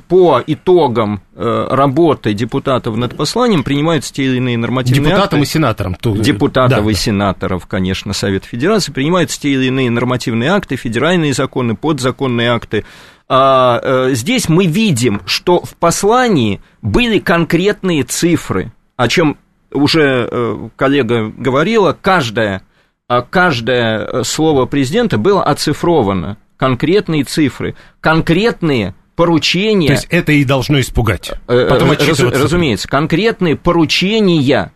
по 0.09 0.43
итогам 0.47 1.21
работы 1.35 2.33
депутатов 2.33 2.97
над 2.97 3.17
посланием 3.17 3.63
принимаются 3.63 4.15
те 4.15 4.25
или 4.25 4.37
иные 4.37 4.57
нормативные 4.57 5.11
Депутатам 5.11 5.41
акты. 5.41 5.49
и 5.49 5.53
сенаторам. 5.53 5.95
Тут... 5.95 6.21
Депутатов 6.21 6.85
да, 6.85 6.91
и 6.91 6.95
да. 6.95 6.99
сенаторов, 6.99 7.67
конечно, 7.67 8.13
Совет 8.13 8.45
Федерации. 8.45 8.93
Принимаются 8.93 9.41
те 9.41 9.51
или 9.51 9.67
иные 9.67 9.91
нормативные 9.91 10.51
акты, 10.51 10.77
федеральные 10.77 11.35
законы, 11.35 11.75
подзаконные 11.75 12.51
акты. 12.51 12.85
А, 13.29 13.81
э, 13.83 14.11
здесь 14.15 14.49
мы 14.49 14.67
видим, 14.67 15.23
что 15.25 15.61
в 15.65 15.75
послании 15.77 16.61
были 16.83 17.19
конкретные 17.19 18.03
цифры, 18.05 18.73
о 18.97 19.09
чем 19.09 19.39
уже 19.73 20.29
э, 20.31 20.69
коллега 20.77 21.33
говорила, 21.37 21.97
каждое, 22.01 22.63
а, 23.09 23.23
каждое 23.23 24.23
слово 24.25 24.67
президента 24.67 25.17
было 25.17 25.43
оцифровано, 25.43 26.37
конкретные 26.57 27.25
цифры, 27.25 27.75
конкретные 28.01 28.95
поручения. 29.17 29.89
То 29.89 29.93
есть 29.95 30.07
это 30.11 30.33
и 30.33 30.45
должно 30.45 30.81
испугать. 30.81 31.33
Э, 31.49 31.67
Потом 31.69 31.91
Раз, 31.91 32.21
разумеется, 32.21 32.89
конкретные 32.89 33.57
поручения 33.57 34.41
э, 34.41 34.43
э, 34.43 34.67
э, 34.67 34.71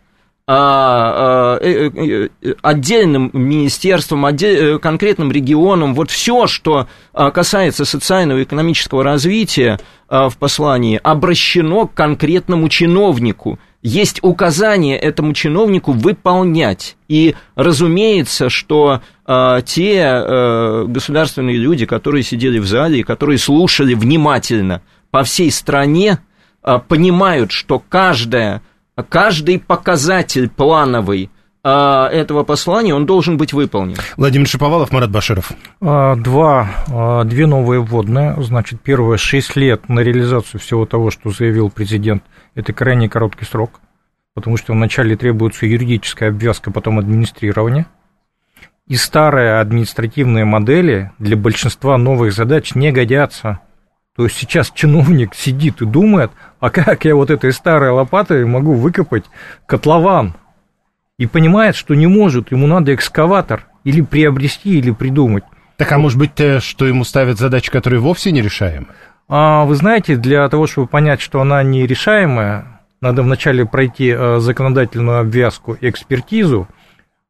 отдельным 2.63 3.31
министерством, 3.35 4.25
отдель, 4.25 4.79
конкретным 4.79 5.31
регионам, 5.31 5.95
вот 5.95 6.11
все, 6.11 6.47
что 6.47 6.89
а, 7.13 7.31
касается 7.31 7.85
социального 7.85 8.39
и 8.39 8.45
экономического 8.45 9.05
развития 9.05 9.79
в 10.09 10.33
послании, 10.39 10.99
обращено 11.03 11.87
к 11.87 11.93
конкретному 11.93 12.71
чиновнику. 12.71 13.59
Есть 13.83 14.21
указание 14.23 14.97
этому 14.97 15.35
чиновнику 15.35 15.93
выполнять. 15.93 16.97
И 17.09 17.35
разумеется, 17.55 18.49
что 18.49 19.03
те 19.27 20.85
государственные 20.87 21.59
люди, 21.59 21.85
которые 21.85 22.23
сидели 22.23 22.59
в 22.59 22.67
зале 22.67 23.01
и 23.01 23.03
которые 23.03 23.37
слушали 23.37 23.93
внимательно 23.93 24.81
по 25.11 25.25
всей 25.25 25.51
стране, 25.51 26.21
понимают, 26.89 27.53
что 27.53 27.83
каждая 27.87 28.63
каждый 29.03 29.59
показатель 29.59 30.49
плановый 30.49 31.31
а, 31.65 32.09
этого 32.09 32.45
послания, 32.45 32.95
он 32.95 33.05
должен 33.05 33.37
быть 33.37 33.53
выполнен. 33.53 33.97
Владимир 34.17 34.47
Шиповалов, 34.47 34.93
Марат 34.93 35.11
Баширов. 35.11 35.53
А, 35.81 36.15
два, 36.17 36.69
а, 36.89 37.25
две 37.25 37.47
новые 37.47 37.81
вводные. 37.81 38.35
Значит, 38.43 38.81
первое, 38.81 39.19
6 39.19 39.57
лет 39.57 39.89
на 39.89 40.01
реализацию 40.01 40.61
всего 40.61 40.87
того, 40.87 41.11
что 41.11 41.31
заявил 41.31 41.71
президент. 41.71 42.23
Это 42.55 42.73
крайне 42.73 43.09
короткий 43.09 43.45
срок, 43.45 43.81
потому 44.35 44.57
что 44.57 44.73
вначале 44.73 45.17
требуется 45.17 45.67
юридическая 45.67 46.31
обвязка, 46.31 46.71
потом 46.71 46.99
администрирование. 46.99 47.87
И 48.87 48.97
старые 48.97 49.61
административные 49.61 50.47
модели 50.47 51.13
для 51.19 51.37
большинства 51.37 51.99
новых 51.99 52.33
задач 52.33 52.75
не 52.75 52.91
годятся. 52.93 53.61
То 54.19 54.25
есть 54.25 54.37
сейчас 54.37 54.73
чиновник 54.73 55.33
сидит 55.33 55.81
и 55.81 55.87
думает, 55.87 56.33
а 56.59 56.71
как 56.71 57.05
я 57.05 57.15
вот 57.15 57.31
этой 57.31 57.53
старой 57.53 57.91
лопатой 57.91 58.45
могу 58.47 58.75
выкопать 58.75 59.23
котлован? 59.65 60.35
И 61.19 61.27
понимает, 61.27 61.77
что 61.77 61.95
не 61.95 62.09
может, 62.09 62.51
ему 62.51 62.67
надо 62.67 62.93
экскаватор 62.93 63.67
или 63.85 64.01
приобрести, 64.01 64.77
или 64.77 64.91
придумать. 64.91 65.45
Так, 65.77 65.93
а 65.93 65.99
может 65.99 66.19
быть, 66.19 66.33
что 66.65 66.85
ему 66.85 67.05
ставят 67.05 67.39
задачи, 67.39 67.71
которые 67.71 68.01
вовсе 68.01 68.33
не 68.33 68.43
решаемы? 68.43 68.89
А, 69.29 69.65
вы 69.67 69.77
знаете, 69.77 70.17
для 70.17 70.49
того, 70.49 70.67
чтобы 70.67 70.89
понять, 70.89 71.21
что 71.21 71.41
она 71.41 71.63
нерешаемая, 71.63 72.81
надо 73.01 73.23
вначале 73.23 73.67
пройти 73.67 74.09
э, 74.09 74.41
законодательную 74.41 75.21
обвязку 75.21 75.75
и 75.75 75.89
экспертизу, 75.89 76.67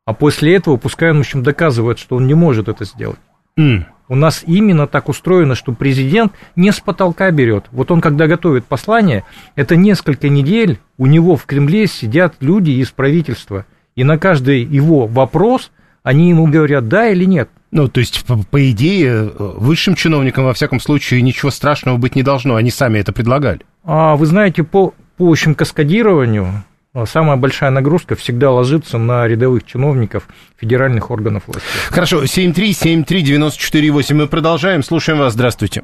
а 0.07 0.15
после 0.15 0.57
этого 0.57 0.79
пускай 0.79 1.11
он, 1.11 1.19
в 1.19 1.21
общем, 1.21 1.43
доказывает, 1.43 1.99
что 1.99 2.17
он 2.17 2.27
не 2.27 2.33
может 2.33 2.67
это 2.67 2.87
сделать. 2.87 3.21
Mm. 3.59 3.85
У 4.09 4.15
нас 4.15 4.43
именно 4.47 4.87
так 4.87 5.09
устроено, 5.11 5.55
что 5.55 5.73
президент 5.73 6.33
не 6.57 6.73
с 6.73 6.81
потолка 6.81 7.31
берет. 7.31 7.67
Вот 7.73 7.91
он, 7.91 8.01
когда 8.01 8.27
готовит 8.27 8.65
послание, 8.65 9.25
это 9.55 9.77
несколько 9.77 10.31
недель 10.31 10.79
у 10.97 11.07
него 11.07 11.37
в 11.37 11.45
Кремле 11.45 11.87
сидят 11.87 12.37
люди 12.41 12.71
из 12.71 12.91
правительства. 12.91 13.67
И 13.97 14.05
на 14.05 14.17
каждый 14.17 14.63
его 14.63 15.07
вопрос 15.07 15.71
они 16.03 16.31
ему 16.31 16.47
говорят 16.47 16.89
да 16.89 17.09
или 17.11 17.25
нет. 17.25 17.51
Ну, 17.71 17.89
то 17.89 18.01
есть, 18.01 18.25
по, 18.25 18.39
по 18.39 18.71
идее, 18.71 19.31
высшим 19.39 19.95
чиновникам, 19.95 20.45
во 20.45 20.55
всяком 20.55 20.81
случае, 20.81 21.21
ничего 21.21 21.51
страшного 21.51 21.99
быть 21.99 22.17
не 22.17 22.23
должно. 22.23 22.55
Они 22.55 22.71
сами 22.71 22.99
это 22.99 23.13
предлагали. 23.13 23.61
А 23.85 24.17
вы 24.17 24.25
знаете, 24.25 24.63
по, 24.63 24.95
по 25.19 25.31
общем 25.31 25.55
каскадированию 25.55 26.65
самая 27.07 27.37
большая 27.37 27.71
нагрузка 27.71 28.15
всегда 28.15 28.51
ложится 28.51 28.99
на 28.99 29.27
рядовых 29.27 29.65
чиновников 29.65 30.29
федеральных 30.57 31.11
органов 31.11 31.45
власти. 31.47 31.67
Хорошо, 31.91 32.23
7373948. 32.25 34.15
Мы 34.15 34.27
продолжаем. 34.27 34.83
Слушаем 34.83 35.19
вас. 35.19 35.33
Здравствуйте. 35.35 35.83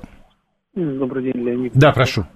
Добрый 0.75 1.25
день, 1.25 1.45
Леонид. 1.45 1.73
Да, 1.75 1.93
прошу. 1.93 2.27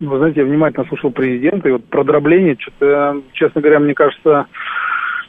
Вы 0.00 0.18
знаете, 0.18 0.40
я 0.40 0.46
внимательно 0.46 0.86
слушал 0.86 1.10
президента, 1.10 1.68
и 1.68 1.72
вот 1.72 1.84
про 1.84 2.04
дробление, 2.04 2.56
что-то, 2.58 3.22
честно 3.32 3.60
говоря, 3.60 3.78
мне 3.78 3.94
кажется, 3.94 4.46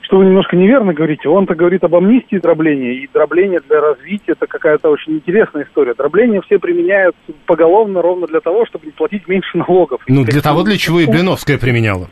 что 0.02 0.18
вы 0.18 0.26
немножко 0.26 0.56
неверно 0.56 0.93
говорите. 0.93 1.30
Он-то 1.30 1.56
говорит 1.56 1.84
об 1.84 1.96
амнистии 1.96 2.38
дробления, 2.38 2.96
и 2.96 3.10
дробление 3.14 3.60
для 3.68 3.80
развития 3.82 4.34
это 4.34 4.48
какая-то 4.48 4.89
очень 4.89 5.14
интересная 5.14 5.66
история. 5.66 5.93
Дробление 5.93 6.41
все 6.41 6.60
применяют 6.60 7.16
поголовно 7.46 8.02
ровно 8.02 8.28
для 8.28 8.39
того, 8.39 8.66
чтобы 8.66 8.86
не 8.88 8.91
платить 8.91 9.28
меньше 9.28 9.58
налогов. 9.58 10.02
Ну, 10.08 10.24
для 10.24 10.41
того, 10.41 10.64
для 10.64 10.78
чего 10.78 11.00
и 11.00 11.06
Блиновская 11.06 11.58
применяла. 11.58 12.10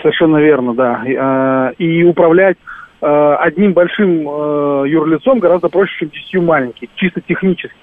Совершенно 0.00 0.38
верно, 0.38 0.74
да. 0.74 1.02
И, 1.06 1.14
а, 1.18 1.70
и 1.78 2.04
управлять 2.04 2.56
а, 3.00 3.36
одним 3.36 3.72
большим 3.72 4.26
а, 4.28 4.84
юрлицом 4.84 5.38
гораздо 5.38 5.68
проще, 5.68 5.94
чем 5.98 6.08
десятью 6.10 6.42
маленьких, 6.42 6.88
чисто 6.96 7.20
технически. 7.20 7.74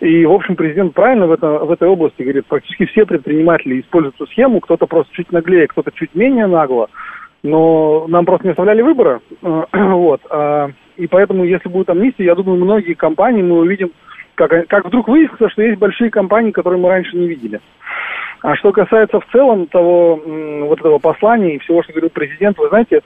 И, 0.00 0.24
в 0.24 0.32
общем, 0.32 0.56
президент 0.56 0.94
правильно 0.94 1.26
в, 1.26 1.32
это, 1.32 1.46
в 1.46 1.70
этой 1.70 1.88
области 1.88 2.22
говорит, 2.22 2.46
практически 2.46 2.86
все 2.86 3.06
предприниматели 3.06 3.80
используют 3.80 4.16
эту 4.16 4.26
схему, 4.28 4.60
кто-то 4.60 4.86
просто 4.86 5.12
чуть 5.14 5.32
наглее, 5.32 5.66
кто-то 5.66 5.90
чуть 5.92 6.14
менее 6.14 6.46
нагло, 6.46 6.88
но 7.42 8.06
нам 8.08 8.24
просто 8.24 8.46
не 8.46 8.50
оставляли 8.50 8.82
выбора. 8.82 9.20
вот. 9.72 10.20
И 10.96 11.06
поэтому, 11.06 11.44
если 11.44 11.68
будет 11.68 11.90
амнистия, 11.90 12.24
я 12.24 12.34
думаю, 12.34 12.62
многие 12.62 12.94
компании 12.94 13.42
мы 13.42 13.58
увидим, 13.58 13.90
как, 14.34 14.68
как 14.68 14.86
вдруг 14.86 15.08
выяснится, 15.08 15.48
что 15.48 15.62
есть 15.62 15.78
большие 15.78 16.10
компании, 16.10 16.52
которые 16.52 16.80
мы 16.80 16.88
раньше 16.88 17.16
не 17.16 17.26
видели. 17.26 17.60
А 18.42 18.56
что 18.56 18.72
касается 18.72 19.20
в 19.20 19.26
целом 19.32 19.66
того 19.66 20.16
вот 20.16 20.78
этого 20.80 20.98
послания 20.98 21.56
и 21.56 21.58
всего, 21.58 21.82
что 21.82 21.92
говорил 21.92 22.10
президент, 22.10 22.56
вы 22.58 22.68
знаете, 22.68 23.00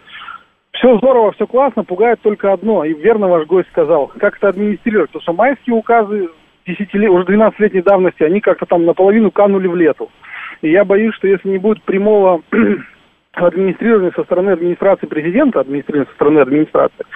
все 0.73 0.97
здорово, 0.99 1.33
все 1.33 1.47
классно, 1.47 1.85
пугает 1.85 2.21
только 2.23 2.53
одно, 2.53 2.85
и 2.85 2.93
верно 2.93 3.29
ваш 3.29 3.47
гость 3.47 3.69
сказал, 3.71 4.09
как 4.19 4.37
это 4.37 4.49
администрировать, 4.49 5.11
потому 5.11 5.23
что 5.23 5.33
майские 5.33 5.77
указы 5.77 6.29
10 6.67 6.95
лет, 6.95 7.11
уже 7.11 7.25
12-летней 7.25 7.83
давности, 7.83 8.23
они 8.23 8.41
как-то 8.41 8.67
там 8.67 8.85
наполовину 8.85 9.31
канули 9.31 9.67
в 9.67 9.77
лету. 9.77 10.11
И 10.61 10.71
я 10.71 10.85
боюсь, 10.85 11.15
что 11.15 11.29
если 11.29 11.49
не 11.49 11.59
будет 11.59 11.83
прямого 11.83 12.43
администрирования 13.33 14.13
со 14.15 14.25
стороны 14.25 14.51
администрации 14.51 15.07
президента, 15.07 15.61
администрирования 15.61 16.09
со 16.09 16.15
стороны 16.15 16.41
администрации, 16.41 17.07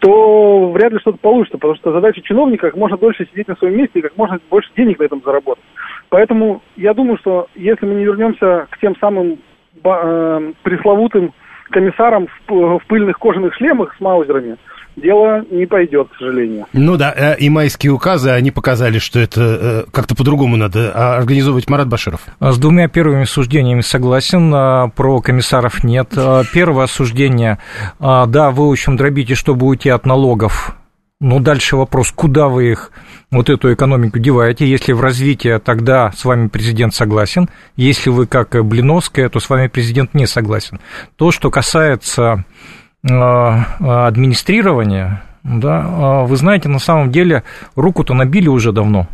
то 0.00 0.70
вряд 0.72 0.92
ли 0.92 0.98
что-то 0.98 1.18
получится, 1.18 1.58
потому 1.58 1.76
что 1.76 1.92
задача 1.92 2.20
чиновника 2.22 2.66
как 2.68 2.76
можно 2.76 2.96
дольше 2.96 3.26
сидеть 3.30 3.48
на 3.48 3.56
своем 3.56 3.76
месте 3.76 4.00
и 4.00 4.02
как 4.02 4.16
можно 4.16 4.40
больше 4.50 4.70
денег 4.76 4.98
на 4.98 5.04
этом 5.04 5.22
заработать. 5.24 5.64
Поэтому 6.08 6.62
я 6.76 6.92
думаю, 6.92 7.18
что 7.18 7.46
если 7.54 7.86
мы 7.86 7.94
не 7.94 8.04
вернемся 8.04 8.66
к 8.70 8.78
тем 8.80 8.96
самым 8.96 9.38
э, 9.84 10.52
пресловутым 10.62 11.32
комиссарам 11.70 12.26
в, 12.48 12.78
в 12.78 12.86
пыльных 12.88 13.18
кожаных 13.18 13.54
шлемах 13.54 13.94
с 13.96 14.00
маузерами, 14.00 14.56
дело 14.96 15.44
не 15.50 15.66
пойдет, 15.66 16.08
к 16.08 16.16
сожалению. 16.18 16.66
Ну 16.72 16.96
да, 16.96 17.12
э, 17.16 17.38
и 17.38 17.48
майские 17.48 17.92
указы, 17.92 18.30
они 18.30 18.50
показали, 18.50 18.98
что 18.98 19.20
это 19.20 19.40
э, 19.40 19.84
как-то 19.90 20.14
по-другому 20.14 20.56
надо 20.56 20.92
а, 20.94 21.16
организовывать 21.16 21.68
Марат 21.68 21.88
Баширов. 21.88 22.22
С 22.40 22.58
двумя 22.58 22.88
первыми 22.88 23.24
суждениями 23.24 23.80
согласен, 23.80 24.52
а, 24.54 24.88
про 24.88 25.20
комиссаров 25.20 25.84
нет. 25.84 26.12
А, 26.16 26.42
первое 26.52 26.86
суждение, 26.86 27.58
да, 27.98 28.50
вы, 28.50 28.68
в 28.68 28.72
общем, 28.72 28.96
дробите, 28.96 29.34
чтобы 29.34 29.66
уйти 29.66 29.88
от 29.88 30.06
налогов, 30.06 30.76
но 31.20 31.38
дальше 31.38 31.76
вопрос, 31.76 32.12
куда 32.12 32.48
вы 32.48 32.70
их, 32.70 32.92
вот 33.30 33.50
эту 33.50 33.74
экономику 33.74 34.18
деваете? 34.18 34.66
Если 34.66 34.92
в 34.92 35.02
развитие, 35.02 35.58
тогда 35.58 36.10
с 36.12 36.24
вами 36.24 36.48
президент 36.48 36.94
согласен. 36.94 37.50
Если 37.76 38.08
вы 38.08 38.26
как 38.26 38.64
Блиновская, 38.64 39.28
то 39.28 39.38
с 39.38 39.50
вами 39.50 39.68
президент 39.68 40.14
не 40.14 40.26
согласен. 40.26 40.80
То, 41.16 41.30
что 41.30 41.50
касается 41.50 42.22
э, 42.22 42.60
администрирования, 43.02 45.22
да, 45.42 45.80
э, 45.80 46.26
вы 46.26 46.36
знаете, 46.36 46.68
на 46.68 46.78
самом 46.78 47.10
деле 47.10 47.44
руку-то 47.74 48.14
набили 48.14 48.48
уже 48.48 48.72
давно 48.72 49.08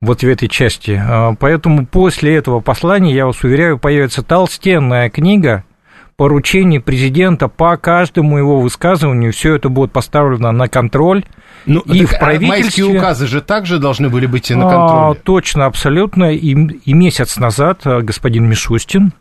вот 0.00 0.20
в 0.20 0.28
этой 0.28 0.48
части. 0.48 1.02
Э, 1.02 1.34
поэтому 1.38 1.86
после 1.86 2.36
этого 2.36 2.60
послания, 2.60 3.14
я 3.14 3.26
вас 3.26 3.42
уверяю, 3.42 3.78
появится 3.78 4.22
толстенная 4.22 5.10
книга– 5.10 5.64
поручений 6.16 6.80
президента 6.80 7.48
по 7.48 7.76
каждому 7.76 8.38
его 8.38 8.60
высказыванию, 8.60 9.32
все 9.32 9.54
это 9.54 9.68
будет 9.68 9.92
поставлено 9.92 10.50
на 10.52 10.68
контроль. 10.68 11.24
Ну, 11.66 11.80
и 11.80 12.04
в 12.04 12.18
правительстве... 12.18 12.48
майские 12.48 12.98
указы 12.98 13.26
же 13.26 13.40
также 13.40 13.78
должны 13.78 14.08
были 14.08 14.26
быть 14.26 14.50
и 14.50 14.54
на 14.54 14.62
контроле. 14.62 15.18
А, 15.18 15.22
точно, 15.22 15.66
абсолютно. 15.66 16.32
И, 16.32 16.54
и 16.54 16.92
месяц 16.92 17.38
назад 17.38 17.80
а, 17.84 18.00
господин 18.00 18.48
Мишустин 18.48 19.12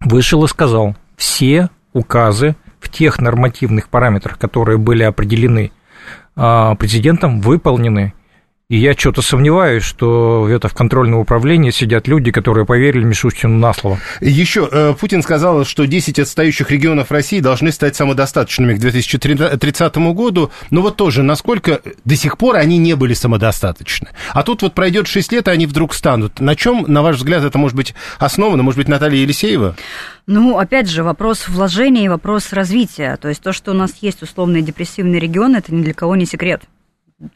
вышел 0.00 0.44
и 0.44 0.48
сказал, 0.48 0.96
все 1.16 1.68
указы 1.92 2.54
в 2.80 2.88
тех 2.88 3.20
нормативных 3.20 3.88
параметрах, 3.88 4.38
которые 4.38 4.78
были 4.78 5.02
определены 5.02 5.70
а, 6.34 6.74
президентом, 6.74 7.40
выполнены. 7.40 8.14
И 8.70 8.76
я 8.76 8.94
что-то 8.94 9.20
сомневаюсь, 9.20 9.82
что 9.82 10.48
это 10.48 10.68
в 10.68 10.74
контрольном 10.74 11.18
управлении 11.18 11.70
сидят 11.70 12.06
люди, 12.06 12.30
которые 12.30 12.64
поверили 12.64 13.02
Мишустину 13.02 13.58
на 13.58 13.74
слово. 13.74 13.98
Еще 14.20 14.68
э, 14.70 14.94
Путин 14.94 15.24
сказал, 15.24 15.64
что 15.64 15.88
10 15.88 16.20
отстающих 16.20 16.70
регионов 16.70 17.10
России 17.10 17.40
должны 17.40 17.72
стать 17.72 17.96
самодостаточными 17.96 18.74
к 18.74 18.78
2030 18.78 19.96
году. 20.14 20.52
Но 20.70 20.82
вот 20.82 20.94
тоже, 20.94 21.24
насколько 21.24 21.80
до 22.04 22.14
сих 22.14 22.38
пор 22.38 22.54
они 22.54 22.78
не 22.78 22.94
были 22.94 23.12
самодостаточны. 23.12 24.10
А 24.32 24.44
тут 24.44 24.62
вот 24.62 24.72
пройдет 24.72 25.08
6 25.08 25.32
лет, 25.32 25.48
и 25.48 25.50
они 25.50 25.66
вдруг 25.66 25.92
станут. 25.92 26.38
На 26.38 26.54
чем, 26.54 26.84
на 26.86 27.02
ваш 27.02 27.16
взгляд, 27.16 27.42
это 27.42 27.58
может 27.58 27.76
быть 27.76 27.96
основано? 28.20 28.62
Может 28.62 28.78
быть, 28.78 28.86
Наталья 28.86 29.18
Елисеева? 29.18 29.74
Ну, 30.28 30.58
опять 30.58 30.88
же, 30.88 31.02
вопрос 31.02 31.48
вложения 31.48 32.04
и 32.04 32.08
вопрос 32.08 32.52
развития. 32.52 33.18
То 33.20 33.30
есть 33.30 33.42
то, 33.42 33.52
что 33.52 33.72
у 33.72 33.74
нас 33.74 33.94
есть 34.00 34.22
условные 34.22 34.62
депрессивные 34.62 35.18
регионы, 35.18 35.56
это 35.56 35.74
ни 35.74 35.82
для 35.82 35.92
кого 35.92 36.14
не 36.14 36.24
секрет. 36.24 36.62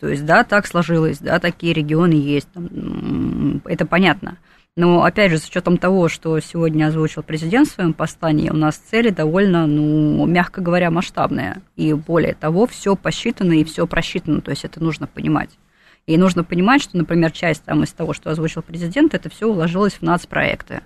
То 0.01 0.09
есть, 0.09 0.24
да, 0.24 0.45
так 0.45 0.66
сложилось, 0.66 1.18
да, 1.18 1.39
такие 1.39 1.74
регионы 1.74 2.14
есть, 2.14 2.49
там, 2.53 3.61
это 3.66 3.87
понятно. 3.87 4.39
Но, 4.76 5.05
опять 5.05 5.30
же, 5.30 5.39
с 5.39 5.47
учетом 5.47 5.78
того, 5.78 6.09
что 6.09 6.41
сегодня 6.41 6.87
озвучил 6.87 7.22
президент 7.22 7.68
в 7.68 7.72
своем 7.72 7.93
послании, 7.93 8.51
у 8.51 8.57
нас 8.57 8.76
цели 8.76 9.11
довольно, 9.11 9.66
ну, 9.66 10.26
мягко 10.26 10.61
говоря, 10.61 10.91
масштабные. 10.91 11.62
И 11.76 11.93
более 11.93 12.35
того, 12.35 12.66
все 12.66 12.97
посчитано 12.97 13.53
и 13.53 13.64
все 13.64 13.87
просчитано, 13.87 14.41
то 14.41 14.51
есть 14.51 14.64
это 14.64 14.82
нужно 14.82 15.07
понимать. 15.07 15.51
И 16.07 16.18
нужно 16.18 16.43
понимать, 16.45 16.82
что, 16.82 16.97
например, 16.97 17.30
часть 17.30 17.62
там, 17.64 17.85
из 17.85 17.93
того, 17.93 18.14
что 18.14 18.30
озвучил 18.30 18.62
президент, 18.62 19.14
это 19.14 19.30
все 19.30 19.47
уложилось 19.47 19.95
в 19.95 20.03
нацпроекты. 20.03 20.82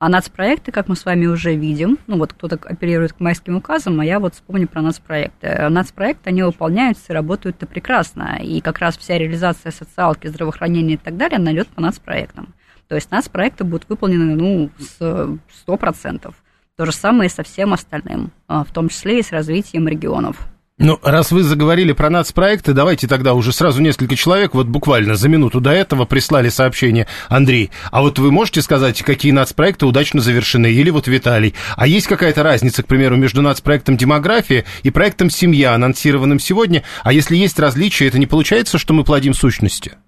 А 0.00 0.08
нацпроекты, 0.08 0.72
как 0.72 0.88
мы 0.88 0.96
с 0.96 1.04
вами 1.04 1.26
уже 1.26 1.54
видим, 1.54 1.98
ну 2.06 2.16
вот 2.16 2.32
кто-то 2.32 2.56
апеллирует 2.56 3.12
к 3.12 3.20
майским 3.20 3.56
указам, 3.56 4.00
а 4.00 4.04
я 4.04 4.18
вот 4.18 4.32
вспомню 4.32 4.66
про 4.66 4.80
нацпроекты. 4.80 5.68
Нацпроекты, 5.68 6.30
они 6.30 6.42
выполняются 6.42 7.12
и 7.12 7.12
работают-то 7.12 7.66
прекрасно. 7.66 8.38
И 8.40 8.62
как 8.62 8.78
раз 8.78 8.96
вся 8.96 9.18
реализация 9.18 9.70
социалки, 9.70 10.26
здравоохранения 10.26 10.94
и 10.94 10.96
так 10.96 11.18
далее, 11.18 11.36
она 11.36 11.52
идет 11.52 11.68
по 11.68 11.82
нацпроектам. 11.82 12.54
То 12.88 12.94
есть 12.94 13.10
нацпроекты 13.10 13.64
будут 13.64 13.90
выполнены, 13.90 14.36
ну, 14.36 14.70
с 14.78 15.38
100%. 15.66 16.34
То 16.76 16.86
же 16.86 16.92
самое 16.92 17.28
и 17.28 17.30
со 17.30 17.42
всем 17.42 17.74
остальным, 17.74 18.32
а, 18.48 18.64
в 18.64 18.72
том 18.72 18.88
числе 18.88 19.18
и 19.18 19.22
с 19.22 19.30
развитием 19.32 19.86
регионов. 19.86 20.48
Ну, 20.82 20.98
раз 21.02 21.30
вы 21.30 21.42
заговорили 21.42 21.92
про 21.92 22.08
нацпроекты, 22.08 22.72
давайте 22.72 23.06
тогда 23.06 23.34
уже 23.34 23.52
сразу 23.52 23.82
несколько 23.82 24.16
человек, 24.16 24.54
вот 24.54 24.66
буквально 24.66 25.14
за 25.14 25.28
минуту 25.28 25.60
до 25.60 25.72
этого 25.72 26.06
прислали 26.06 26.48
сообщение. 26.48 27.06
Андрей, 27.28 27.70
а 27.92 28.00
вот 28.00 28.18
вы 28.18 28.32
можете 28.32 28.62
сказать, 28.62 29.02
какие 29.02 29.30
нацпроекты 29.32 29.84
удачно 29.84 30.22
завершены? 30.22 30.68
Или 30.68 30.88
вот 30.88 31.06
Виталий. 31.06 31.54
А 31.76 31.86
есть 31.86 32.06
какая-то 32.06 32.42
разница, 32.42 32.82
к 32.82 32.86
примеру, 32.86 33.18
между 33.18 33.42
нацпроектом 33.42 33.98
«Демография» 33.98 34.64
и 34.82 34.88
проектом 34.88 35.28
«Семья», 35.28 35.74
анонсированным 35.74 36.40
сегодня? 36.40 36.82
А 37.02 37.12
если 37.12 37.36
есть 37.36 37.58
различия, 37.58 38.08
это 38.08 38.18
не 38.18 38.26
получается, 38.26 38.78
что 38.78 38.94
мы 38.94 39.04
плодим 39.04 39.34
сущности? 39.34 39.98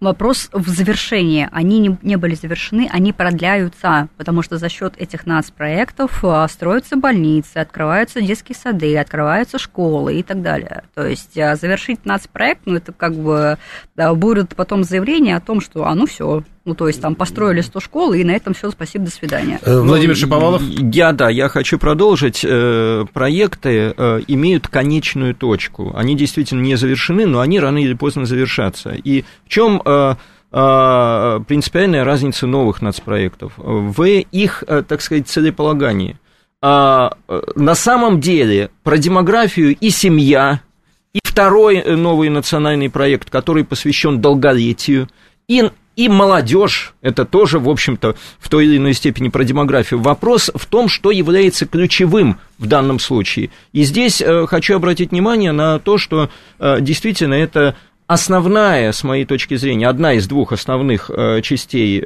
Вопрос 0.00 0.48
в 0.52 0.68
завершении. 0.68 1.48
Они 1.52 1.78
не, 1.78 1.96
не 2.02 2.16
были 2.16 2.34
завершены, 2.34 2.88
они 2.92 3.12
продляются, 3.12 4.08
потому 4.16 4.42
что 4.42 4.58
за 4.58 4.68
счет 4.68 4.94
этих 4.98 5.26
нацпроектов 5.26 6.24
а, 6.24 6.46
строятся 6.48 6.96
больницы, 6.96 7.58
открываются 7.58 8.20
детские 8.20 8.56
сады, 8.56 8.96
открываются 8.96 9.58
школы 9.58 10.18
и 10.18 10.22
так 10.22 10.42
далее. 10.42 10.84
То 10.94 11.06
есть 11.06 11.36
а, 11.38 11.56
завершить 11.56 12.04
нацпроект, 12.04 12.62
ну, 12.64 12.76
это 12.76 12.92
как 12.92 13.14
бы 13.14 13.58
да, 13.94 14.14
будет 14.14 14.54
потом 14.56 14.84
заявление 14.84 15.36
о 15.36 15.40
том, 15.40 15.60
что, 15.60 15.86
а 15.86 15.94
ну 15.94 16.06
все, 16.06 16.42
ну, 16.66 16.74
то 16.74 16.88
есть 16.88 17.00
там 17.00 17.14
построили 17.14 17.60
100 17.60 17.80
школ, 17.80 18.12
и 18.12 18.24
на 18.24 18.32
этом 18.32 18.52
все, 18.52 18.72
спасибо, 18.72 19.04
до 19.04 19.10
свидания. 19.12 19.60
Э, 19.62 19.78
Владимир 19.78 20.14
ну, 20.14 20.20
Шиповалов? 20.20 20.62
Я, 20.62 21.12
да, 21.12 21.30
я 21.30 21.48
хочу 21.48 21.78
продолжить. 21.78 22.44
Э, 22.44 23.04
проекты 23.12 23.94
э, 23.96 24.20
имеют 24.26 24.66
конечную 24.66 25.36
точку. 25.36 25.92
Они 25.96 26.16
действительно 26.16 26.60
не 26.60 26.74
завершены, 26.74 27.24
но 27.24 27.38
они 27.38 27.60
рано 27.60 27.78
или 27.78 27.94
поздно 27.94 28.26
завершатся. 28.26 28.90
И 28.90 29.24
в 29.44 29.48
чем 29.48 29.80
принципиальная 30.50 32.04
разница 32.04 32.46
новых 32.46 32.80
нацпроектов? 32.80 33.52
В 33.56 34.04
их, 34.04 34.64
так 34.66 35.02
сказать, 35.02 35.28
целеполагании. 35.28 36.18
На 36.62 37.74
самом 37.74 38.20
деле 38.20 38.70
про 38.82 38.96
демографию 38.96 39.76
и 39.78 39.90
семья, 39.90 40.60
и 41.12 41.20
второй 41.22 41.82
новый 41.96 42.30
национальный 42.30 42.88
проект, 42.88 43.28
который 43.28 43.64
посвящен 43.64 44.20
долголетию, 44.20 45.08
и 45.48 45.68
и 45.96 46.10
молодежь, 46.10 46.94
это 47.00 47.24
тоже, 47.24 47.58
в 47.58 47.68
общем-то, 47.68 48.14
в 48.38 48.48
той 48.50 48.66
или 48.66 48.76
иной 48.76 48.92
степени 48.92 49.30
про 49.30 49.44
демографию. 49.44 49.98
Вопрос 50.00 50.50
в 50.54 50.66
том, 50.66 50.88
что 50.88 51.10
является 51.10 51.66
ключевым 51.66 52.38
в 52.58 52.66
данном 52.66 52.98
случае. 52.98 53.50
И 53.72 53.82
здесь 53.82 54.20
э, 54.20 54.46
хочу 54.46 54.76
обратить 54.76 55.10
внимание 55.10 55.52
на 55.52 55.78
то, 55.78 55.96
что 55.96 56.28
э, 56.58 56.80
действительно 56.82 57.32
это 57.32 57.76
основная, 58.06 58.92
с 58.92 59.02
моей 59.04 59.24
точки 59.24 59.56
зрения, 59.56 59.88
одна 59.88 60.12
из 60.12 60.28
двух 60.28 60.52
основных 60.52 61.10
э, 61.10 61.40
частей 61.42 62.00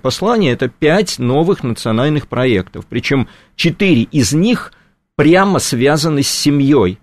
послания– 0.00 0.52
это 0.52 0.68
пять 0.68 1.18
новых 1.18 1.64
национальных 1.64 2.28
проектов. 2.28 2.84
Причем 2.88 3.26
четыре 3.56 4.02
из 4.02 4.32
них 4.32 4.72
прямо 5.16 5.58
связаны 5.58 6.22
с 6.22 6.28
семьей. 6.28 6.98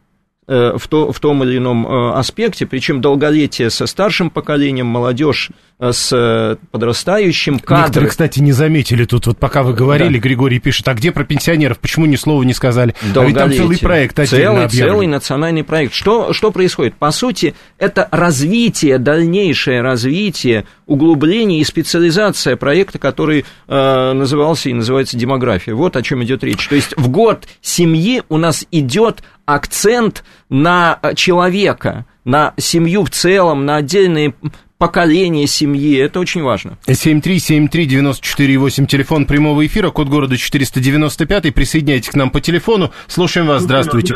Э, 0.50 0.78
в, 0.78 0.88
то, 0.88 1.12
в 1.12 1.20
том 1.20 1.44
или 1.44 1.58
ином 1.58 1.86
э, 1.86 2.14
аспекте, 2.14 2.66
причем 2.66 3.02
долголетие 3.02 3.70
со 3.70 3.86
старшим 3.86 4.30
поколением, 4.30 4.86
молодежь 4.86 5.52
э, 5.78 5.92
с 5.92 6.58
подрастающим, 6.72 7.60
кадры. 7.60 7.84
Некоторые, 7.84 8.10
кстати, 8.10 8.40
не 8.40 8.54
заметили 8.54 9.04
тут, 9.04 9.28
вот 9.28 9.38
пока 9.38 9.62
вы 9.62 9.74
говорили, 9.74 10.14
да. 10.14 10.20
Григорий 10.20 10.60
пишет, 10.60 10.88
а 10.88 10.94
где 10.94 11.12
про 11.12 11.26
пенсионеров, 11.26 11.80
почему 11.80 12.06
ни 12.06 12.16
слова 12.16 12.44
не 12.44 12.54
сказали? 12.54 12.96
А 13.14 13.26
ведь 13.26 13.36
там 13.36 13.52
целый 13.52 13.78
проект 13.78 14.26
целый, 14.26 14.70
целый 14.70 15.08
национальный 15.08 15.66
проект. 15.66 15.94
Что, 15.94 16.32
что 16.32 16.52
происходит? 16.52 16.96
По 16.96 17.12
сути, 17.12 17.54
это 17.78 18.08
развитие, 18.12 19.00
дальнейшее 19.00 19.82
развитие, 19.82 20.64
углубление 20.88 21.60
и 21.60 21.64
специализация 21.64 22.56
проекта, 22.56 22.98
который 22.98 23.46
э, 23.68 24.14
назывался 24.14 24.70
и 24.70 24.74
называется 24.74 25.18
демография. 25.18 25.74
Вот 25.74 25.96
о 25.96 26.02
чем 26.02 26.24
идет 26.24 26.44
речь. 26.44 26.68
То 26.68 26.76
есть 26.76 26.98
в 26.98 27.10
год 27.10 27.48
семьи 27.62 28.24
у 28.30 28.38
нас 28.38 28.66
идет 28.72 29.24
акцент 29.46 30.24
на 30.50 31.00
человека, 31.16 32.06
на 32.26 32.54
семью 32.58 33.04
в 33.04 33.10
целом, 33.12 33.66
на 33.66 33.78
отдельные 33.78 34.34
поколения 34.78 35.48
семьи. 35.48 35.98
Это 36.00 36.20
очень 36.20 36.44
важно. 36.44 36.78
7373948, 36.88 38.86
телефон 38.86 39.26
прямого 39.26 39.66
эфира, 39.66 39.90
код 39.90 40.08
города 40.08 40.38
495. 40.38 41.54
Присоединяйтесь 41.54 42.10
к 42.10 42.16
нам 42.16 42.30
по 42.30 42.42
телефону. 42.42 42.92
Слушаем 43.08 43.48
вас. 43.48 43.64
Здравствуйте. 43.64 44.16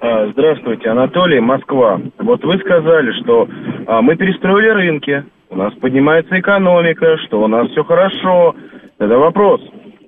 А, 0.00 0.30
здравствуйте, 0.32 0.90
Анатолий, 0.90 1.40
Москва. 1.40 2.00
Вот 2.18 2.44
вы 2.44 2.58
сказали, 2.58 3.12
что 3.22 3.48
а, 3.86 4.02
мы 4.02 4.16
перестроили 4.16 4.68
рынки, 4.68 5.24
у 5.50 5.56
нас 5.56 5.72
поднимается 5.74 6.38
экономика, 6.38 7.16
что 7.26 7.42
у 7.42 7.46
нас 7.46 7.68
все 7.70 7.84
хорошо. 7.84 8.54
Это 8.98 9.18
вопрос. 9.18 9.60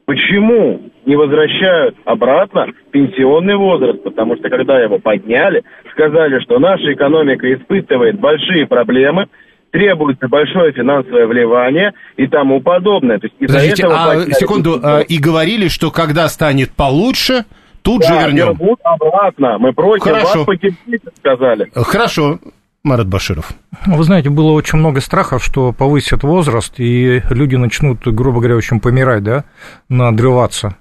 Почему 0.07 0.81
не 1.05 1.17
возвращают 1.17 1.97
обратно 2.05 2.69
пенсионный 2.93 3.57
возраст? 3.57 4.03
Потому 4.05 4.37
что 4.37 4.49
когда 4.49 4.81
его 4.81 4.99
подняли, 4.99 5.65
сказали, 5.93 6.39
что 6.41 6.59
наша 6.59 6.93
экономика 6.93 7.53
испытывает 7.53 8.21
большие 8.21 8.67
проблемы, 8.67 9.27
требуется 9.73 10.29
большое 10.29 10.73
финансовое 10.73 11.27
вливание 11.27 11.93
и 12.17 12.27
тому 12.29 12.61
подобное. 12.61 13.19
То 13.19 13.27
есть 13.27 13.39
Подождите, 13.39 13.83
этого 13.83 13.95
а, 13.95 14.07
подняли... 14.07 14.33
секунду, 14.33 14.81
а, 14.83 15.01
и 15.01 15.19
говорили, 15.19 15.69
что 15.69 15.91
когда 15.91 16.29
станет 16.29 16.71
получше, 16.73 17.45
тут 17.83 18.03
да, 18.03 18.07
же 18.07 18.27
вернем. 18.27 18.59
обратно. 18.85 19.59
Мы 19.59 19.73
просим 19.73 20.05
Хорошо. 20.05 20.39
вас 20.39 20.47
потерпеть, 20.47 21.03
сказали. 21.19 21.71
Хорошо. 21.75 22.39
Марат 22.87 23.09
Баширов. 23.09 23.53
Вы 23.85 24.05
знаете, 24.05 24.31
было 24.31 24.53
очень 24.53 24.79
много 24.79 25.01
страхов, 25.01 25.43
что 25.45 25.73
повысят 25.73 26.23
возраст, 26.23 26.73
и 26.79 27.21
люди 27.31 27.57
начнут, 27.57 28.07
грубо 28.07 28.39
говоря, 28.39 28.57
очень 28.57 28.79
помирать, 28.81 29.25
да, 29.25 29.45
надрываться. 29.89 30.77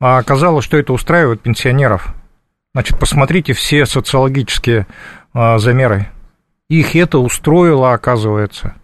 А 0.00 0.18
оказалось, 0.18 0.64
что 0.64 0.76
это 0.76 0.92
устраивает 0.92 1.40
пенсионеров. 1.40 2.12
Значит, 2.74 2.98
посмотрите 2.98 3.52
все 3.52 3.86
социологические 3.86 4.88
а, 5.32 5.58
замеры. 5.58 6.08
Их 6.68 6.96
это 6.96 7.18
устроило, 7.18 7.92
оказывается. 7.92 8.74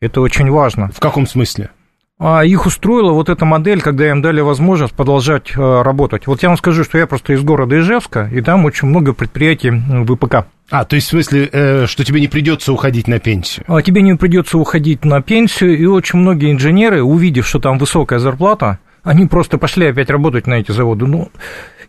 Это 0.00 0.22
очень 0.22 0.50
важно. 0.50 0.90
В 0.92 1.00
каком 1.00 1.26
смысле? 1.26 1.70
А 2.18 2.44
их 2.44 2.64
устроила 2.64 3.10
вот 3.10 3.28
эта 3.28 3.44
модель, 3.44 3.80
когда 3.80 4.08
им 4.08 4.22
дали 4.22 4.40
возможность 4.40 4.94
продолжать 4.94 5.52
э, 5.56 5.82
работать. 5.82 6.28
Вот 6.28 6.42
я 6.44 6.48
вам 6.48 6.56
скажу, 6.56 6.84
что 6.84 6.96
я 6.96 7.08
просто 7.08 7.32
из 7.32 7.42
города 7.42 7.76
Ижевска, 7.76 8.30
и 8.32 8.40
там 8.40 8.64
очень 8.64 8.86
много 8.86 9.12
предприятий 9.12 9.70
ВПК. 10.06 10.46
А, 10.70 10.84
то 10.84 10.94
есть 10.94 11.08
в 11.08 11.10
смысле, 11.10 11.48
э, 11.52 11.86
что 11.86 12.04
тебе 12.04 12.20
не 12.20 12.28
придется 12.28 12.72
уходить 12.72 13.08
на 13.08 13.18
пенсию? 13.18 13.64
А 13.66 13.82
тебе 13.82 14.00
не 14.00 14.14
придется 14.14 14.58
уходить 14.58 15.04
на 15.04 15.22
пенсию, 15.22 15.76
и 15.76 15.86
очень 15.86 16.20
многие 16.20 16.52
инженеры, 16.52 17.02
увидев, 17.02 17.48
что 17.48 17.58
там 17.58 17.78
высокая 17.78 18.20
зарплата, 18.20 18.78
они 19.02 19.26
просто 19.26 19.58
пошли 19.58 19.86
опять 19.86 20.08
работать 20.08 20.46
на 20.46 20.54
эти 20.54 20.70
заводы. 20.70 21.06
Ну, 21.06 21.32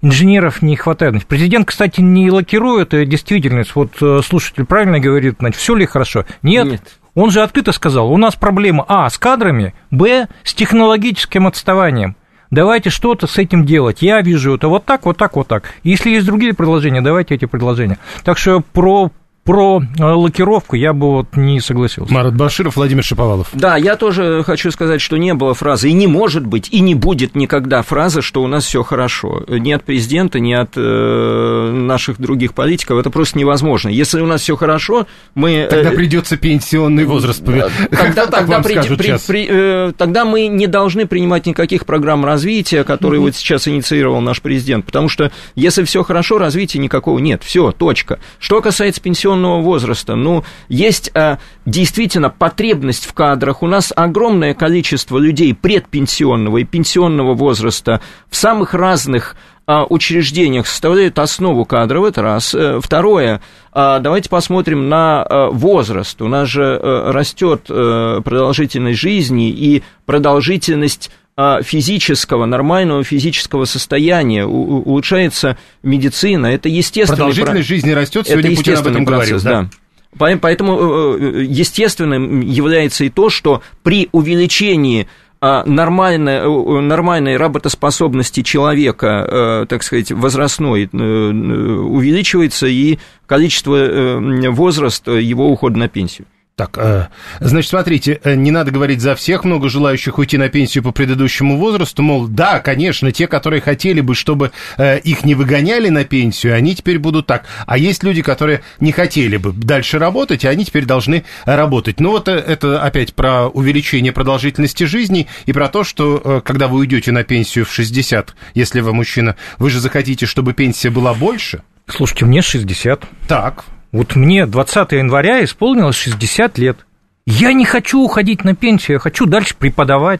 инженеров 0.01 0.63
не 0.63 0.75
хватает. 0.75 1.23
Президент, 1.27 1.67
кстати, 1.67 2.01
не 2.01 2.31
лакирует 2.31 2.89
действительность. 2.89 3.75
Вот 3.75 3.91
э, 4.01 4.21
слушатель 4.25 4.65
правильно 4.65 4.99
говорит, 4.99 5.35
значит, 5.39 5.61
все 5.61 5.75
ли 5.75 5.85
хорошо? 5.85 6.25
Нет. 6.41 6.65
Нет. 6.65 6.81
Он 7.15 7.31
же 7.31 7.41
открыто 7.41 7.71
сказал, 7.71 8.11
у 8.11 8.17
нас 8.17 8.35
проблема 8.35 8.85
А 8.87 9.09
с 9.09 9.17
кадрами, 9.17 9.73
Б 9.89 10.27
с 10.43 10.53
технологическим 10.53 11.47
отставанием. 11.47 12.17
Давайте 12.51 12.89
что-то 12.89 13.25
с 13.25 13.37
этим 13.37 13.65
делать. 13.65 14.01
Я 14.01 14.21
вижу 14.21 14.55
это 14.55 14.67
вот 14.67 14.85
так, 14.85 15.05
вот 15.05 15.17
так, 15.17 15.35
вот 15.35 15.47
так. 15.47 15.73
Если 15.83 16.11
есть 16.11 16.25
другие 16.25 16.53
предложения, 16.53 17.01
давайте 17.01 17.35
эти 17.35 17.45
предложения. 17.45 17.97
Так 18.23 18.37
что 18.37 18.61
про 18.61 19.11
про 19.45 19.79
э, 19.79 20.03
лакировку 20.03 20.75
я 20.75 20.91
бы 20.91 21.11
вот 21.11 21.37
не 21.37 21.61
согласился. 21.61 22.11
Марат 22.11 22.35
Баширов, 22.35 22.75
Владимир 22.75 23.03
Шиповалов. 23.03 23.49
Да, 23.53 23.77
я 23.77 23.95
тоже 23.95 24.43
хочу 24.43 24.71
сказать, 24.71 25.01
что 25.01 25.17
не 25.17 25.35
было 25.35 25.53
фразы, 25.53 25.89
и 25.89 25.93
не 25.93 26.07
может 26.07 26.47
быть, 26.47 26.67
и 26.71 26.79
не 26.79 26.95
будет 26.95 27.35
никогда 27.35 27.83
фразы, 27.83 28.23
что 28.23 28.41
у 28.41 28.47
нас 28.47 28.65
все 28.65 28.81
хорошо. 28.81 29.45
Ни 29.47 29.71
от 29.71 29.83
президента, 29.83 30.39
ни 30.39 30.51
от 30.51 30.71
э, 30.75 31.71
наших 31.71 32.19
других 32.19 32.55
политиков. 32.55 32.99
Это 32.99 33.11
просто 33.11 33.37
невозможно. 33.37 33.89
Если 33.89 34.19
у 34.19 34.25
нас 34.25 34.41
все 34.41 34.55
хорошо, 34.55 35.05
мы... 35.35 35.51
Э, 35.51 35.67
тогда 35.67 35.91
э, 35.91 35.95
придется 35.95 36.37
пенсионный 36.37 37.05
возраст. 37.05 37.45
Тогда, 37.45 38.25
тогда, 38.25 38.61
при, 38.61 38.81
при, 38.95 39.17
при, 39.27 39.47
э, 39.47 39.91
тогда 39.95 40.25
мы 40.25 40.47
не 40.47 40.65
должны 40.65 41.05
принимать 41.05 41.45
никаких 41.45 41.85
программ 41.85 42.25
развития, 42.25 42.83
которые 42.83 43.19
вот 43.19 43.35
сейчас 43.35 43.67
инициировал 43.67 44.21
наш 44.21 44.41
президент. 44.41 44.85
Потому 44.85 45.07
что 45.07 45.31
если 45.53 45.83
все 45.83 46.03
хорошо, 46.03 46.39
развития 46.39 46.79
никакого 46.79 47.19
нет. 47.19 47.43
Все, 47.43 47.71
точка. 47.71 48.19
Что 48.39 48.61
касается 48.61 49.01
пенсионного 49.01 49.34
пенсионного 49.35 49.61
возраста. 49.61 50.15
Ну, 50.15 50.43
есть 50.69 51.11
а, 51.13 51.37
действительно 51.65 52.29
потребность 52.29 53.05
в 53.05 53.13
кадрах. 53.13 53.63
У 53.63 53.67
нас 53.67 53.91
огромное 53.95 54.53
количество 54.53 55.17
людей 55.17 55.53
предпенсионного 55.53 56.59
и 56.59 56.63
пенсионного 56.63 57.33
возраста 57.33 58.01
в 58.29 58.35
самых 58.35 58.73
разных 58.73 59.35
а, 59.67 59.85
учреждениях 59.85 60.67
составляют 60.67 61.19
основу 61.19 61.65
кадров, 61.65 62.05
это 62.05 62.21
раз. 62.21 62.53
Э, 62.53 62.79
второе, 62.81 63.41
а, 63.73 63.99
давайте 63.99 64.29
посмотрим 64.29 64.89
на 64.89 65.49
возраст. 65.51 66.21
У 66.21 66.27
нас 66.27 66.47
же 66.47 66.79
растет 66.81 67.63
продолжительность 67.65 68.99
жизни 68.99 69.49
и 69.49 69.83
продолжительность 70.05 71.11
физического, 71.37 72.45
нормального 72.45 73.03
физического 73.03 73.65
состояния, 73.65 74.45
улучшается 74.45 75.57
медицина, 75.83 76.47
это 76.47 76.69
естественно. 76.69 77.17
Продолжительность 77.17 77.67
жизни 77.67 77.91
растет, 77.91 78.27
сегодня 78.27 78.51
это 78.51 78.57
Путин 78.57 78.77
об 78.77 78.87
этом 78.87 79.05
процесс, 79.05 79.43
говорил, 79.43 79.63
да. 79.63 79.69
да. 79.69 79.69
Поэтому 80.17 80.77
э, 80.79 81.17
э, 81.19 81.43
естественным 81.43 82.39
является 82.41 83.03
и 83.03 83.09
то, 83.09 83.29
что 83.29 83.61
при 83.83 84.07
увеличении 84.13 85.07
а, 85.41 85.65
нормальной, 85.65 86.37
э, 86.37 86.81
нормальной 86.81 87.35
работоспособности 87.37 88.41
человека, 88.41 89.65
так 89.69 89.83
сказать, 89.83 90.11
возрастной, 90.11 90.89
увеличивается 90.91 92.67
и 92.67 92.97
количество 93.27 94.19
возраста 94.49 95.11
его 95.11 95.49
ухода 95.49 95.77
на 95.77 95.89
пенсию. 95.89 96.27
Так, 96.55 96.77
э, 96.77 97.07
значит, 97.41 97.69
смотрите, 97.69 98.21
э, 98.23 98.35
не 98.35 98.49
надо 98.49 98.71
говорить 98.71 99.01
за 99.01 99.15
всех, 99.15 99.43
много 99.43 99.67
желающих 99.67 100.17
уйти 100.17 100.37
на 100.37 100.47
пенсию 100.47 100.85
по 100.85 100.93
предыдущему 100.93 101.57
возрасту, 101.57 102.01
мол, 102.01 102.27
да, 102.27 102.61
конечно, 102.61 103.11
те, 103.11 103.27
которые 103.27 103.59
хотели 103.59 103.99
бы, 103.99 104.15
чтобы 104.15 104.51
э, 104.77 104.99
их 104.99 105.25
не 105.25 105.35
выгоняли 105.35 105.89
на 105.89 106.05
пенсию, 106.05 106.55
они 106.55 106.73
теперь 106.73 106.97
будут 106.97 107.27
так. 107.27 107.43
А 107.67 107.77
есть 107.77 108.03
люди, 108.03 108.21
которые 108.21 108.61
не 108.79 108.93
хотели 108.93 109.35
бы 109.35 109.51
дальше 109.51 109.99
работать, 109.99 110.45
и 110.45 110.47
они 110.47 110.63
теперь 110.63 110.85
должны 110.85 111.25
работать. 111.43 111.99
Ну 111.99 112.11
вот 112.11 112.29
это 112.29 112.81
опять 112.81 113.13
про 113.15 113.47
увеличение 113.49 114.13
продолжительности 114.13 114.85
жизни 114.85 115.27
и 115.45 115.51
про 115.51 115.67
то, 115.67 115.83
что 115.83 116.41
когда 116.45 116.69
вы 116.69 116.79
уйдете 116.79 117.11
на 117.11 117.25
пенсию 117.25 117.65
в 117.65 117.73
60, 117.73 118.33
если 118.53 118.79
вы 118.79 118.93
мужчина, 118.93 119.35
вы 119.57 119.69
же 119.69 119.81
захотите, 119.81 120.25
чтобы 120.25 120.53
пенсия 120.53 120.89
была 120.89 121.13
больше? 121.13 121.63
Слушайте, 121.87 122.23
мне 122.23 122.41
60. 122.41 123.03
Так, 123.27 123.65
вот 123.95 124.17
мне 124.17 124.45
20 124.45 124.91
января 124.91 125.41
исполнилось 125.41 125.95
60 125.95 126.57
лет. 126.57 126.85
Я 127.25 127.53
не 127.53 127.63
хочу 127.63 128.01
уходить 128.01 128.43
на 128.43 128.53
пенсию, 128.53 128.95
я 128.95 128.99
хочу 128.99 129.25
дальше 129.25 129.55
преподавать. 129.55 130.19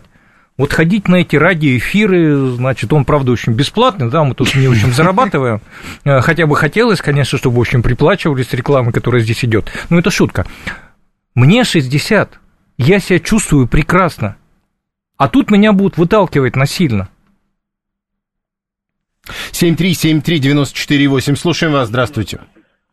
Вот 0.55 0.71
ходить 0.71 1.09
на 1.09 1.15
эти 1.17 1.35
радиоэфиры, 1.35 2.51
значит, 2.51 2.93
он, 2.93 3.03
правда, 3.03 3.33
очень 3.33 3.51
бесплатный, 3.51 4.09
да, 4.09 4.23
мы 4.23 4.33
тут 4.33 4.55
не 4.55 4.69
очень 4.69 4.93
зарабатываем. 4.93 5.59
Э, 6.05 6.21
хотя 6.21 6.47
бы 6.47 6.55
хотелось, 6.55 7.01
конечно, 7.01 7.37
чтобы, 7.37 7.57
в 7.57 7.59
общем, 7.59 7.83
приплачивались 7.83 8.53
рекламы, 8.53 8.93
которая 8.93 9.21
здесь 9.21 9.43
идет. 9.43 9.69
Но 9.89 9.99
это 9.99 10.09
шутка. 10.09 10.47
Мне 11.33 11.65
60, 11.65 12.39
я 12.77 12.99
себя 12.99 13.19
чувствую 13.19 13.67
прекрасно. 13.67 14.37
А 15.17 15.27
тут 15.27 15.51
меня 15.51 15.73
будут 15.73 15.97
выталкивать 15.97 16.55
насильно. 16.55 17.09
7373948, 19.51 21.35
слушаем 21.35 21.73
вас, 21.73 21.89
здравствуйте. 21.89 22.39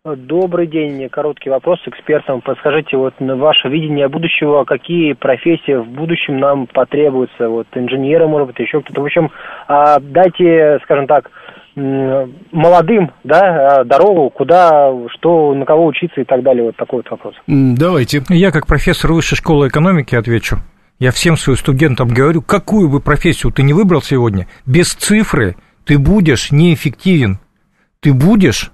Добрый 0.05 0.67
день. 0.67 1.09
Короткий 1.09 1.49
вопрос 1.49 1.79
с 1.85 1.87
экспертом. 1.87 2.41
Подскажите, 2.41 2.97
вот 2.97 3.21
на 3.21 3.37
ваше 3.37 3.69
видение 3.69 4.09
будущего, 4.09 4.65
какие 4.65 5.13
профессии 5.13 5.77
в 5.77 5.87
будущем 5.87 6.41
нам 6.41 6.67
потребуются? 6.67 7.49
Вот 7.49 7.69
инженеры, 7.73 8.27
может 8.27 8.49
быть, 8.49 8.59
еще 8.59 8.81
кто-то. 8.81 9.01
В 9.01 9.05
общем, 9.05 9.31
а, 9.69 10.01
дайте, 10.01 10.81
скажем 10.83 11.07
так, 11.07 11.31
молодым, 11.77 13.13
да, 13.23 13.85
дорогу, 13.85 14.29
куда, 14.31 14.93
что, 15.11 15.55
на 15.55 15.65
кого 15.65 15.87
учиться 15.87 16.21
и 16.21 16.25
так 16.25 16.43
далее. 16.43 16.65
Вот 16.65 16.75
такой 16.75 17.05
вот 17.05 17.11
вопрос. 17.13 17.37
Давайте. 17.47 18.23
Я 18.29 18.51
как 18.51 18.67
профессор 18.67 19.13
высшей 19.13 19.39
школы 19.39 19.69
экономики 19.69 20.17
отвечу. 20.17 20.57
Я 20.99 21.13
всем 21.13 21.37
своим 21.37 21.57
студентам 21.57 22.09
говорю, 22.09 22.43
какую 22.43 22.89
бы 22.89 22.99
профессию 22.99 23.53
ты 23.53 23.63
не 23.63 23.73
выбрал 23.73 24.03
сегодня, 24.03 24.49
без 24.67 24.95
цифры 24.95 25.55
ты 25.85 25.97
будешь 25.97 26.51
неэффективен. 26.51 27.39
Ты 28.01 28.13
будешь 28.13 28.73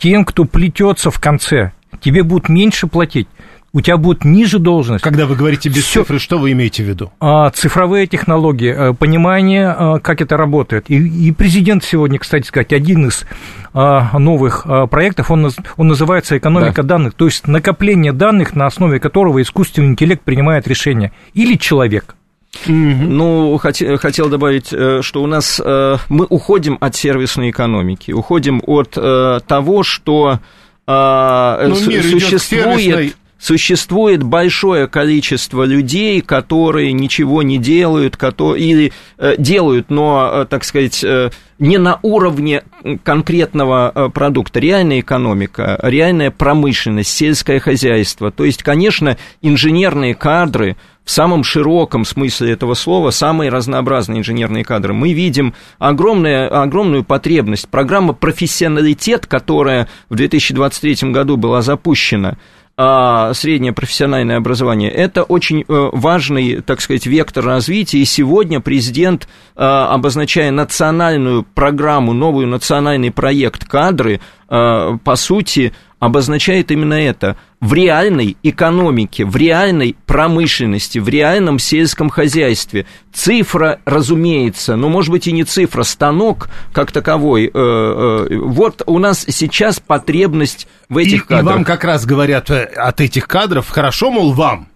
тем, 0.00 0.24
кто 0.24 0.44
плетется 0.44 1.10
в 1.10 1.20
конце. 1.20 1.72
Тебе 2.00 2.22
будут 2.22 2.48
меньше 2.48 2.86
платить 2.86 3.28
у 3.72 3.80
тебя 3.80 3.96
будет 3.96 4.24
ниже 4.24 4.58
должность. 4.58 5.04
Когда 5.04 5.26
вы 5.26 5.36
говорите 5.36 5.68
без 5.68 5.84
Всё... 5.84 6.00
цифры, 6.00 6.18
что 6.18 6.38
вы 6.38 6.52
имеете 6.52 6.82
в 6.82 6.88
виду? 6.88 7.12
А, 7.20 7.50
цифровые 7.50 8.06
технологии, 8.06 8.90
э, 8.90 8.94
понимание, 8.94 9.68
а, 9.68 9.98
как 10.00 10.20
это 10.20 10.36
работает. 10.36 10.86
И, 10.88 10.96
и 10.96 11.32
президент 11.32 11.84
сегодня, 11.84 12.18
кстати 12.18 12.46
сказать, 12.46 12.72
один 12.72 13.06
из 13.06 13.24
а, 13.72 14.18
новых 14.18 14.62
а, 14.64 14.86
проектов, 14.86 15.30
он, 15.30 15.50
он 15.76 15.88
называется 15.88 16.36
«Экономика 16.36 16.82
да. 16.82 16.88
данных», 16.94 17.14
то 17.14 17.26
есть 17.26 17.46
накопление 17.46 18.12
данных, 18.12 18.54
на 18.54 18.66
основе 18.66 18.98
которого 18.98 19.40
искусственный 19.40 19.88
интеллект 19.88 20.22
принимает 20.22 20.66
решения. 20.66 21.12
Или 21.34 21.54
человек. 21.54 22.16
Ну, 22.66 23.56
хотел, 23.58 23.96
хотел 23.98 24.28
добавить, 24.28 24.72
э, 24.72 25.02
что 25.02 25.22
у 25.22 25.26
нас 25.26 25.60
э, 25.64 25.96
мы 26.08 26.26
уходим 26.28 26.78
от 26.80 26.96
сервисной 26.96 27.50
экономики, 27.50 28.10
уходим 28.10 28.60
от 28.66 28.90
того, 29.46 29.82
что 29.82 30.40
ну, 30.86 31.74
существует 31.76 33.14
существует 33.40 34.22
большое 34.22 34.86
количество 34.86 35.64
людей, 35.64 36.20
которые 36.20 36.92
ничего 36.92 37.42
не 37.42 37.58
делают, 37.58 38.16
которые, 38.16 38.62
или 38.64 38.92
э, 39.18 39.34
делают, 39.38 39.90
но, 39.90 40.30
э, 40.32 40.46
так 40.48 40.62
сказать, 40.62 41.02
э, 41.02 41.30
не 41.58 41.78
на 41.78 41.98
уровне 42.02 42.62
конкретного 43.02 43.90
э, 43.94 44.08
продукта. 44.10 44.60
Реальная 44.60 45.00
экономика, 45.00 45.80
реальная 45.82 46.30
промышленность, 46.30 47.10
сельское 47.10 47.58
хозяйство. 47.58 48.30
То 48.30 48.44
есть, 48.44 48.62
конечно, 48.62 49.16
инженерные 49.40 50.14
кадры 50.14 50.76
в 51.10 51.12
самом 51.12 51.42
широком 51.42 52.04
смысле 52.04 52.52
этого 52.52 52.74
слова, 52.74 53.10
самые 53.10 53.50
разнообразные 53.50 54.20
инженерные 54.20 54.62
кадры. 54.62 54.94
Мы 54.94 55.12
видим 55.12 55.54
огромную, 55.80 56.56
огромную 56.56 57.02
потребность. 57.02 57.68
Программа 57.68 58.12
«Профессионалитет», 58.12 59.26
которая 59.26 59.88
в 60.08 60.14
2023 60.14 61.10
году 61.10 61.36
была 61.36 61.62
запущена, 61.62 62.36
а, 62.76 63.34
среднее 63.34 63.72
профессиональное 63.72 64.36
образование, 64.36 64.88
это 64.88 65.24
очень 65.24 65.62
э, 65.62 65.64
важный, 65.68 66.62
так 66.62 66.80
сказать, 66.80 67.06
вектор 67.06 67.44
развития. 67.44 67.98
И 67.98 68.04
сегодня 68.04 68.60
президент, 68.60 69.26
э, 69.56 69.62
обозначая 69.64 70.52
национальную 70.52 71.42
программу, 71.42 72.12
новый 72.12 72.46
национальный 72.46 73.10
проект 73.10 73.68
«Кадры», 73.68 74.20
э, 74.48 74.98
по 75.04 75.16
сути, 75.16 75.72
обозначает 76.00 76.72
именно 76.72 76.94
это. 76.94 77.36
В 77.60 77.74
реальной 77.74 78.36
экономике, 78.42 79.24
в 79.24 79.36
реальной 79.36 79.94
промышленности, 80.06 80.98
в 80.98 81.08
реальном 81.08 81.58
сельском 81.58 82.08
хозяйстве. 82.08 82.86
Цифра, 83.12 83.80
разумеется, 83.84 84.76
но, 84.76 84.88
может 84.88 85.10
быть, 85.10 85.26
и 85.28 85.32
не 85.32 85.44
цифра, 85.44 85.82
станок 85.82 86.48
как 86.72 86.90
таковой. 86.90 87.50
Вот 87.52 88.82
у 88.86 88.98
нас 88.98 89.26
сейчас 89.28 89.78
потребность 89.78 90.66
в 90.88 90.96
этих 90.96 91.24
и, 91.24 91.26
кадрах. 91.26 91.52
И 91.52 91.56
вам 91.56 91.64
как 91.64 91.84
раз 91.84 92.06
говорят 92.06 92.50
э, 92.50 92.64
от 92.64 93.00
этих 93.00 93.28
кадров, 93.28 93.68
хорошо, 93.68 94.10
мол, 94.10 94.32
вам, 94.32 94.68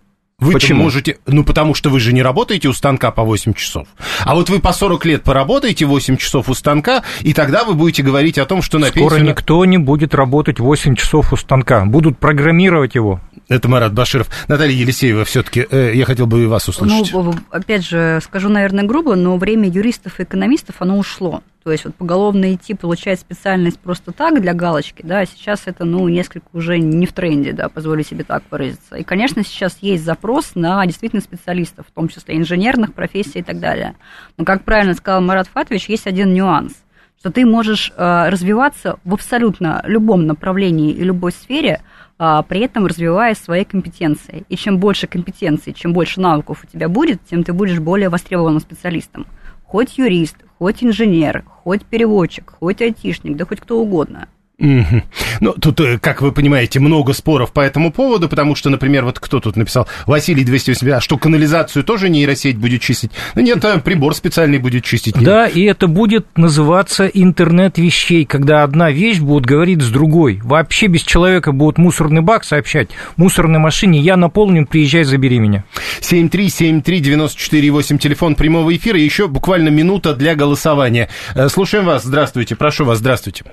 вы 0.45 0.53
Почему? 0.53 0.83
можете... 0.83 1.19
Ну, 1.27 1.43
потому 1.43 1.75
что 1.75 1.89
вы 1.89 2.01
же 2.01 2.13
не 2.13 2.23
работаете 2.23 2.69
у 2.69 2.73
станка 2.73 3.11
по 3.11 3.25
8 3.25 3.55
часов. 3.55 3.89
А 4.25 4.35
вот 4.35 4.51
вы 4.51 4.61
по 4.61 4.73
40 4.73 5.05
лет 5.07 5.23
поработаете 5.23 5.87
8 5.87 6.17
часов 6.19 6.49
у 6.49 6.55
станка, 6.55 7.03
и 7.23 7.33
тогда 7.33 7.65
вы 7.65 7.75
будете 7.75 8.03
говорить 8.03 8.39
о 8.39 8.45
том, 8.45 8.61
что 8.61 8.79
на 8.79 8.89
Скоро 8.89 9.17
пенсию... 9.17 9.29
никто 9.29 9.65
не 9.65 9.79
будет 9.79 10.15
работать 10.15 10.61
8 10.61 10.97
часов 10.97 11.33
у 11.33 11.37
станка. 11.37 11.85
Будут 11.87 12.19
программировать 12.19 12.95
его. 12.95 13.21
Это 13.49 13.69
Марат 13.69 13.95
Баширов. 13.95 14.29
Наталья 14.49 14.75
Елисеева, 14.75 15.25
все-таки 15.25 15.67
э, 15.71 15.93
я 15.95 16.05
хотел 16.05 16.27
бы 16.27 16.43
и 16.43 16.47
вас 16.47 16.69
услышать. 16.69 17.13
Ну, 17.13 17.35
опять 17.51 17.87
же, 17.87 18.21
скажу, 18.23 18.49
наверное, 18.49 18.85
грубо, 18.85 19.15
но 19.15 19.37
время 19.39 19.69
юристов 19.69 20.21
и 20.21 20.25
экономистов, 20.25 20.77
оно 20.79 20.99
ушло. 20.99 21.43
То 21.65 21.73
есть 21.73 21.87
вот 21.87 21.95
поголовно 21.95 22.55
идти, 22.55 22.75
получать 22.75 23.19
специальность 23.19 23.81
просто 23.81 24.13
так 24.13 24.41
для 24.43 24.53
галочки, 24.53 25.01
да, 25.03 25.25
сейчас 25.25 25.63
это, 25.65 25.87
ну, 25.87 26.07
несколько 26.09 26.47
уже 26.53 26.79
не 26.79 27.07
в 27.07 27.15
тренде, 27.15 27.53
да, 27.53 27.71
позволю 27.71 28.05
себе 28.05 28.23
так 28.23 28.43
выразиться. 28.51 28.97
И, 28.97 29.03
конечно, 29.03 29.43
сейчас 29.43 29.79
есть 29.81 30.05
запрос 30.05 30.55
на 30.55 30.85
действительно 30.85 31.23
специалистов, 31.23 31.87
в 31.89 31.93
том 31.93 32.09
числе 32.09 32.37
инженерных 32.37 32.93
профессий 32.93 33.39
и 33.39 33.43
так 33.43 33.61
далее. 33.61 33.95
Но, 34.37 34.45
как 34.45 34.65
правильно 34.65 34.93
сказал 34.93 35.23
Марат 35.23 35.49
Фатович, 35.49 35.89
есть 35.89 36.07
один 36.07 36.35
нюанс 36.35 36.75
что 37.17 37.31
ты 37.31 37.47
можешь 37.47 37.91
э, 37.97 38.29
развиваться 38.29 38.99
в 39.05 39.15
абсолютно 39.15 39.83
любом 39.87 40.27
направлении 40.27 40.93
и 40.93 41.03
любой 41.03 41.33
сфере, 41.33 41.81
а, 42.19 42.43
при 42.43 42.61
этом 42.61 42.85
развивая 42.87 43.35
свои 43.35 43.65
компетенции. 43.65 44.45
И 44.51 44.57
чем 44.57 44.79
больше 44.79 45.07
компетенций, 45.07 45.73
чем 45.73 45.95
больше 45.95 46.21
навыков 46.21 46.63
у 46.63 46.67
тебя 46.67 46.91
будет, 46.91 47.25
тем 47.25 47.43
ты 47.43 47.55
будешь 47.55 47.81
более 47.81 48.11
востребованным 48.11 48.61
специалистом. 48.61 49.27
Хоть 49.65 49.97
юрист, 49.97 50.37
хоть 50.65 50.83
инженер, 50.83 51.45
хоть 51.63 51.85
переводчик, 51.85 52.55
хоть 52.59 52.81
айтишник, 52.81 53.37
да 53.37 53.45
хоть 53.45 53.61
кто 53.61 53.79
угодно. 53.79 54.31
Угу. 54.59 55.03
Ну, 55.41 55.53
тут, 55.53 55.81
э, 55.81 55.99
как 55.99 56.23
вы 56.23 56.31
понимаете, 56.31 56.79
много 56.79 57.13
споров 57.13 57.53
по 57.53 57.61
этому 57.61 57.91
поводу, 57.91 58.29
потому 58.29 58.55
что, 58.55 58.71
например, 58.71 59.05
вот 59.05 59.19
кто 59.19 59.41
тут 59.41 59.57
написал, 59.57 59.89
Василий 60.07 60.45
280, 60.45 60.99
а 60.99 61.01
что 61.01 61.19
канализацию 61.19 61.83
тоже 61.83 62.09
нейросеть 62.09 62.57
будет 62.57 62.81
чистить? 62.81 63.11
Ну, 63.35 63.43
нет, 63.43 63.65
а 63.65 63.79
прибор 63.79 64.15
специальный 64.15 64.59
будет 64.59 64.85
чистить. 64.85 65.17
Нет. 65.17 65.25
Да, 65.25 65.49
и 65.49 65.63
это 65.63 65.89
будет 65.89 66.27
называться 66.37 67.07
интернет 67.07 67.79
вещей, 67.79 68.25
когда 68.25 68.63
одна 68.63 68.93
вещь 68.93 69.19
будет 69.19 69.45
говорить 69.45 69.83
с 69.83 69.89
другой. 69.91 70.41
Вообще 70.45 70.87
без 70.87 71.03
человека 71.03 71.51
будет 71.51 71.77
мусорный 71.79 72.23
бак 72.23 72.45
сообщать, 72.45 72.91
мусорной 73.17 73.59
машине, 73.59 73.99
я 73.99 74.17
наполнен, 74.17 74.67
приезжай, 74.67 75.03
забери 75.03 75.41
меня. 75.41 75.65
7373948, 76.01 77.99
телефон 77.99 78.37
прямого 78.37 78.75
эфира, 78.75 79.01
еще 79.01 79.27
буквально 79.27 79.71
минута 79.71 80.15
для 80.15 80.37
голосования. 80.37 81.09
Э, 81.35 81.49
слушаем 81.49 81.87
вас, 81.87 82.05
здравствуйте, 82.05 82.55
прошу 82.55 82.85
вас, 82.85 82.99
здравствуйте. 82.99 83.45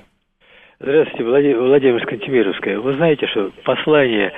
Здравствуйте, 0.82 1.22
Владимир, 1.22 1.60
Владимир 1.60 2.02
Скантемировская. 2.02 2.80
Вы 2.80 2.94
знаете, 2.94 3.28
что 3.28 3.52
послание 3.62 4.32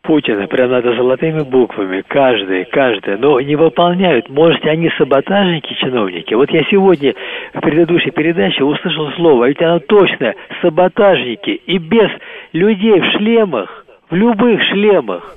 Путина 0.00 0.46
прям 0.46 0.70
надо 0.70 0.94
золотыми 0.94 1.42
буквами, 1.42 2.02
каждое, 2.08 2.64
каждое, 2.64 3.18
но 3.18 3.38
не 3.42 3.56
выполняют. 3.56 4.30
Может, 4.30 4.64
они 4.64 4.90
саботажники, 4.96 5.74
чиновники? 5.74 6.32
Вот 6.32 6.50
я 6.50 6.62
сегодня 6.70 7.14
в 7.52 7.60
предыдущей 7.60 8.10
передаче 8.10 8.64
услышал 8.64 9.10
слово, 9.12 9.44
а 9.44 9.48
ведь 9.48 9.60
оно 9.60 9.80
точно 9.80 10.34
саботажники. 10.62 11.50
И 11.50 11.76
без 11.76 12.08
людей 12.54 12.98
в 12.98 13.04
шлемах, 13.18 13.84
в 14.08 14.14
любых 14.14 14.62
шлемах, 14.62 15.36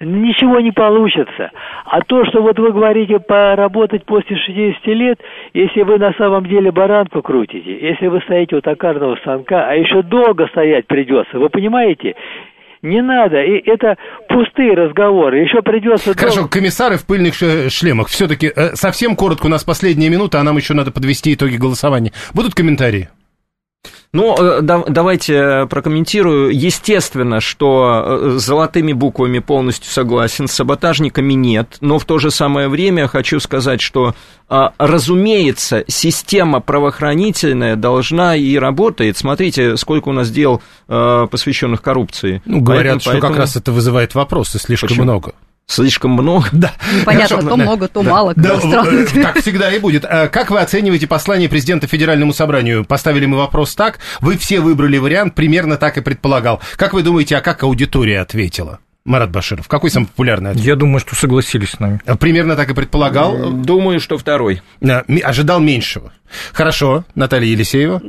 ничего 0.00 0.60
не 0.60 0.72
получится. 0.72 1.50
А 1.84 2.00
то, 2.02 2.24
что 2.26 2.42
вот 2.42 2.58
вы 2.58 2.72
говорите 2.72 3.18
поработать 3.18 4.04
после 4.04 4.36
60 4.36 4.86
лет, 4.88 5.20
если 5.54 5.82
вы 5.82 5.98
на 5.98 6.12
самом 6.14 6.46
деле 6.46 6.70
баранку 6.70 7.22
крутите, 7.22 7.78
если 7.80 8.06
вы 8.08 8.20
стоите 8.22 8.56
у 8.56 8.60
токарного 8.60 9.16
станка, 9.16 9.68
а 9.68 9.74
еще 9.74 10.02
долго 10.02 10.46
стоять 10.48 10.86
придется, 10.86 11.38
вы 11.38 11.48
понимаете? 11.48 12.14
Не 12.82 13.00
надо, 13.00 13.42
и 13.42 13.68
это 13.68 13.96
пустые 14.28 14.74
разговоры, 14.74 15.38
еще 15.38 15.62
придется... 15.62 16.14
Хорошо, 16.14 16.40
долго... 16.40 16.50
комиссары 16.50 16.98
в 16.98 17.06
пыльных 17.06 17.34
шлемах, 17.34 18.08
все-таки 18.08 18.52
э, 18.54 18.74
совсем 18.74 19.16
коротко, 19.16 19.46
у 19.46 19.48
нас 19.48 19.64
последняя 19.64 20.10
минута, 20.10 20.40
а 20.40 20.42
нам 20.44 20.56
еще 20.56 20.74
надо 20.74 20.92
подвести 20.92 21.34
итоги 21.34 21.56
голосования. 21.56 22.12
Будут 22.34 22.54
комментарии? 22.54 23.08
Ну, 24.16 24.34
э, 24.34 24.60
да, 24.62 24.82
давайте 24.88 25.66
прокомментирую. 25.68 26.50
Естественно, 26.50 27.40
что 27.40 28.02
э, 28.04 28.38
с 28.38 28.42
золотыми 28.42 28.92
буквами 28.92 29.40
полностью 29.40 29.90
согласен, 29.90 30.48
с 30.48 30.52
саботажниками 30.52 31.34
нет, 31.34 31.76
но 31.82 31.98
в 31.98 32.06
то 32.06 32.18
же 32.18 32.30
самое 32.30 32.68
время 32.68 33.08
хочу 33.08 33.40
сказать, 33.40 33.82
что, 33.82 34.14
а, 34.48 34.72
разумеется, 34.78 35.84
система 35.86 36.60
правоохранительная 36.60 37.76
должна 37.76 38.36
и 38.36 38.56
работает. 38.56 39.18
Смотрите, 39.18 39.76
сколько 39.76 40.08
у 40.08 40.12
нас 40.12 40.30
дел, 40.30 40.62
э, 40.88 41.26
посвященных 41.30 41.82
коррупции. 41.82 42.40
Ну, 42.46 42.60
говорят, 42.60 43.02
поэтому, 43.04 43.18
что 43.18 43.28
как 43.28 43.36
раз 43.36 43.56
это 43.56 43.70
вызывает 43.72 44.14
вопросы 44.14 44.58
слишком 44.58 44.88
Почему? 44.88 45.04
много 45.04 45.34
слишком 45.66 46.12
много. 46.12 46.46
Да. 46.52 46.72
Понятно, 47.04 47.36
Хорошо, 47.36 47.48
то 47.50 47.56
да, 47.56 47.62
много, 47.62 47.88
то 47.88 48.02
да, 48.02 48.10
мало. 48.10 48.34
Да, 48.34 48.60
да, 48.62 48.84
так 49.22 49.40
всегда 49.40 49.72
и 49.72 49.78
будет. 49.78 50.04
А 50.04 50.28
как 50.28 50.50
вы 50.50 50.60
оцениваете 50.60 51.06
послание 51.06 51.48
президента 51.48 51.86
Федеральному 51.86 52.32
собранию? 52.32 52.84
Поставили 52.84 53.26
мы 53.26 53.36
вопрос 53.36 53.74
так. 53.74 53.98
Вы 54.20 54.36
все 54.38 54.60
выбрали 54.60 54.98
вариант, 54.98 55.34
примерно 55.34 55.76
так 55.76 55.98
и 55.98 56.00
предполагал. 56.00 56.60
Как 56.76 56.92
вы 56.92 57.02
думаете, 57.02 57.36
а 57.36 57.40
как 57.40 57.62
аудитория 57.62 58.20
ответила? 58.20 58.78
Марат 59.04 59.30
Баширов? 59.30 59.68
Какой 59.68 59.88
самый 59.90 60.06
популярный 60.06 60.50
ответ? 60.50 60.64
Я 60.64 60.74
думаю, 60.74 60.98
что 60.98 61.14
согласились 61.14 61.70
с 61.70 61.78
нами. 61.78 62.00
Примерно 62.18 62.56
так 62.56 62.70
и 62.70 62.74
предполагал. 62.74 63.50
Думаю, 63.52 64.00
что 64.00 64.18
второй. 64.18 64.62
Ожидал 65.22 65.60
меньшего. 65.60 66.12
Хорошо, 66.52 67.04
Наталья 67.14 67.48
Елисеева. 67.48 68.00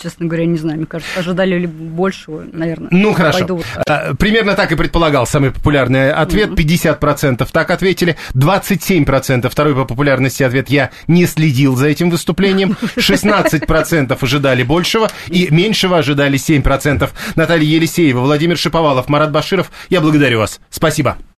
Честно 0.00 0.26
говоря, 0.26 0.46
не 0.46 0.58
знаю. 0.58 0.78
Мне 0.78 0.86
кажется, 0.86 1.18
ожидали 1.18 1.58
ли 1.58 1.66
большего, 1.66 2.44
наверное. 2.52 2.88
Ну, 2.90 3.12
хорошо. 3.12 3.38
Пойду. 3.38 3.62
А, 3.88 4.14
примерно 4.14 4.54
так 4.54 4.72
и 4.72 4.76
предполагал 4.76 5.26
самый 5.26 5.50
популярный 5.50 6.12
ответ. 6.12 6.50
50% 6.50 7.48
так 7.50 7.70
ответили. 7.70 8.16
27% 8.34 9.48
второй 9.48 9.74
по 9.74 9.84
популярности 9.84 10.42
ответ 10.42 10.68
«Я 10.70 10.90
не 11.06 11.26
следил 11.26 11.76
за 11.76 11.88
этим 11.88 12.10
выступлением». 12.10 12.76
16% 12.96 14.18
ожидали 14.20 14.62
большего. 14.62 15.08
И 15.28 15.48
меньшего 15.50 15.98
ожидали 15.98 16.38
7%. 16.38 17.10
Наталья 17.36 17.64
Елисеева, 17.64 18.20
Владимир 18.20 18.56
Шиповалов, 18.56 19.08
Марат 19.08 19.30
Баширов. 19.30 19.70
Я 19.88 20.00
благодарю 20.00 20.38
вас. 20.38 20.60
Спасибо. 20.70 21.16